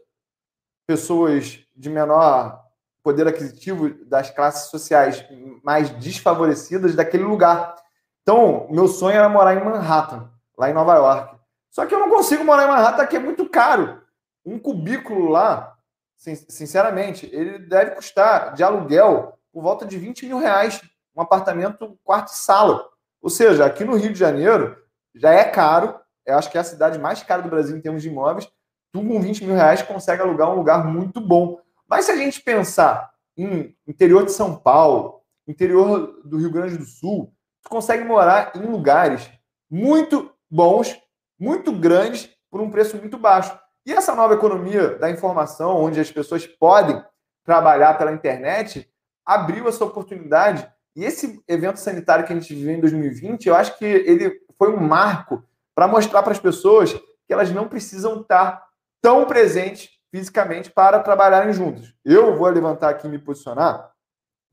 pessoas 0.87 1.61
de 1.75 1.91
menor 1.91 2.63
poder 3.03 3.29
aquisitivo 3.29 3.91
das 4.07 4.31
classes 4.31 4.71
sociais 4.71 5.25
mais 5.63 5.91
desfavorecidas 5.91 6.95
daquele 6.95 7.25
lugar. 7.25 7.75
Então, 8.23 8.67
meu 8.71 8.89
sonho 8.89 9.17
era 9.17 9.29
morar 9.29 9.55
em 9.55 9.63
Manhattan, 9.63 10.31
lá 10.57 10.71
em 10.71 10.73
Nova 10.73 10.95
York. 10.95 11.37
Só 11.71 11.85
que 11.85 11.95
eu 11.95 11.99
não 11.99 12.09
consigo 12.09 12.45
morar 12.45 12.65
em 12.65 12.69
Manhattan, 12.69 13.03
porque 13.03 13.17
é 13.17 13.21
muito 13.21 13.49
caro. 13.49 14.01
Um 14.45 14.59
cubículo 14.59 15.29
lá, 15.29 15.74
sinceramente, 16.17 17.29
ele 17.33 17.59
deve 17.59 17.93
custar 17.93 18.55
de 18.55 18.63
aluguel 18.63 19.39
por 19.53 19.63
volta 19.63 19.87
de 19.87 19.99
20 19.99 20.27
mil 20.27 20.39
reais. 20.39 20.81
Um 21.15 21.23
apartamento, 21.23 21.99
quarto 22.03 22.29
e 22.29 22.37
sala. 22.37 22.85
Ou 23.23 23.31
seja, 23.31 23.65
aqui 23.65 23.85
no 23.85 23.97
Rio 23.97 24.13
de 24.13 24.19
Janeiro 24.19 24.77
já 25.15 25.31
é 25.31 25.45
caro. 25.45 25.99
Eu 26.27 26.37
acho 26.37 26.51
que 26.51 26.59
é 26.59 26.61
a 26.61 26.65
cidade 26.65 26.99
mais 26.99 27.23
cara 27.23 27.43
do 27.43 27.49
Brasil 27.49 27.77
em 27.77 27.81
termos 27.81 28.03
de 28.03 28.09
imóveis. 28.09 28.49
Tu 28.93 29.01
com 29.01 29.21
20 29.21 29.45
mil 29.45 29.55
reais 29.55 29.83
consegue 29.83 30.23
alugar 30.23 30.51
um 30.51 30.57
lugar 30.57 30.87
muito 30.87 31.21
bom. 31.21 31.61
Mas 31.89 32.07
se 32.07 32.13
a 32.13 32.17
gente 32.17 32.41
pensar 32.41 33.11
em 33.37 33.77
interior 33.87 34.25
de 34.25 34.33
São 34.33 34.57
Paulo, 34.57 35.21
interior 35.47 36.21
do 36.25 36.39
Rio 36.39 36.51
Grande 36.51 36.79
do 36.79 36.85
Sul, 36.85 37.33
tu 37.63 37.69
consegue 37.69 38.05
morar 38.05 38.53
em 38.55 38.61
lugares 38.61 39.31
muito 39.71 40.31
bons, 40.51 40.97
muito 41.39 41.73
grandes, 41.73 42.31
por 42.51 42.61
um 42.61 42.71
preço 42.71 42.97
muito 42.97 43.19
baixo. 43.19 43.59
E 43.87 43.93
essa 43.93 44.15
nova 44.15 44.35
economia 44.35 44.99
da 44.99 45.11
informação, 45.11 45.77
onde 45.77 46.01
as 46.01 46.11
pessoas 46.11 46.47
podem 46.47 47.03
trabalhar 47.45 47.99
pela 47.99 48.13
internet, 48.13 48.91
abriu 49.25 49.69
essa 49.69 49.85
oportunidade. 49.85 50.67
E 50.97 51.05
esse 51.05 51.43
evento 51.47 51.79
sanitário 51.79 52.25
que 52.25 52.33
a 52.33 52.37
gente 52.37 52.55
viveu 52.55 52.75
em 52.75 52.81
2020, 52.81 53.47
eu 53.47 53.55
acho 53.55 53.77
que 53.79 53.85
ele 53.85 54.41
foi 54.57 54.73
um 54.73 54.81
marco 54.81 55.45
para 55.75 55.89
mostrar 55.89 56.23
para 56.23 56.33
as 56.33 56.39
pessoas 56.39 56.93
que 56.93 57.33
elas 57.33 57.51
não 57.51 57.69
precisam 57.69 58.21
estar 58.21 58.65
tão 59.03 59.27
presentes 59.27 59.91
fisicamente 60.11 60.71
para 60.71 61.01
trabalharem 61.01 61.53
juntos. 61.53 61.95
Eu 62.05 62.37
vou 62.37 62.49
levantar 62.49 62.91
aqui 62.91 63.07
e 63.07 63.11
me 63.11 63.19
posicionar 63.19 63.93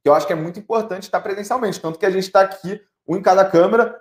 que 0.03 0.09
eu 0.09 0.15
acho 0.15 0.25
que 0.25 0.33
é 0.33 0.35
muito 0.35 0.59
importante 0.59 1.03
estar 1.03 1.21
presencialmente. 1.21 1.79
Tanto 1.79 1.99
que 1.99 2.05
a 2.05 2.09
gente 2.09 2.23
está 2.23 2.41
aqui, 2.41 2.81
um 3.07 3.15
em 3.15 3.21
cada 3.21 3.45
câmera, 3.45 3.95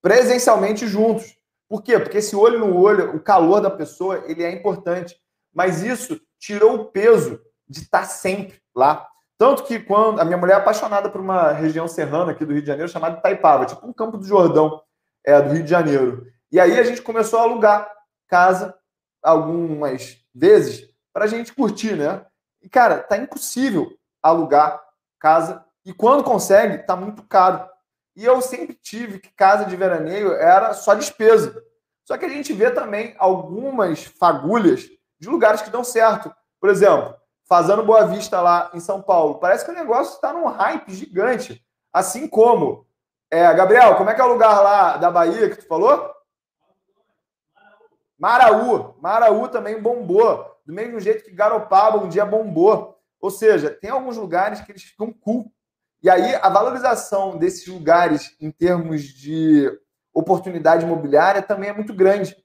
presencialmente 0.00 0.86
juntos. 0.86 1.36
Por 1.70 1.84
quê? 1.84 2.00
Porque 2.00 2.18
esse 2.18 2.34
olho 2.34 2.58
no 2.58 2.76
olho, 2.76 3.14
o 3.14 3.20
calor 3.20 3.60
da 3.60 3.70
pessoa, 3.70 4.24
ele 4.26 4.42
é 4.42 4.50
importante. 4.50 5.16
Mas 5.54 5.84
isso 5.84 6.20
tirou 6.36 6.74
o 6.74 6.84
peso 6.86 7.40
de 7.68 7.78
estar 7.78 8.04
sempre 8.04 8.60
lá. 8.74 9.06
Tanto 9.38 9.62
que 9.62 9.78
quando 9.78 10.20
a 10.20 10.24
minha 10.24 10.36
mulher 10.36 10.54
é 10.54 10.56
apaixonada 10.56 11.08
por 11.08 11.20
uma 11.20 11.52
região 11.52 11.86
serrana 11.86 12.32
aqui 12.32 12.44
do 12.44 12.52
Rio 12.52 12.60
de 12.60 12.66
Janeiro 12.66 12.90
chamada 12.90 13.18
Itaipava, 13.18 13.66
tipo 13.66 13.86
um 13.86 13.92
campo 13.92 14.18
do 14.18 14.26
Jordão 14.26 14.82
é, 15.24 15.40
do 15.40 15.54
Rio 15.54 15.62
de 15.62 15.70
Janeiro. 15.70 16.26
E 16.50 16.58
aí 16.58 16.76
a 16.76 16.82
gente 16.82 17.00
começou 17.02 17.38
a 17.38 17.42
alugar 17.42 17.88
casa 18.26 18.76
algumas 19.22 20.18
vezes 20.34 20.88
para 21.12 21.26
a 21.26 21.28
gente 21.28 21.54
curtir, 21.54 21.94
né? 21.94 22.26
E 22.60 22.68
cara, 22.68 22.98
tá 22.98 23.16
impossível 23.16 23.88
alugar 24.20 24.82
casa 25.20 25.64
e 25.84 25.92
quando 25.94 26.24
consegue, 26.24 26.78
tá 26.78 26.96
muito 26.96 27.22
caro. 27.22 27.64
E 28.16 28.24
eu 28.24 28.40
sempre 28.40 28.74
tive 28.74 29.18
que 29.18 29.32
casa 29.32 29.64
de 29.64 29.76
veraneio 29.76 30.32
era 30.32 30.74
só 30.74 30.94
despesa. 30.94 31.62
Só 32.04 32.16
que 32.18 32.24
a 32.24 32.28
gente 32.28 32.52
vê 32.52 32.70
também 32.70 33.14
algumas 33.18 34.04
fagulhas 34.04 34.88
de 35.18 35.28
lugares 35.28 35.62
que 35.62 35.70
dão 35.70 35.84
certo. 35.84 36.34
Por 36.60 36.68
exemplo, 36.68 37.14
fazendo 37.48 37.84
Boa 37.84 38.06
Vista 38.06 38.40
lá 38.40 38.70
em 38.74 38.80
São 38.80 39.00
Paulo. 39.00 39.38
Parece 39.38 39.64
que 39.64 39.70
o 39.70 39.74
negócio 39.74 40.14
está 40.14 40.32
num 40.32 40.46
hype 40.46 40.92
gigante. 40.94 41.64
Assim 41.92 42.28
como. 42.28 42.86
É, 43.30 43.52
Gabriel, 43.54 43.94
como 43.96 44.10
é 44.10 44.14
que 44.14 44.20
é 44.20 44.24
o 44.24 44.32
lugar 44.32 44.60
lá 44.60 44.96
da 44.96 45.10
Bahia 45.10 45.48
que 45.48 45.56
tu 45.56 45.66
falou? 45.66 46.12
Maraú. 48.18 48.94
Maraú 49.00 49.48
também 49.48 49.80
bombou. 49.80 50.46
Do 50.66 50.72
mesmo 50.72 51.00
jeito 51.00 51.24
que 51.24 51.30
Garopaba 51.30 51.98
um 51.98 52.08
dia 52.08 52.26
bombou. 52.26 52.98
Ou 53.20 53.30
seja, 53.30 53.70
tem 53.70 53.90
alguns 53.90 54.16
lugares 54.16 54.60
que 54.60 54.72
eles 54.72 54.82
ficam 54.82 55.12
cool. 55.12 55.52
E 56.02 56.08
aí 56.08 56.34
a 56.36 56.48
valorização 56.48 57.36
desses 57.36 57.66
lugares 57.66 58.34
em 58.40 58.50
termos 58.50 59.02
de 59.02 59.70
oportunidade 60.12 60.84
imobiliária 60.84 61.42
também 61.42 61.70
é 61.70 61.72
muito 61.72 61.92
grande. 61.92 62.36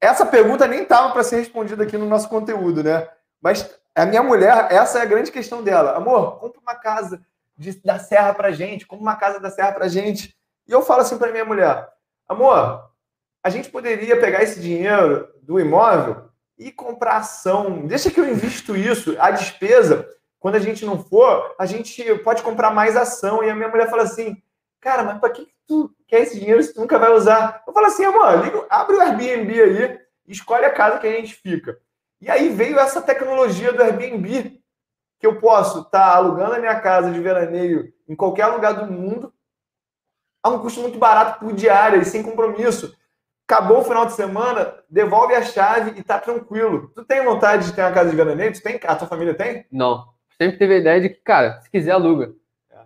Essa 0.00 0.24
pergunta 0.24 0.66
nem 0.66 0.82
estava 0.82 1.12
para 1.12 1.24
ser 1.24 1.36
respondida 1.36 1.82
aqui 1.82 1.98
no 1.98 2.06
nosso 2.06 2.28
conteúdo, 2.28 2.84
né? 2.84 3.08
Mas 3.40 3.68
a 3.94 4.06
minha 4.06 4.22
mulher, 4.22 4.68
essa 4.70 5.00
é 5.00 5.02
a 5.02 5.06
grande 5.06 5.32
questão 5.32 5.62
dela. 5.62 5.96
Amor, 5.96 6.38
compra 6.38 6.60
uma 6.60 6.74
casa 6.74 7.20
de, 7.56 7.72
da 7.84 7.98
Serra 7.98 8.32
para 8.32 8.52
gente, 8.52 8.86
compra 8.86 9.02
uma 9.02 9.16
casa 9.16 9.40
da 9.40 9.50
Serra 9.50 9.72
para 9.72 9.88
gente. 9.88 10.36
E 10.66 10.72
eu 10.72 10.82
falo 10.82 11.00
assim 11.00 11.18
para 11.18 11.32
minha 11.32 11.44
mulher, 11.44 11.88
amor, 12.28 12.88
a 13.42 13.50
gente 13.50 13.70
poderia 13.70 14.20
pegar 14.20 14.42
esse 14.42 14.60
dinheiro 14.60 15.28
do 15.42 15.58
imóvel 15.58 16.28
e 16.56 16.70
comprar 16.70 17.16
ação. 17.16 17.86
Deixa 17.86 18.10
que 18.10 18.20
eu 18.20 18.28
invisto 18.28 18.76
isso. 18.76 19.16
A 19.18 19.30
despesa, 19.30 20.08
quando 20.38 20.54
a 20.54 20.60
gente 20.60 20.84
não 20.84 21.02
for, 21.02 21.54
a 21.58 21.66
gente 21.66 22.02
pode 22.18 22.42
comprar 22.42 22.70
mais 22.70 22.96
ação. 22.96 23.42
E 23.42 23.50
a 23.50 23.54
minha 23.54 23.68
mulher 23.68 23.90
fala 23.90 24.02
assim, 24.02 24.40
cara, 24.80 25.02
mas 25.02 25.18
para 25.18 25.30
que 25.30 25.48
tu 25.66 25.90
quer 26.06 26.20
esse 26.20 26.38
dinheiro 26.38 26.62
se 26.62 26.72
tu 26.72 26.80
nunca 26.80 26.98
vai 26.98 27.12
usar? 27.12 27.62
Eu 27.66 27.72
falo 27.72 27.86
assim, 27.86 28.04
amor, 28.04 28.44
liga, 28.44 28.66
abre 28.70 28.96
o 28.96 29.00
Airbnb 29.00 29.62
aí, 29.62 30.00
escolhe 30.26 30.64
a 30.64 30.72
casa 30.72 30.98
que 30.98 31.06
a 31.06 31.12
gente 31.12 31.34
fica. 31.34 31.78
E 32.20 32.30
aí 32.30 32.48
veio 32.48 32.78
essa 32.78 33.02
tecnologia 33.02 33.72
do 33.72 33.82
Airbnb, 33.82 34.60
que 35.18 35.26
eu 35.26 35.38
posso 35.40 35.80
estar 35.80 36.10
tá 36.10 36.16
alugando 36.16 36.54
a 36.54 36.58
minha 36.58 36.80
casa 36.80 37.10
de 37.10 37.20
veraneio 37.20 37.92
em 38.08 38.14
qualquer 38.14 38.46
lugar 38.46 38.72
do 38.72 38.92
mundo, 38.92 39.32
a 40.42 40.48
um 40.48 40.60
custo 40.60 40.80
muito 40.80 40.98
barato 40.98 41.40
por 41.40 41.52
diária 41.52 41.98
e 41.98 42.04
sem 42.04 42.22
compromisso. 42.22 42.96
Acabou 43.46 43.80
o 43.80 43.84
final 43.84 44.06
de 44.06 44.12
semana, 44.12 44.74
devolve 44.88 45.34
a 45.34 45.42
chave 45.42 45.98
e 45.98 46.02
tá 46.02 46.18
tranquilo. 46.18 46.92
Tu 46.94 47.04
tem 47.04 47.24
vontade 47.24 47.66
de 47.66 47.72
ter 47.72 47.82
uma 47.82 47.92
casa 47.92 48.10
de 48.10 48.16
veraneio? 48.16 48.52
Tu 48.52 48.62
tem? 48.62 48.78
A 48.84 48.94
tua 48.94 49.08
família 49.08 49.34
tem? 49.34 49.66
Não. 49.72 50.06
Sempre 50.40 50.58
teve 50.58 50.74
a 50.74 50.78
ideia 50.78 51.00
de 51.00 51.08
que, 51.10 51.20
cara, 51.22 51.60
se 51.60 51.70
quiser, 51.70 51.92
aluga. 51.92 52.32
É. 52.70 52.78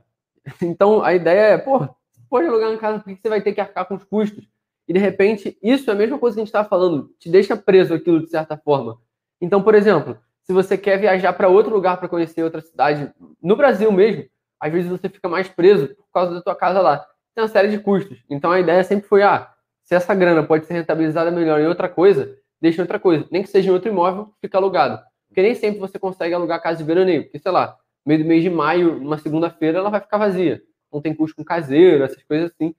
Então, 0.62 1.02
a 1.04 1.14
ideia 1.14 1.54
é, 1.54 1.58
pô, 1.58 1.88
pode 2.28 2.48
alugar 2.48 2.70
uma 2.70 2.78
casa, 2.78 2.98
porque 2.98 3.16
você 3.20 3.28
vai 3.28 3.42
ter 3.42 3.52
que 3.52 3.60
arcar 3.60 3.86
com 3.86 3.94
os 3.94 4.04
custos? 4.04 4.48
E, 4.88 4.92
de 4.92 4.98
repente, 4.98 5.56
isso 5.62 5.90
é 5.90 5.92
a 5.92 5.96
mesma 5.96 6.18
coisa 6.18 6.34
que 6.34 6.40
a 6.40 6.42
gente 6.42 6.48
estava 6.48 6.68
falando, 6.68 7.14
te 7.18 7.30
deixa 7.30 7.56
preso 7.56 7.94
aquilo 7.94 8.20
de 8.20 8.30
certa 8.30 8.56
forma. 8.56 8.98
Então, 9.40 9.62
por 9.62 9.74
exemplo, 9.74 10.18
se 10.44 10.52
você 10.52 10.76
quer 10.76 10.98
viajar 10.98 11.32
para 11.32 11.48
outro 11.48 11.72
lugar 11.72 11.98
para 11.98 12.08
conhecer 12.08 12.42
outra 12.42 12.60
cidade, 12.60 13.12
no 13.42 13.56
Brasil 13.56 13.90
mesmo, 13.92 14.24
às 14.58 14.72
vezes 14.72 14.90
você 14.90 15.08
fica 15.08 15.28
mais 15.28 15.48
preso 15.48 15.88
por 15.88 16.10
causa 16.12 16.34
da 16.34 16.42
tua 16.42 16.54
casa 16.54 16.80
lá. 16.80 16.98
Tem 17.34 17.42
uma 17.42 17.48
série 17.48 17.68
de 17.68 17.78
custos. 17.78 18.22
Então 18.30 18.50
a 18.50 18.60
ideia 18.60 18.82
sempre 18.84 19.08
foi, 19.08 19.22
ah, 19.22 19.50
se 19.82 19.94
essa 19.94 20.14
grana 20.14 20.42
pode 20.42 20.66
ser 20.66 20.74
rentabilizada 20.74 21.30
melhor 21.30 21.60
em 21.60 21.66
outra 21.66 21.88
coisa, 21.88 22.36
deixa 22.60 22.80
em 22.80 22.82
outra 22.82 22.98
coisa. 22.98 23.26
Nem 23.30 23.42
que 23.42 23.48
seja 23.48 23.70
em 23.70 23.72
outro 23.72 23.90
imóvel, 23.90 24.32
fica 24.40 24.58
alugado. 24.58 25.02
Porque 25.32 25.42
nem 25.42 25.54
sempre 25.54 25.80
você 25.80 25.98
consegue 25.98 26.34
alugar 26.34 26.62
casa 26.62 26.78
de 26.78 26.84
veraneio. 26.84 27.24
Porque, 27.24 27.38
sei 27.38 27.50
lá, 27.50 27.76
meio 28.04 28.22
do 28.22 28.28
mês 28.28 28.42
de 28.42 28.50
maio, 28.50 29.00
numa 29.00 29.18
segunda-feira, 29.18 29.78
ela 29.78 29.90
vai 29.90 30.00
ficar 30.00 30.18
vazia. 30.18 30.62
Não 30.92 31.00
tem 31.00 31.14
custo 31.14 31.36
com 31.36 31.44
caseiro, 31.44 32.04
essas 32.04 32.22
coisas 32.22 32.50
assim. 32.52 32.74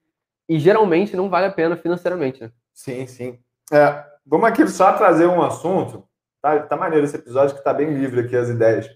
E 0.47 0.59
geralmente 0.59 1.15
não 1.15 1.29
vale 1.29 1.47
a 1.47 1.51
pena 1.51 1.75
financeiramente, 1.75 2.41
né? 2.41 2.51
Sim, 2.73 3.07
sim. 3.07 3.39
É, 3.71 4.05
vamos 4.25 4.47
aqui 4.47 4.67
só 4.67 4.93
trazer 4.93 5.25
um 5.25 5.41
assunto 5.41 6.07
Tá, 6.43 6.59
tá 6.59 6.75
maneiro 6.75 7.05
esse 7.05 7.15
episódio 7.15 7.55
que 7.55 7.63
tá 7.63 7.73
bem 7.73 7.93
livre 7.93 8.19
aqui 8.19 8.35
as 8.35 8.49
ideias. 8.49 8.89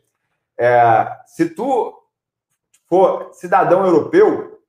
É, 0.60 1.17
se 1.26 1.50
tu 1.52 1.98
for 2.89 3.34
cidadão 3.34 3.86
europeu, 3.86 4.62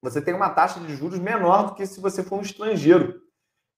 você 0.00 0.22
tem 0.22 0.32
uma 0.32 0.48
taxa 0.48 0.80
de 0.80 0.96
juros 0.96 1.18
menor 1.18 1.66
do 1.66 1.74
que 1.74 1.86
se 1.86 2.00
você 2.00 2.22
for 2.22 2.38
um 2.38 2.42
estrangeiro. 2.42 3.20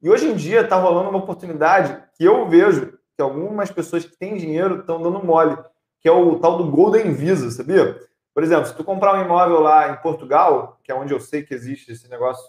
E 0.01 0.09
hoje 0.09 0.29
em 0.29 0.37
dia 0.37 0.61
está 0.61 0.77
rolando 0.77 1.11
uma 1.11 1.19
oportunidade 1.19 2.01
que 2.15 2.25
eu 2.25 2.49
vejo 2.49 2.97
algumas 3.23 3.71
pessoas 3.71 4.05
que 4.05 4.17
têm 4.17 4.37
dinheiro 4.37 4.81
estão 4.81 5.03
dando 5.03 5.25
mole, 5.25 5.57
que 6.01 6.09
é 6.09 6.13
o 6.13 6.39
tal 6.39 6.57
do 6.57 6.71
Golden 6.71 7.13
Visa, 7.13 7.51
sabia? 7.51 8.01
Por 8.33 8.43
exemplo, 8.43 8.67
se 8.67 8.75
tu 8.75 8.85
comprar 8.85 9.15
um 9.15 9.23
imóvel 9.23 9.61
lá 9.61 9.91
em 9.91 9.97
Portugal, 9.97 10.79
que 10.83 10.91
é 10.91 10.95
onde 10.95 11.13
eu 11.13 11.21
sei 11.21 11.43
que 11.43 11.53
existe 11.53 11.93
esse 11.93 12.09
negócio, 12.09 12.49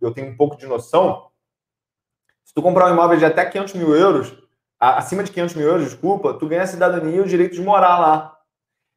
eu 0.00 0.12
tenho 0.12 0.30
um 0.30 0.36
pouco 0.36 0.56
de 0.56 0.66
noção, 0.66 1.28
se 2.44 2.54
tu 2.54 2.62
comprar 2.62 2.86
um 2.86 2.92
imóvel 2.92 3.18
de 3.18 3.24
até 3.24 3.44
500 3.44 3.74
mil 3.74 3.94
euros, 3.96 4.36
acima 4.78 5.22
de 5.22 5.32
500 5.32 5.54
mil 5.56 5.66
euros, 5.66 5.84
desculpa, 5.84 6.34
tu 6.34 6.46
ganha 6.46 6.62
a 6.62 6.66
cidadania 6.66 7.16
e 7.16 7.20
o 7.20 7.26
direito 7.26 7.54
de 7.54 7.62
morar 7.62 7.98
lá. 7.98 8.38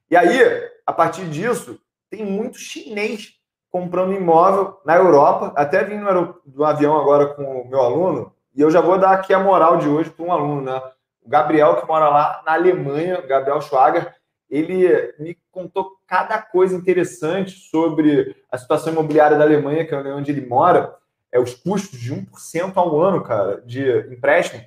E 0.09 0.15
aí, 0.15 0.39
a 0.85 0.93
partir 0.93 1.29
disso, 1.29 1.79
tem 2.09 2.25
muito 2.25 2.57
chinês 2.57 3.33
comprando 3.69 4.13
imóvel 4.13 4.79
na 4.85 4.95
Europa. 4.95 5.53
Até 5.55 5.83
vim 5.83 5.97
no 5.97 6.63
avião 6.63 6.97
agora 6.97 7.33
com 7.33 7.61
o 7.61 7.67
meu 7.67 7.81
aluno, 7.81 8.33
e 8.57 8.61
eu 8.61 8.71
já 8.71 8.81
vou 8.81 8.97
dar 8.97 9.11
aqui 9.11 9.31
a 9.35 9.39
moral 9.39 9.77
de 9.77 9.87
hoje 9.87 10.09
para 10.09 10.25
um 10.25 10.31
aluno, 10.31 10.61
né? 10.61 10.81
O 11.23 11.29
Gabriel, 11.29 11.75
que 11.75 11.87
mora 11.87 12.09
lá 12.09 12.41
na 12.43 12.53
Alemanha, 12.53 13.21
Gabriel 13.21 13.61
Schwager, 13.61 14.15
ele 14.49 15.13
me 15.19 15.37
contou 15.51 15.91
cada 16.07 16.41
coisa 16.41 16.75
interessante 16.75 17.51
sobre 17.69 18.35
a 18.51 18.57
situação 18.57 18.91
imobiliária 18.91 19.37
da 19.37 19.43
Alemanha, 19.43 19.85
que 19.85 19.93
é 19.93 19.97
onde 20.13 20.31
ele 20.31 20.47
mora, 20.47 20.95
é 21.31 21.39
os 21.39 21.53
custos 21.53 21.99
de 21.99 22.11
1% 22.11 22.71
ao 22.75 22.99
ano, 22.99 23.21
cara, 23.21 23.61
de 23.61 23.85
empréstimo. 24.11 24.63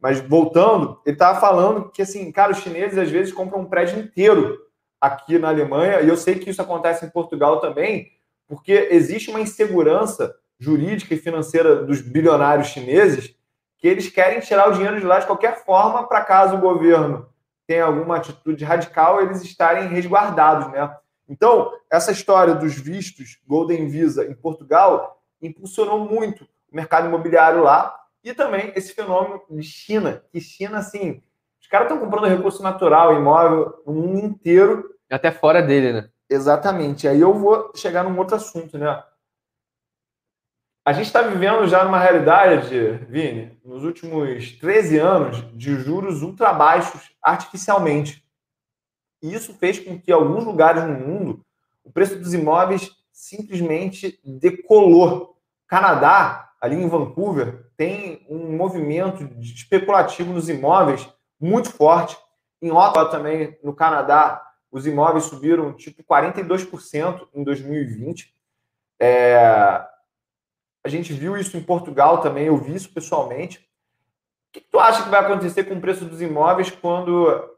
Mas 0.00 0.20
voltando, 0.20 1.00
ele 1.04 1.16
estava 1.16 1.40
falando 1.40 1.90
que, 1.90 2.02
assim, 2.02 2.30
cara, 2.30 2.52
os 2.52 2.58
chineses 2.58 2.96
às 2.96 3.10
vezes 3.10 3.32
compram 3.32 3.60
um 3.60 3.68
prédio 3.68 3.98
inteiro 3.98 4.56
aqui 5.00 5.36
na 5.36 5.48
Alemanha, 5.48 6.00
e 6.00 6.08
eu 6.08 6.16
sei 6.16 6.38
que 6.38 6.48
isso 6.48 6.62
acontece 6.62 7.04
em 7.04 7.10
Portugal 7.10 7.58
também, 7.58 8.12
porque 8.46 8.88
existe 8.92 9.30
uma 9.30 9.40
insegurança 9.40 10.32
jurídica 10.62 11.12
e 11.12 11.18
financeira 11.18 11.84
dos 11.84 12.00
bilionários 12.00 12.68
chineses 12.68 13.34
que 13.76 13.88
eles 13.88 14.08
querem 14.08 14.38
tirar 14.38 14.68
o 14.68 14.72
dinheiro 14.72 15.00
de 15.00 15.04
lá 15.04 15.18
de 15.18 15.26
qualquer 15.26 15.64
forma 15.64 16.06
para 16.06 16.24
caso 16.24 16.54
o 16.54 16.60
governo 16.60 17.26
tenha 17.66 17.84
alguma 17.84 18.16
atitude 18.16 18.64
radical, 18.64 19.20
eles 19.20 19.42
estarem 19.42 19.88
resguardados, 19.88 20.70
né? 20.70 20.96
Então, 21.28 21.72
essa 21.90 22.12
história 22.12 22.54
dos 22.54 22.74
vistos 22.74 23.40
Golden 23.46 23.88
Visa 23.88 24.24
em 24.24 24.34
Portugal 24.34 25.20
impulsionou 25.40 25.98
muito 25.98 26.44
o 26.70 26.76
mercado 26.76 27.08
imobiliário 27.08 27.62
lá, 27.62 27.92
e 28.22 28.32
também 28.32 28.72
esse 28.76 28.94
fenômeno 28.94 29.42
de 29.50 29.62
China, 29.64 30.22
que 30.30 30.40
China, 30.40 30.78
assim, 30.78 31.20
os 31.60 31.66
caras 31.66 31.90
estão 31.90 31.98
comprando 31.98 32.28
recurso 32.28 32.62
natural, 32.62 33.16
imóvel, 33.16 33.82
no 33.84 33.94
mundo 33.94 34.18
inteiro. 34.26 34.94
Até 35.10 35.32
fora 35.32 35.60
dele, 35.60 35.92
né? 35.92 36.08
Exatamente. 36.30 37.08
Aí 37.08 37.20
eu 37.20 37.34
vou 37.34 37.72
chegar 37.74 38.04
num 38.04 38.16
outro 38.16 38.36
assunto, 38.36 38.78
né? 38.78 39.02
A 40.84 40.92
gente 40.92 41.06
está 41.06 41.22
vivendo 41.22 41.64
já 41.68 41.84
numa 41.84 42.00
realidade, 42.00 42.76
Vini, 43.08 43.56
nos 43.64 43.84
últimos 43.84 44.50
13 44.58 44.98
anos, 44.98 45.56
de 45.56 45.76
juros 45.76 46.22
ultra 46.22 46.52
baixos 46.52 47.12
artificialmente. 47.22 48.24
E 49.22 49.32
isso 49.32 49.54
fez 49.54 49.78
com 49.78 49.96
que, 49.96 50.10
alguns 50.10 50.44
lugares 50.44 50.82
no 50.82 50.94
mundo, 50.94 51.46
o 51.84 51.92
preço 51.92 52.18
dos 52.18 52.34
imóveis 52.34 52.90
simplesmente 53.12 54.18
decolou. 54.24 55.38
Canadá, 55.68 56.50
ali 56.60 56.74
em 56.74 56.88
Vancouver, 56.88 57.70
tem 57.76 58.26
um 58.28 58.56
movimento 58.56 59.22
especulativo 59.40 60.32
nos 60.32 60.48
imóveis 60.48 61.08
muito 61.38 61.70
forte. 61.70 62.18
Em 62.60 62.72
Ottawa 62.72 63.08
também, 63.08 63.56
no 63.62 63.72
Canadá, 63.72 64.42
os 64.68 64.84
imóveis 64.84 65.26
subiram 65.26 65.72
tipo 65.74 66.02
42% 66.02 67.28
em 67.32 67.44
2020. 67.44 68.34
É... 68.98 69.91
A 70.84 70.88
gente 70.88 71.12
viu 71.12 71.36
isso 71.36 71.56
em 71.56 71.62
Portugal 71.62 72.20
também, 72.20 72.46
eu 72.46 72.56
vi 72.56 72.74
isso 72.74 72.92
pessoalmente. 72.92 73.58
O 73.58 74.52
que, 74.52 74.60
tu 74.60 74.78
acha 74.78 75.04
que 75.04 75.08
vai 75.08 75.20
acontecer 75.20 75.64
com 75.64 75.74
o 75.74 75.80
preço 75.80 76.04
dos 76.04 76.20
imóveis 76.20 76.70
quando 76.70 77.50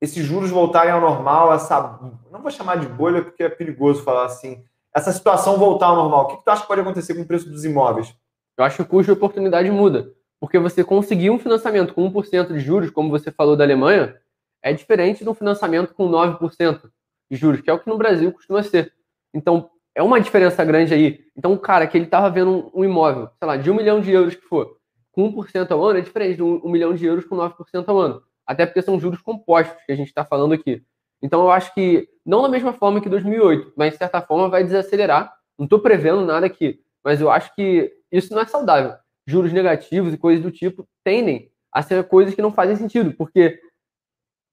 esses 0.00 0.24
juros 0.24 0.50
voltarem 0.50 0.92
ao 0.92 1.00
normal, 1.00 1.52
essa, 1.52 2.00
não 2.30 2.40
vou 2.40 2.50
chamar 2.50 2.76
de 2.76 2.86
bolha 2.86 3.22
porque 3.22 3.42
é 3.42 3.48
perigoso 3.48 4.02
falar 4.02 4.24
assim, 4.24 4.64
essa 4.94 5.12
situação 5.12 5.58
voltar 5.58 5.86
ao 5.86 5.96
normal, 5.96 6.24
o 6.24 6.26
que, 6.28 6.36
que 6.38 6.44
tu 6.44 6.50
acha 6.50 6.62
que 6.62 6.68
pode 6.68 6.80
acontecer 6.80 7.14
com 7.14 7.22
o 7.22 7.26
preço 7.26 7.48
dos 7.48 7.64
imóveis? 7.64 8.14
Eu 8.56 8.64
acho 8.64 8.76
que 8.76 8.82
o 8.82 8.86
custo 8.86 9.12
de 9.12 9.16
oportunidade 9.16 9.70
muda. 9.70 10.12
Porque 10.40 10.58
você 10.58 10.82
conseguir 10.82 11.30
um 11.30 11.38
financiamento 11.38 11.94
com 11.94 12.10
1% 12.10 12.52
de 12.52 12.60
juros, 12.60 12.90
como 12.90 13.10
você 13.10 13.30
falou 13.30 13.56
da 13.56 13.62
Alemanha, 13.62 14.16
é 14.62 14.72
diferente 14.72 15.22
de 15.22 15.28
um 15.28 15.34
financiamento 15.34 15.94
com 15.94 16.10
9% 16.10 16.90
de 17.30 17.36
juros, 17.36 17.60
que 17.60 17.70
é 17.70 17.72
o 17.72 17.78
que 17.78 17.88
no 17.88 17.98
Brasil 17.98 18.32
costuma 18.32 18.62
ser. 18.62 18.92
Então, 19.32 19.70
é 19.94 20.02
uma 20.02 20.20
diferença 20.20 20.64
grande 20.64 20.94
aí. 20.94 21.20
Então, 21.36 21.52
o 21.52 21.58
cara 21.58 21.86
que 21.86 21.96
ele 21.96 22.04
estava 22.04 22.30
vendo 22.30 22.70
um 22.74 22.84
imóvel, 22.84 23.28
sei 23.38 23.48
lá, 23.48 23.56
de 23.56 23.70
um 23.70 23.74
milhão 23.74 24.00
de 24.00 24.10
euros 24.10 24.34
que 24.34 24.42
for, 24.42 24.76
com 25.12 25.32
1% 25.32 25.70
ao 25.70 25.84
ano, 25.84 25.98
é 25.98 26.02
diferente 26.02 26.36
de 26.36 26.42
um, 26.42 26.68
milhão 26.70 26.94
de 26.94 27.04
euros 27.04 27.24
com 27.24 27.36
9% 27.36 27.84
ao 27.88 27.98
ano. 27.98 28.22
Até 28.46 28.66
porque 28.66 28.82
são 28.82 28.98
juros 28.98 29.20
compostos 29.20 29.76
que 29.84 29.92
a 29.92 29.96
gente 29.96 30.08
está 30.08 30.24
falando 30.24 30.54
aqui. 30.54 30.82
Então, 31.22 31.42
eu 31.42 31.50
acho 31.50 31.74
que, 31.74 32.08
não 32.24 32.42
da 32.42 32.48
mesma 32.48 32.72
forma 32.72 33.00
que 33.00 33.08
2008, 33.08 33.72
mas 33.76 33.92
de 33.92 33.98
certa 33.98 34.22
forma 34.22 34.48
vai 34.48 34.64
desacelerar. 34.64 35.32
Não 35.58 35.64
estou 35.64 35.80
prevendo 35.80 36.24
nada 36.24 36.46
aqui, 36.46 36.80
mas 37.04 37.20
eu 37.20 37.30
acho 37.30 37.54
que 37.54 37.92
isso 38.10 38.32
não 38.32 38.40
é 38.40 38.46
saudável. 38.46 38.94
Juros 39.26 39.52
negativos 39.52 40.14
e 40.14 40.18
coisas 40.18 40.42
do 40.42 40.50
tipo 40.50 40.88
tendem 41.04 41.50
a 41.72 41.82
ser 41.82 42.02
coisas 42.04 42.34
que 42.34 42.42
não 42.42 42.52
fazem 42.52 42.76
sentido, 42.76 43.12
porque 43.12 43.60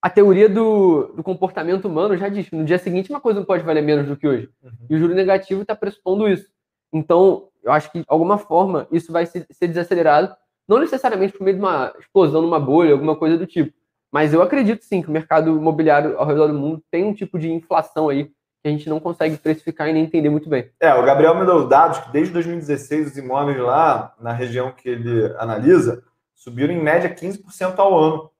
a 0.02 0.10
teoria 0.10 0.48
do, 0.48 1.14
do, 1.16 1.24
comportamento 1.24 1.86
humano 1.86 2.16
já 2.16 2.30
diz 2.30 2.50
no 2.52 2.64
dia 2.64 2.78
seguinte 2.78 3.10
uma 3.10 3.20
coisa 3.20 3.40
não 3.40 3.46
pode 3.46 3.64
valer 3.64 3.82
menos 3.82 4.08
do 4.08 4.16
que 4.16 4.28
hoje. 4.28 4.50
Uhum. 4.64 4.72
E 4.90 4.96
o 4.96 5.00
juro 5.00 5.16
negativo 5.16 5.62
está 5.62 5.76
pressupondo 5.76 6.28
isso. 6.28 6.48
Então, 6.94 7.50
eu 7.64 7.72
acho 7.72 7.92
que, 7.92 8.00
de 8.00 8.06
alguma 8.08 8.38
forma, 8.38 8.88
isso 8.92 9.12
vai 9.12 9.26
ser, 9.26 9.46
ser 9.52 9.68
desacelerado, 9.68 10.36
não 10.68 10.80
necessariamente 10.80 11.34
por 11.34 11.44
meio 11.44 11.58
de 11.58 11.64
uma 11.64 11.94
explosão 12.00 12.42
numa 12.42 12.60
bolha, 12.60 12.94
alguma 12.94 13.16
coisa 13.16 13.38
do 13.38 13.46
tipo. 13.46 13.74
Mas 14.12 14.34
eu 14.34 14.42
acredito 14.42 14.84
sim 14.86 15.02
que 15.02 15.10
o 15.10 15.12
mercado 15.12 15.58
imobiliário 15.58 16.18
ao 16.18 16.26
redor 16.26 16.48
do 16.48 16.54
mundo 16.54 16.82
tem 16.90 17.04
um 17.04 17.14
tipo 17.14 17.38
de 17.38 17.52
inflação 17.52 18.10
aí 18.10 18.26
que 18.26 18.68
a 18.68 18.70
gente 18.70 18.90
não 18.90 19.00
consegue 19.00 19.38
precificar 19.38 19.88
e 19.88 19.94
nem 19.94 20.04
entender 20.04 20.30
muito 20.30 20.50
bem. 20.50 20.70
É, 20.80 20.94
o 20.94 21.06
Gabriel 21.06 21.36
me 21.36 21.46
deu 21.46 21.68
dados 21.68 22.00
que 22.00 22.12
desde 22.12 22.34
2016 22.34 23.12
os 23.12 23.18
imóveis 23.18 23.58
lá 23.60 24.14
na 24.20 24.32
região 24.32 24.72
que 24.72 24.90
ele 24.90 25.34
analisa 25.38 26.04
subiram 26.34 26.74
em 26.74 26.82
média 26.82 27.14
15% 27.14 27.78
ao 27.78 27.98
ano. 27.98 28.32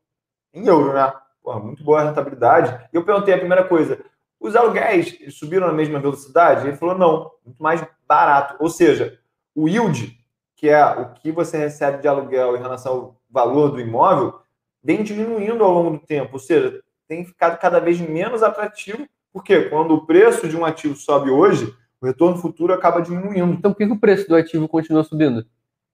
Em 0.54 0.66
euro, 0.66 0.94
né? 0.94 1.14
Porra, 1.48 1.62
muito 1.62 1.82
boa 1.82 2.02
a 2.02 2.04
rentabilidade. 2.04 2.90
E 2.92 2.98
eu 2.98 3.06
perguntei 3.06 3.34
a 3.34 3.38
primeira 3.38 3.64
coisa: 3.64 4.04
os 4.38 4.54
aluguéis 4.54 5.18
subiram 5.30 5.66
na 5.66 5.72
mesma 5.72 5.98
velocidade? 5.98 6.68
Ele 6.68 6.76
falou: 6.76 6.98
não, 6.98 7.32
muito 7.46 7.64
mais 7.64 7.82
barato. 8.06 8.58
Ou 8.60 8.70
seja, 8.70 9.18
o 9.56 9.70
yield, 9.70 10.20
que 10.58 10.68
é 10.68 10.86
o 10.86 11.14
que 11.14 11.32
você 11.32 11.58
recebe 11.58 12.02
de 12.02 12.08
aluguel 12.10 12.58
em 12.58 12.60
relação 12.60 12.92
ao 12.92 13.22
valor 13.30 13.72
do 13.72 13.80
imóvel, 13.80 14.42
vem 14.84 15.04
diminuindo 15.04 15.64
ao 15.64 15.72
longo 15.72 15.92
do 15.92 16.06
tempo. 16.06 16.34
Ou 16.34 16.40
seja, 16.40 16.84
tem 17.08 17.24
ficado 17.24 17.58
cada 17.58 17.80
vez 17.80 17.98
menos 17.98 18.44
atrativo, 18.44 19.08
porque 19.32 19.70
quando 19.70 19.94
o 19.94 20.06
preço 20.06 20.50
de 20.50 20.58
um 20.58 20.66
ativo 20.66 20.98
sobe 20.98 21.30
hoje, 21.30 21.74
o 22.02 22.06
retorno 22.06 22.36
futuro 22.36 22.74
acaba 22.74 23.02
diminuindo. 23.02 23.54
Então, 23.54 23.72
por 23.72 23.78
que 23.78 23.86
o 23.86 23.98
preço 23.98 24.28
do 24.28 24.36
ativo 24.36 24.68
continua 24.68 25.06
subindo? 25.06 25.48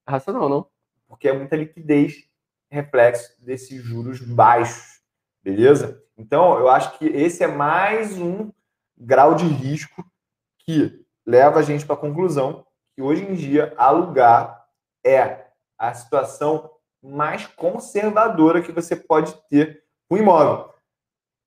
É 0.08 0.12
racional, 0.12 0.50
não? 0.50 0.66
Porque 1.08 1.28
é 1.28 1.38
muita 1.38 1.56
liquidez 1.56 2.28
reflexo 2.72 3.36
desses 3.40 3.84
juros 3.84 4.20
baixos. 4.20 4.93
Beleza? 5.44 6.02
Então, 6.18 6.58
eu 6.58 6.70
acho 6.70 6.98
que 6.98 7.06
esse 7.06 7.44
é 7.44 7.48
mais 7.48 8.18
um 8.18 8.50
grau 8.98 9.36
de 9.36 9.46
risco 9.46 10.06
que 10.60 11.06
leva 11.26 11.60
a 11.60 11.62
gente 11.62 11.86
para 11.86 11.96
a 11.96 12.00
conclusão 12.00 12.66
que 12.96 13.02
hoje 13.02 13.24
em 13.24 13.34
dia 13.34 13.74
alugar 13.76 14.66
é 15.06 15.48
a 15.78 15.94
situação 15.94 16.72
mais 17.02 17.46
conservadora 17.46 18.62
que 18.62 18.72
você 18.72 18.96
pode 18.96 19.34
ter 19.50 19.84
com 20.08 20.18
imóvel. 20.18 20.74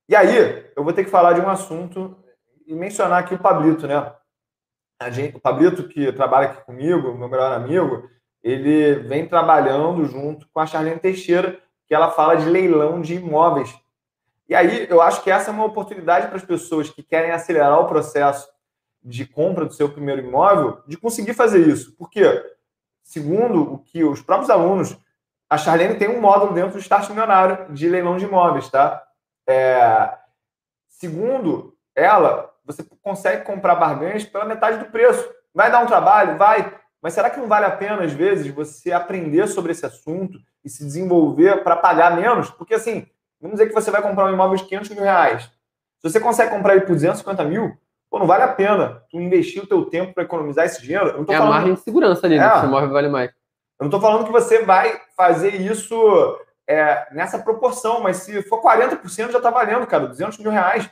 E 0.09 0.15
aí, 0.15 0.71
eu 0.77 0.85
vou 0.85 0.93
ter 0.93 1.05
que 1.05 1.11
falar 1.11 1.33
de 1.33 1.41
um 1.41 1.49
assunto 1.49 2.15
e 2.67 2.75
mencionar 2.75 3.21
aqui 3.21 3.35
o 3.35 3.39
Pablito, 3.39 3.87
né? 3.87 4.15
Gente, 5.11 5.37
o 5.37 5.41
Pablito, 5.41 5.89
que 5.89 6.13
trabalha 6.13 6.49
aqui 6.49 6.65
comigo, 6.65 7.15
meu 7.15 7.29
melhor 7.29 7.53
amigo, 7.53 8.11
ele 8.43 8.97
vem 8.97 9.27
trabalhando 9.27 10.05
junto 10.05 10.47
com 10.51 10.61
a 10.61 10.67
Charlene 10.67 11.01
Teixeira, 11.01 11.61
que 11.87 11.95
ela 11.95 12.11
fala 12.11 12.35
de 12.35 12.45
leilão 12.45 13.01
de 13.01 13.15
imóveis 13.15 13.75
e 14.49 14.55
aí 14.55 14.87
eu 14.89 15.03
acho 15.03 15.23
que 15.23 15.31
essa 15.31 15.51
é 15.51 15.53
uma 15.55 15.65
oportunidade 15.65 16.29
para 16.29 16.37
as 16.37 16.45
pessoas 16.45 16.89
que 16.91 17.03
querem 17.03 17.31
acelerar 17.31 17.81
o 17.81 17.87
processo 17.87 18.49
de 19.03 19.25
compra 19.25 19.65
do 19.65 19.73
seu 19.73 19.89
primeiro 19.89 20.23
imóvel 20.23 20.83
de 20.87 20.97
conseguir 20.97 21.35
fazer 21.35 21.67
isso. 21.67 21.95
Porque, 21.97 22.25
segundo 23.03 23.75
o 23.75 23.79
que 23.79 24.05
os 24.05 24.21
próprios 24.21 24.51
alunos, 24.51 24.97
a 25.49 25.57
Charlene 25.57 25.99
tem 25.99 26.09
um 26.09 26.21
módulo 26.21 26.53
dentro 26.53 26.73
do 26.73 26.79
Start 26.79 27.09
Milionário 27.09 27.73
de 27.73 27.89
leilão 27.89 28.17
de 28.17 28.25
imóveis, 28.25 28.69
tá? 28.69 29.03
É, 29.49 30.17
segundo 30.89 31.77
ela, 31.95 32.53
você 32.65 32.85
consegue 33.01 33.45
comprar 33.45 33.77
barganhas 33.77 34.25
pela 34.25 34.45
metade 34.45 34.79
do 34.79 34.91
preço. 34.91 35.29
Vai 35.55 35.71
dar 35.71 35.83
um 35.83 35.87
trabalho? 35.87 36.37
Vai. 36.37 36.75
Mas 37.01 37.15
será 37.15 37.31
que 37.31 37.39
não 37.39 37.47
vale 37.47 37.65
a 37.65 37.71
pena, 37.71 38.03
às 38.03 38.13
vezes, 38.13 38.53
você 38.53 38.93
aprender 38.93 39.47
sobre 39.47 39.71
esse 39.71 39.87
assunto 39.87 40.39
e 40.65 40.69
se 40.69 40.85
desenvolver 40.85 41.63
para 41.63 41.77
pagar 41.77 42.17
menos? 42.17 42.51
Porque, 42.51 42.75
assim, 42.75 43.07
Vamos 43.41 43.59
dizer 43.59 43.69
que 43.69 43.75
você 43.75 43.91
vai 43.91 44.03
comprar 44.03 44.27
um 44.27 44.33
imóvel 44.33 44.57
de 44.57 44.65
500 44.65 44.91
mil 44.91 45.03
reais. 45.03 45.45
Se 45.99 46.11
você 46.11 46.21
consegue 46.21 46.51
comprar 46.51 46.75
ele 46.75 46.87
por 46.87 46.95
250 46.95 47.45
mil, 47.45 47.77
pô, 48.11 48.19
não 48.19 48.27
vale 48.27 48.43
a 48.43 48.49
pena 48.49 49.03
tu 49.11 49.21
investir 49.21 49.63
o 49.63 49.67
teu 49.67 49.85
tempo 49.85 50.15
para 50.15 50.25
economizar 50.25 50.65
esse 50.65 50.83
dinheiro. 50.83 51.09
é 51.09 51.13
falando... 51.13 51.43
a 51.43 51.57
margem 51.57 51.75
de 51.75 51.81
segurança 51.81 52.27
ali, 52.27 52.39
né? 52.39 52.45
É. 52.45 52.65
imóvel 52.65 52.91
vale 52.91 53.09
mais. 53.09 53.31
Eu 53.79 53.85
não 53.85 53.87
estou 53.89 54.01
falando 54.01 54.25
que 54.25 54.33
você 54.33 54.65
vai 54.65 55.01
fazer 55.17 55.55
isso 55.55 55.97
é, 56.67 57.07
nessa 57.13 57.39
proporção, 57.39 58.01
mas 58.01 58.19
se 58.19 58.43
for 58.43 58.61
40% 58.63 59.31
já 59.31 59.39
está 59.39 59.51
valendo, 59.51 59.87
cara, 59.87 60.07
200 60.07 60.39
mil 60.39 60.51
reais. 60.51 60.91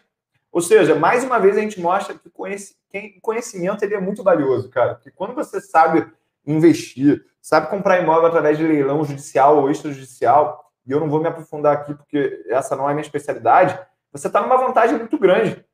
Ou 0.53 0.61
seja, 0.61 0.95
mais 0.95 1.25
uma 1.25 1.41
vez 1.41 1.57
a 1.57 1.61
gente 1.61 1.81
mostra 1.81 2.15
que 2.15 2.29
o 2.29 3.21
conhecimento 3.21 3.83
ele 3.83 3.95
é 3.95 4.01
muito 4.01 4.23
valioso, 4.23 4.69
cara. 4.69 4.95
Porque 4.95 5.11
quando 5.11 5.35
você 5.35 5.61
sabe 5.61 6.07
investir, 6.47 7.25
sabe 7.41 7.69
comprar 7.69 8.01
imóvel 8.01 8.27
através 8.27 8.57
de 8.57 8.67
leilão 8.67 9.05
judicial 9.05 9.59
ou 9.59 9.71
extrajudicial, 9.71 10.64
e 10.87 10.93
eu 10.93 11.01
não 11.01 11.09
vou 11.09 11.21
me 11.21 11.29
aprofundar 11.29 11.75
aqui 11.75 11.95
porque 11.95 12.45
essa 12.49 12.77
não 12.77 12.89
é 12.89 12.93
minha 12.93 13.03
especialidade, 13.03 13.79
você 14.13 14.27
está 14.27 14.41
numa 14.41 14.57
vantagem 14.57 14.99
muito 14.99 15.19
grande 15.19 15.65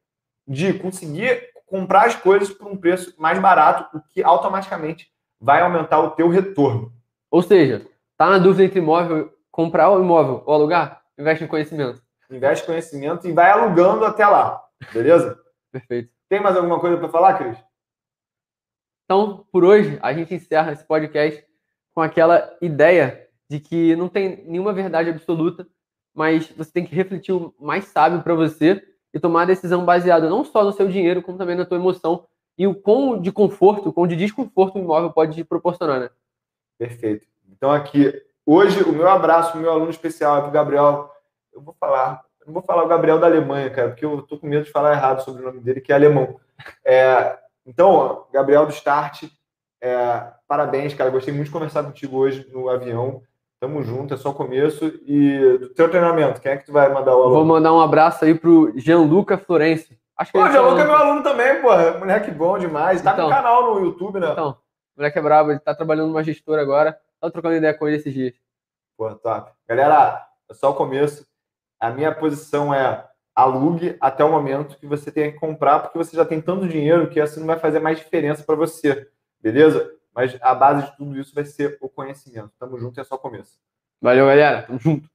de 0.47 0.73
conseguir 0.75 1.51
comprar 1.67 2.07
as 2.07 2.17
coisas 2.17 2.51
por 2.51 2.67
um 2.67 2.77
preço 2.77 3.15
mais 3.19 3.39
barato, 3.39 3.97
o 3.97 4.01
que 4.01 4.23
automaticamente 4.23 5.11
vai 5.41 5.63
aumentar 5.63 6.01
o 6.01 6.11
teu 6.11 6.29
retorno. 6.29 6.93
Ou 7.31 7.43
seja, 7.43 7.87
tá 8.17 8.29
na 8.29 8.39
dúvida 8.39 8.65
entre 8.65 8.81
imóvel, 8.81 9.33
comprar 9.51 9.91
o 9.91 10.03
imóvel 10.03 10.43
ou 10.47 10.55
alugar? 10.55 11.03
Investe 11.19 11.45
em 11.45 11.49
conhecimento. 11.49 12.03
Investe 12.31 12.65
em 12.65 12.67
conhecimento 12.67 13.29
e 13.29 13.33
vai 13.33 13.51
alugando 13.51 14.05
até 14.05 14.27
lá, 14.27 14.63
beleza? 14.93 15.39
Perfeito. 15.71 16.11
Tem 16.29 16.41
mais 16.41 16.57
alguma 16.57 16.81
coisa 16.81 16.97
para 16.97 17.09
falar, 17.09 17.39
Cris? 17.39 17.59
Então, 19.05 19.45
por 19.51 19.65
hoje, 19.65 19.99
a 20.03 20.13
gente 20.13 20.35
encerra 20.35 20.73
esse 20.73 20.85
podcast 20.85 21.45
com 21.93 22.01
aquela 22.01 22.57
ideia 22.61 23.29
de 23.51 23.59
que 23.59 23.97
não 23.97 24.09
tem 24.09 24.45
nenhuma 24.47 24.73
verdade 24.73 25.11
absoluta, 25.11 25.67
mas 26.15 26.49
você 26.51 26.71
tem 26.71 26.87
que 26.87 26.95
refletir 26.95 27.33
o 27.33 27.53
mais 27.59 27.85
sábio 27.87 28.23
para 28.23 28.33
você 28.33 28.81
e 29.13 29.19
tomar 29.19 29.43
a 29.43 29.47
decisão 29.47 29.85
baseada 29.85 30.31
não 30.31 30.45
só 30.45 30.63
no 30.63 30.73
seu 30.73 30.87
dinheiro, 30.87 31.21
como 31.21 31.37
também 31.37 31.57
na 31.57 31.67
tua 31.67 31.77
emoção 31.77 32.29
e 32.57 32.65
o 32.69 32.75
quão 32.77 33.21
de 33.21 33.33
conforto, 33.33 33.89
o 33.89 33.93
quão 33.93 34.07
de 34.07 34.15
desconforto 34.15 34.77
o 34.77 34.83
imóvel 34.83 35.11
pode 35.11 35.35
te 35.35 35.43
proporcionar, 35.43 35.99
né? 35.99 36.11
Perfeito. 36.79 37.27
Então 37.51 37.73
aqui, 37.73 38.15
hoje, 38.47 38.85
o 38.85 38.93
meu 38.93 39.09
abraço 39.09 39.59
o 39.59 39.61
meu 39.61 39.73
aluno 39.73 39.91
especial 39.91 40.37
aqui, 40.37 40.53
Gabriel, 40.53 41.11
eu 41.53 41.61
vou 41.61 41.75
falar, 41.75 42.25
eu 42.47 42.53
vou 42.53 42.63
falar 42.63 42.85
o 42.85 42.89
Gabriel 42.89 43.19
da 43.19 43.27
Alemanha, 43.27 43.69
cara, 43.69 43.89
porque 43.89 44.05
eu 44.05 44.23
tô 44.23 44.39
com 44.39 44.47
medo 44.47 44.65
de 44.65 44.71
falar 44.71 44.93
errado 44.93 45.25
sobre 45.25 45.43
o 45.43 45.47
nome 45.47 45.59
dele, 45.59 45.81
que 45.81 45.91
é 45.91 45.97
alemão. 45.97 46.39
É, 46.85 47.37
então, 47.67 48.27
Gabriel 48.33 48.65
do 48.65 48.73
Start, 48.73 49.25
é, 49.81 50.33
parabéns, 50.47 50.95
cara, 50.95 51.11
gostei 51.11 51.35
muito 51.35 51.47
de 51.47 51.53
conversar 51.53 51.83
contigo 51.83 52.17
hoje 52.17 52.49
no 52.53 52.69
avião. 52.69 53.23
Tamo 53.61 53.83
junto, 53.83 54.15
é 54.15 54.17
só 54.17 54.31
o 54.31 54.35
começo. 54.35 54.87
E 55.07 55.59
do 55.59 55.69
teu 55.69 55.91
treinamento, 55.91 56.41
quem 56.41 56.53
é 56.53 56.57
que 56.57 56.65
tu 56.65 56.73
vai 56.73 56.91
mandar 56.93 57.15
o 57.15 57.23
aluno? 57.23 57.35
Vou 57.35 57.45
mandar 57.45 57.75
um 57.75 57.81
abraço 57.81 58.25
aí 58.25 58.35
pro 58.35 58.73
Gianluca 58.75 59.37
Florencio. 59.37 59.95
Acho 60.17 60.33
que 60.33 60.39
pô, 60.39 60.51
Gianluca 60.51 60.81
é 60.81 60.85
meu 60.85 60.97
aluno 60.97 61.23
também, 61.23 61.61
pô. 61.61 61.69
Moleque 61.99 62.31
bom 62.31 62.59
demais. 62.59 63.03
Tá 63.03 63.13
então, 63.13 63.29
com 63.29 63.35
canal 63.35 63.75
no 63.75 63.85
YouTube, 63.85 64.19
né? 64.19 64.33
Então, 64.33 64.57
moleque 64.97 65.19
é 65.19 65.23
brabo, 65.23 65.51
ele 65.51 65.61
tá 65.61 65.75
trabalhando 65.75 66.09
numa 66.09 66.25
gestora 66.25 66.63
agora. 66.63 66.99
Tô 67.21 67.31
trocando 67.31 67.57
ideia 67.57 67.75
com 67.75 67.87
ele 67.87 67.99
esses 67.99 68.15
dias. 68.15 68.35
Pô, 68.97 69.15
top. 69.15 69.53
Galera, 69.69 70.27
é 70.51 70.55
só 70.55 70.71
o 70.71 70.75
começo. 70.75 71.27
A 71.79 71.91
minha 71.91 72.15
posição 72.15 72.73
é 72.73 73.05
alugue 73.35 73.97
até 74.01 74.25
o 74.25 74.31
momento 74.31 74.79
que 74.79 74.87
você 74.87 75.13
tenha 75.13 75.33
que 75.33 75.39
comprar, 75.39 75.81
porque 75.81 75.99
você 75.99 76.17
já 76.17 76.25
tem 76.25 76.41
tanto 76.41 76.67
dinheiro 76.67 77.09
que 77.09 77.21
assim 77.21 77.41
não 77.41 77.47
vai 77.47 77.59
fazer 77.59 77.79
mais 77.79 77.99
diferença 77.99 78.43
para 78.43 78.57
você. 78.57 79.07
Beleza? 79.39 80.00
Mas 80.15 80.37
a 80.41 80.55
base 80.55 80.91
de 80.91 80.97
tudo 80.97 81.19
isso 81.19 81.35
vai 81.35 81.45
ser 81.45 81.79
o 81.81 81.89
conhecimento. 81.89 82.53
Tamo 82.59 82.79
junto 82.79 82.99
e 82.99 83.01
é 83.01 83.05
só 83.05 83.17
começo. 83.17 83.59
Valeu, 84.01 84.27
galera. 84.27 84.63
Tamo 84.63 84.79
junto. 84.79 85.09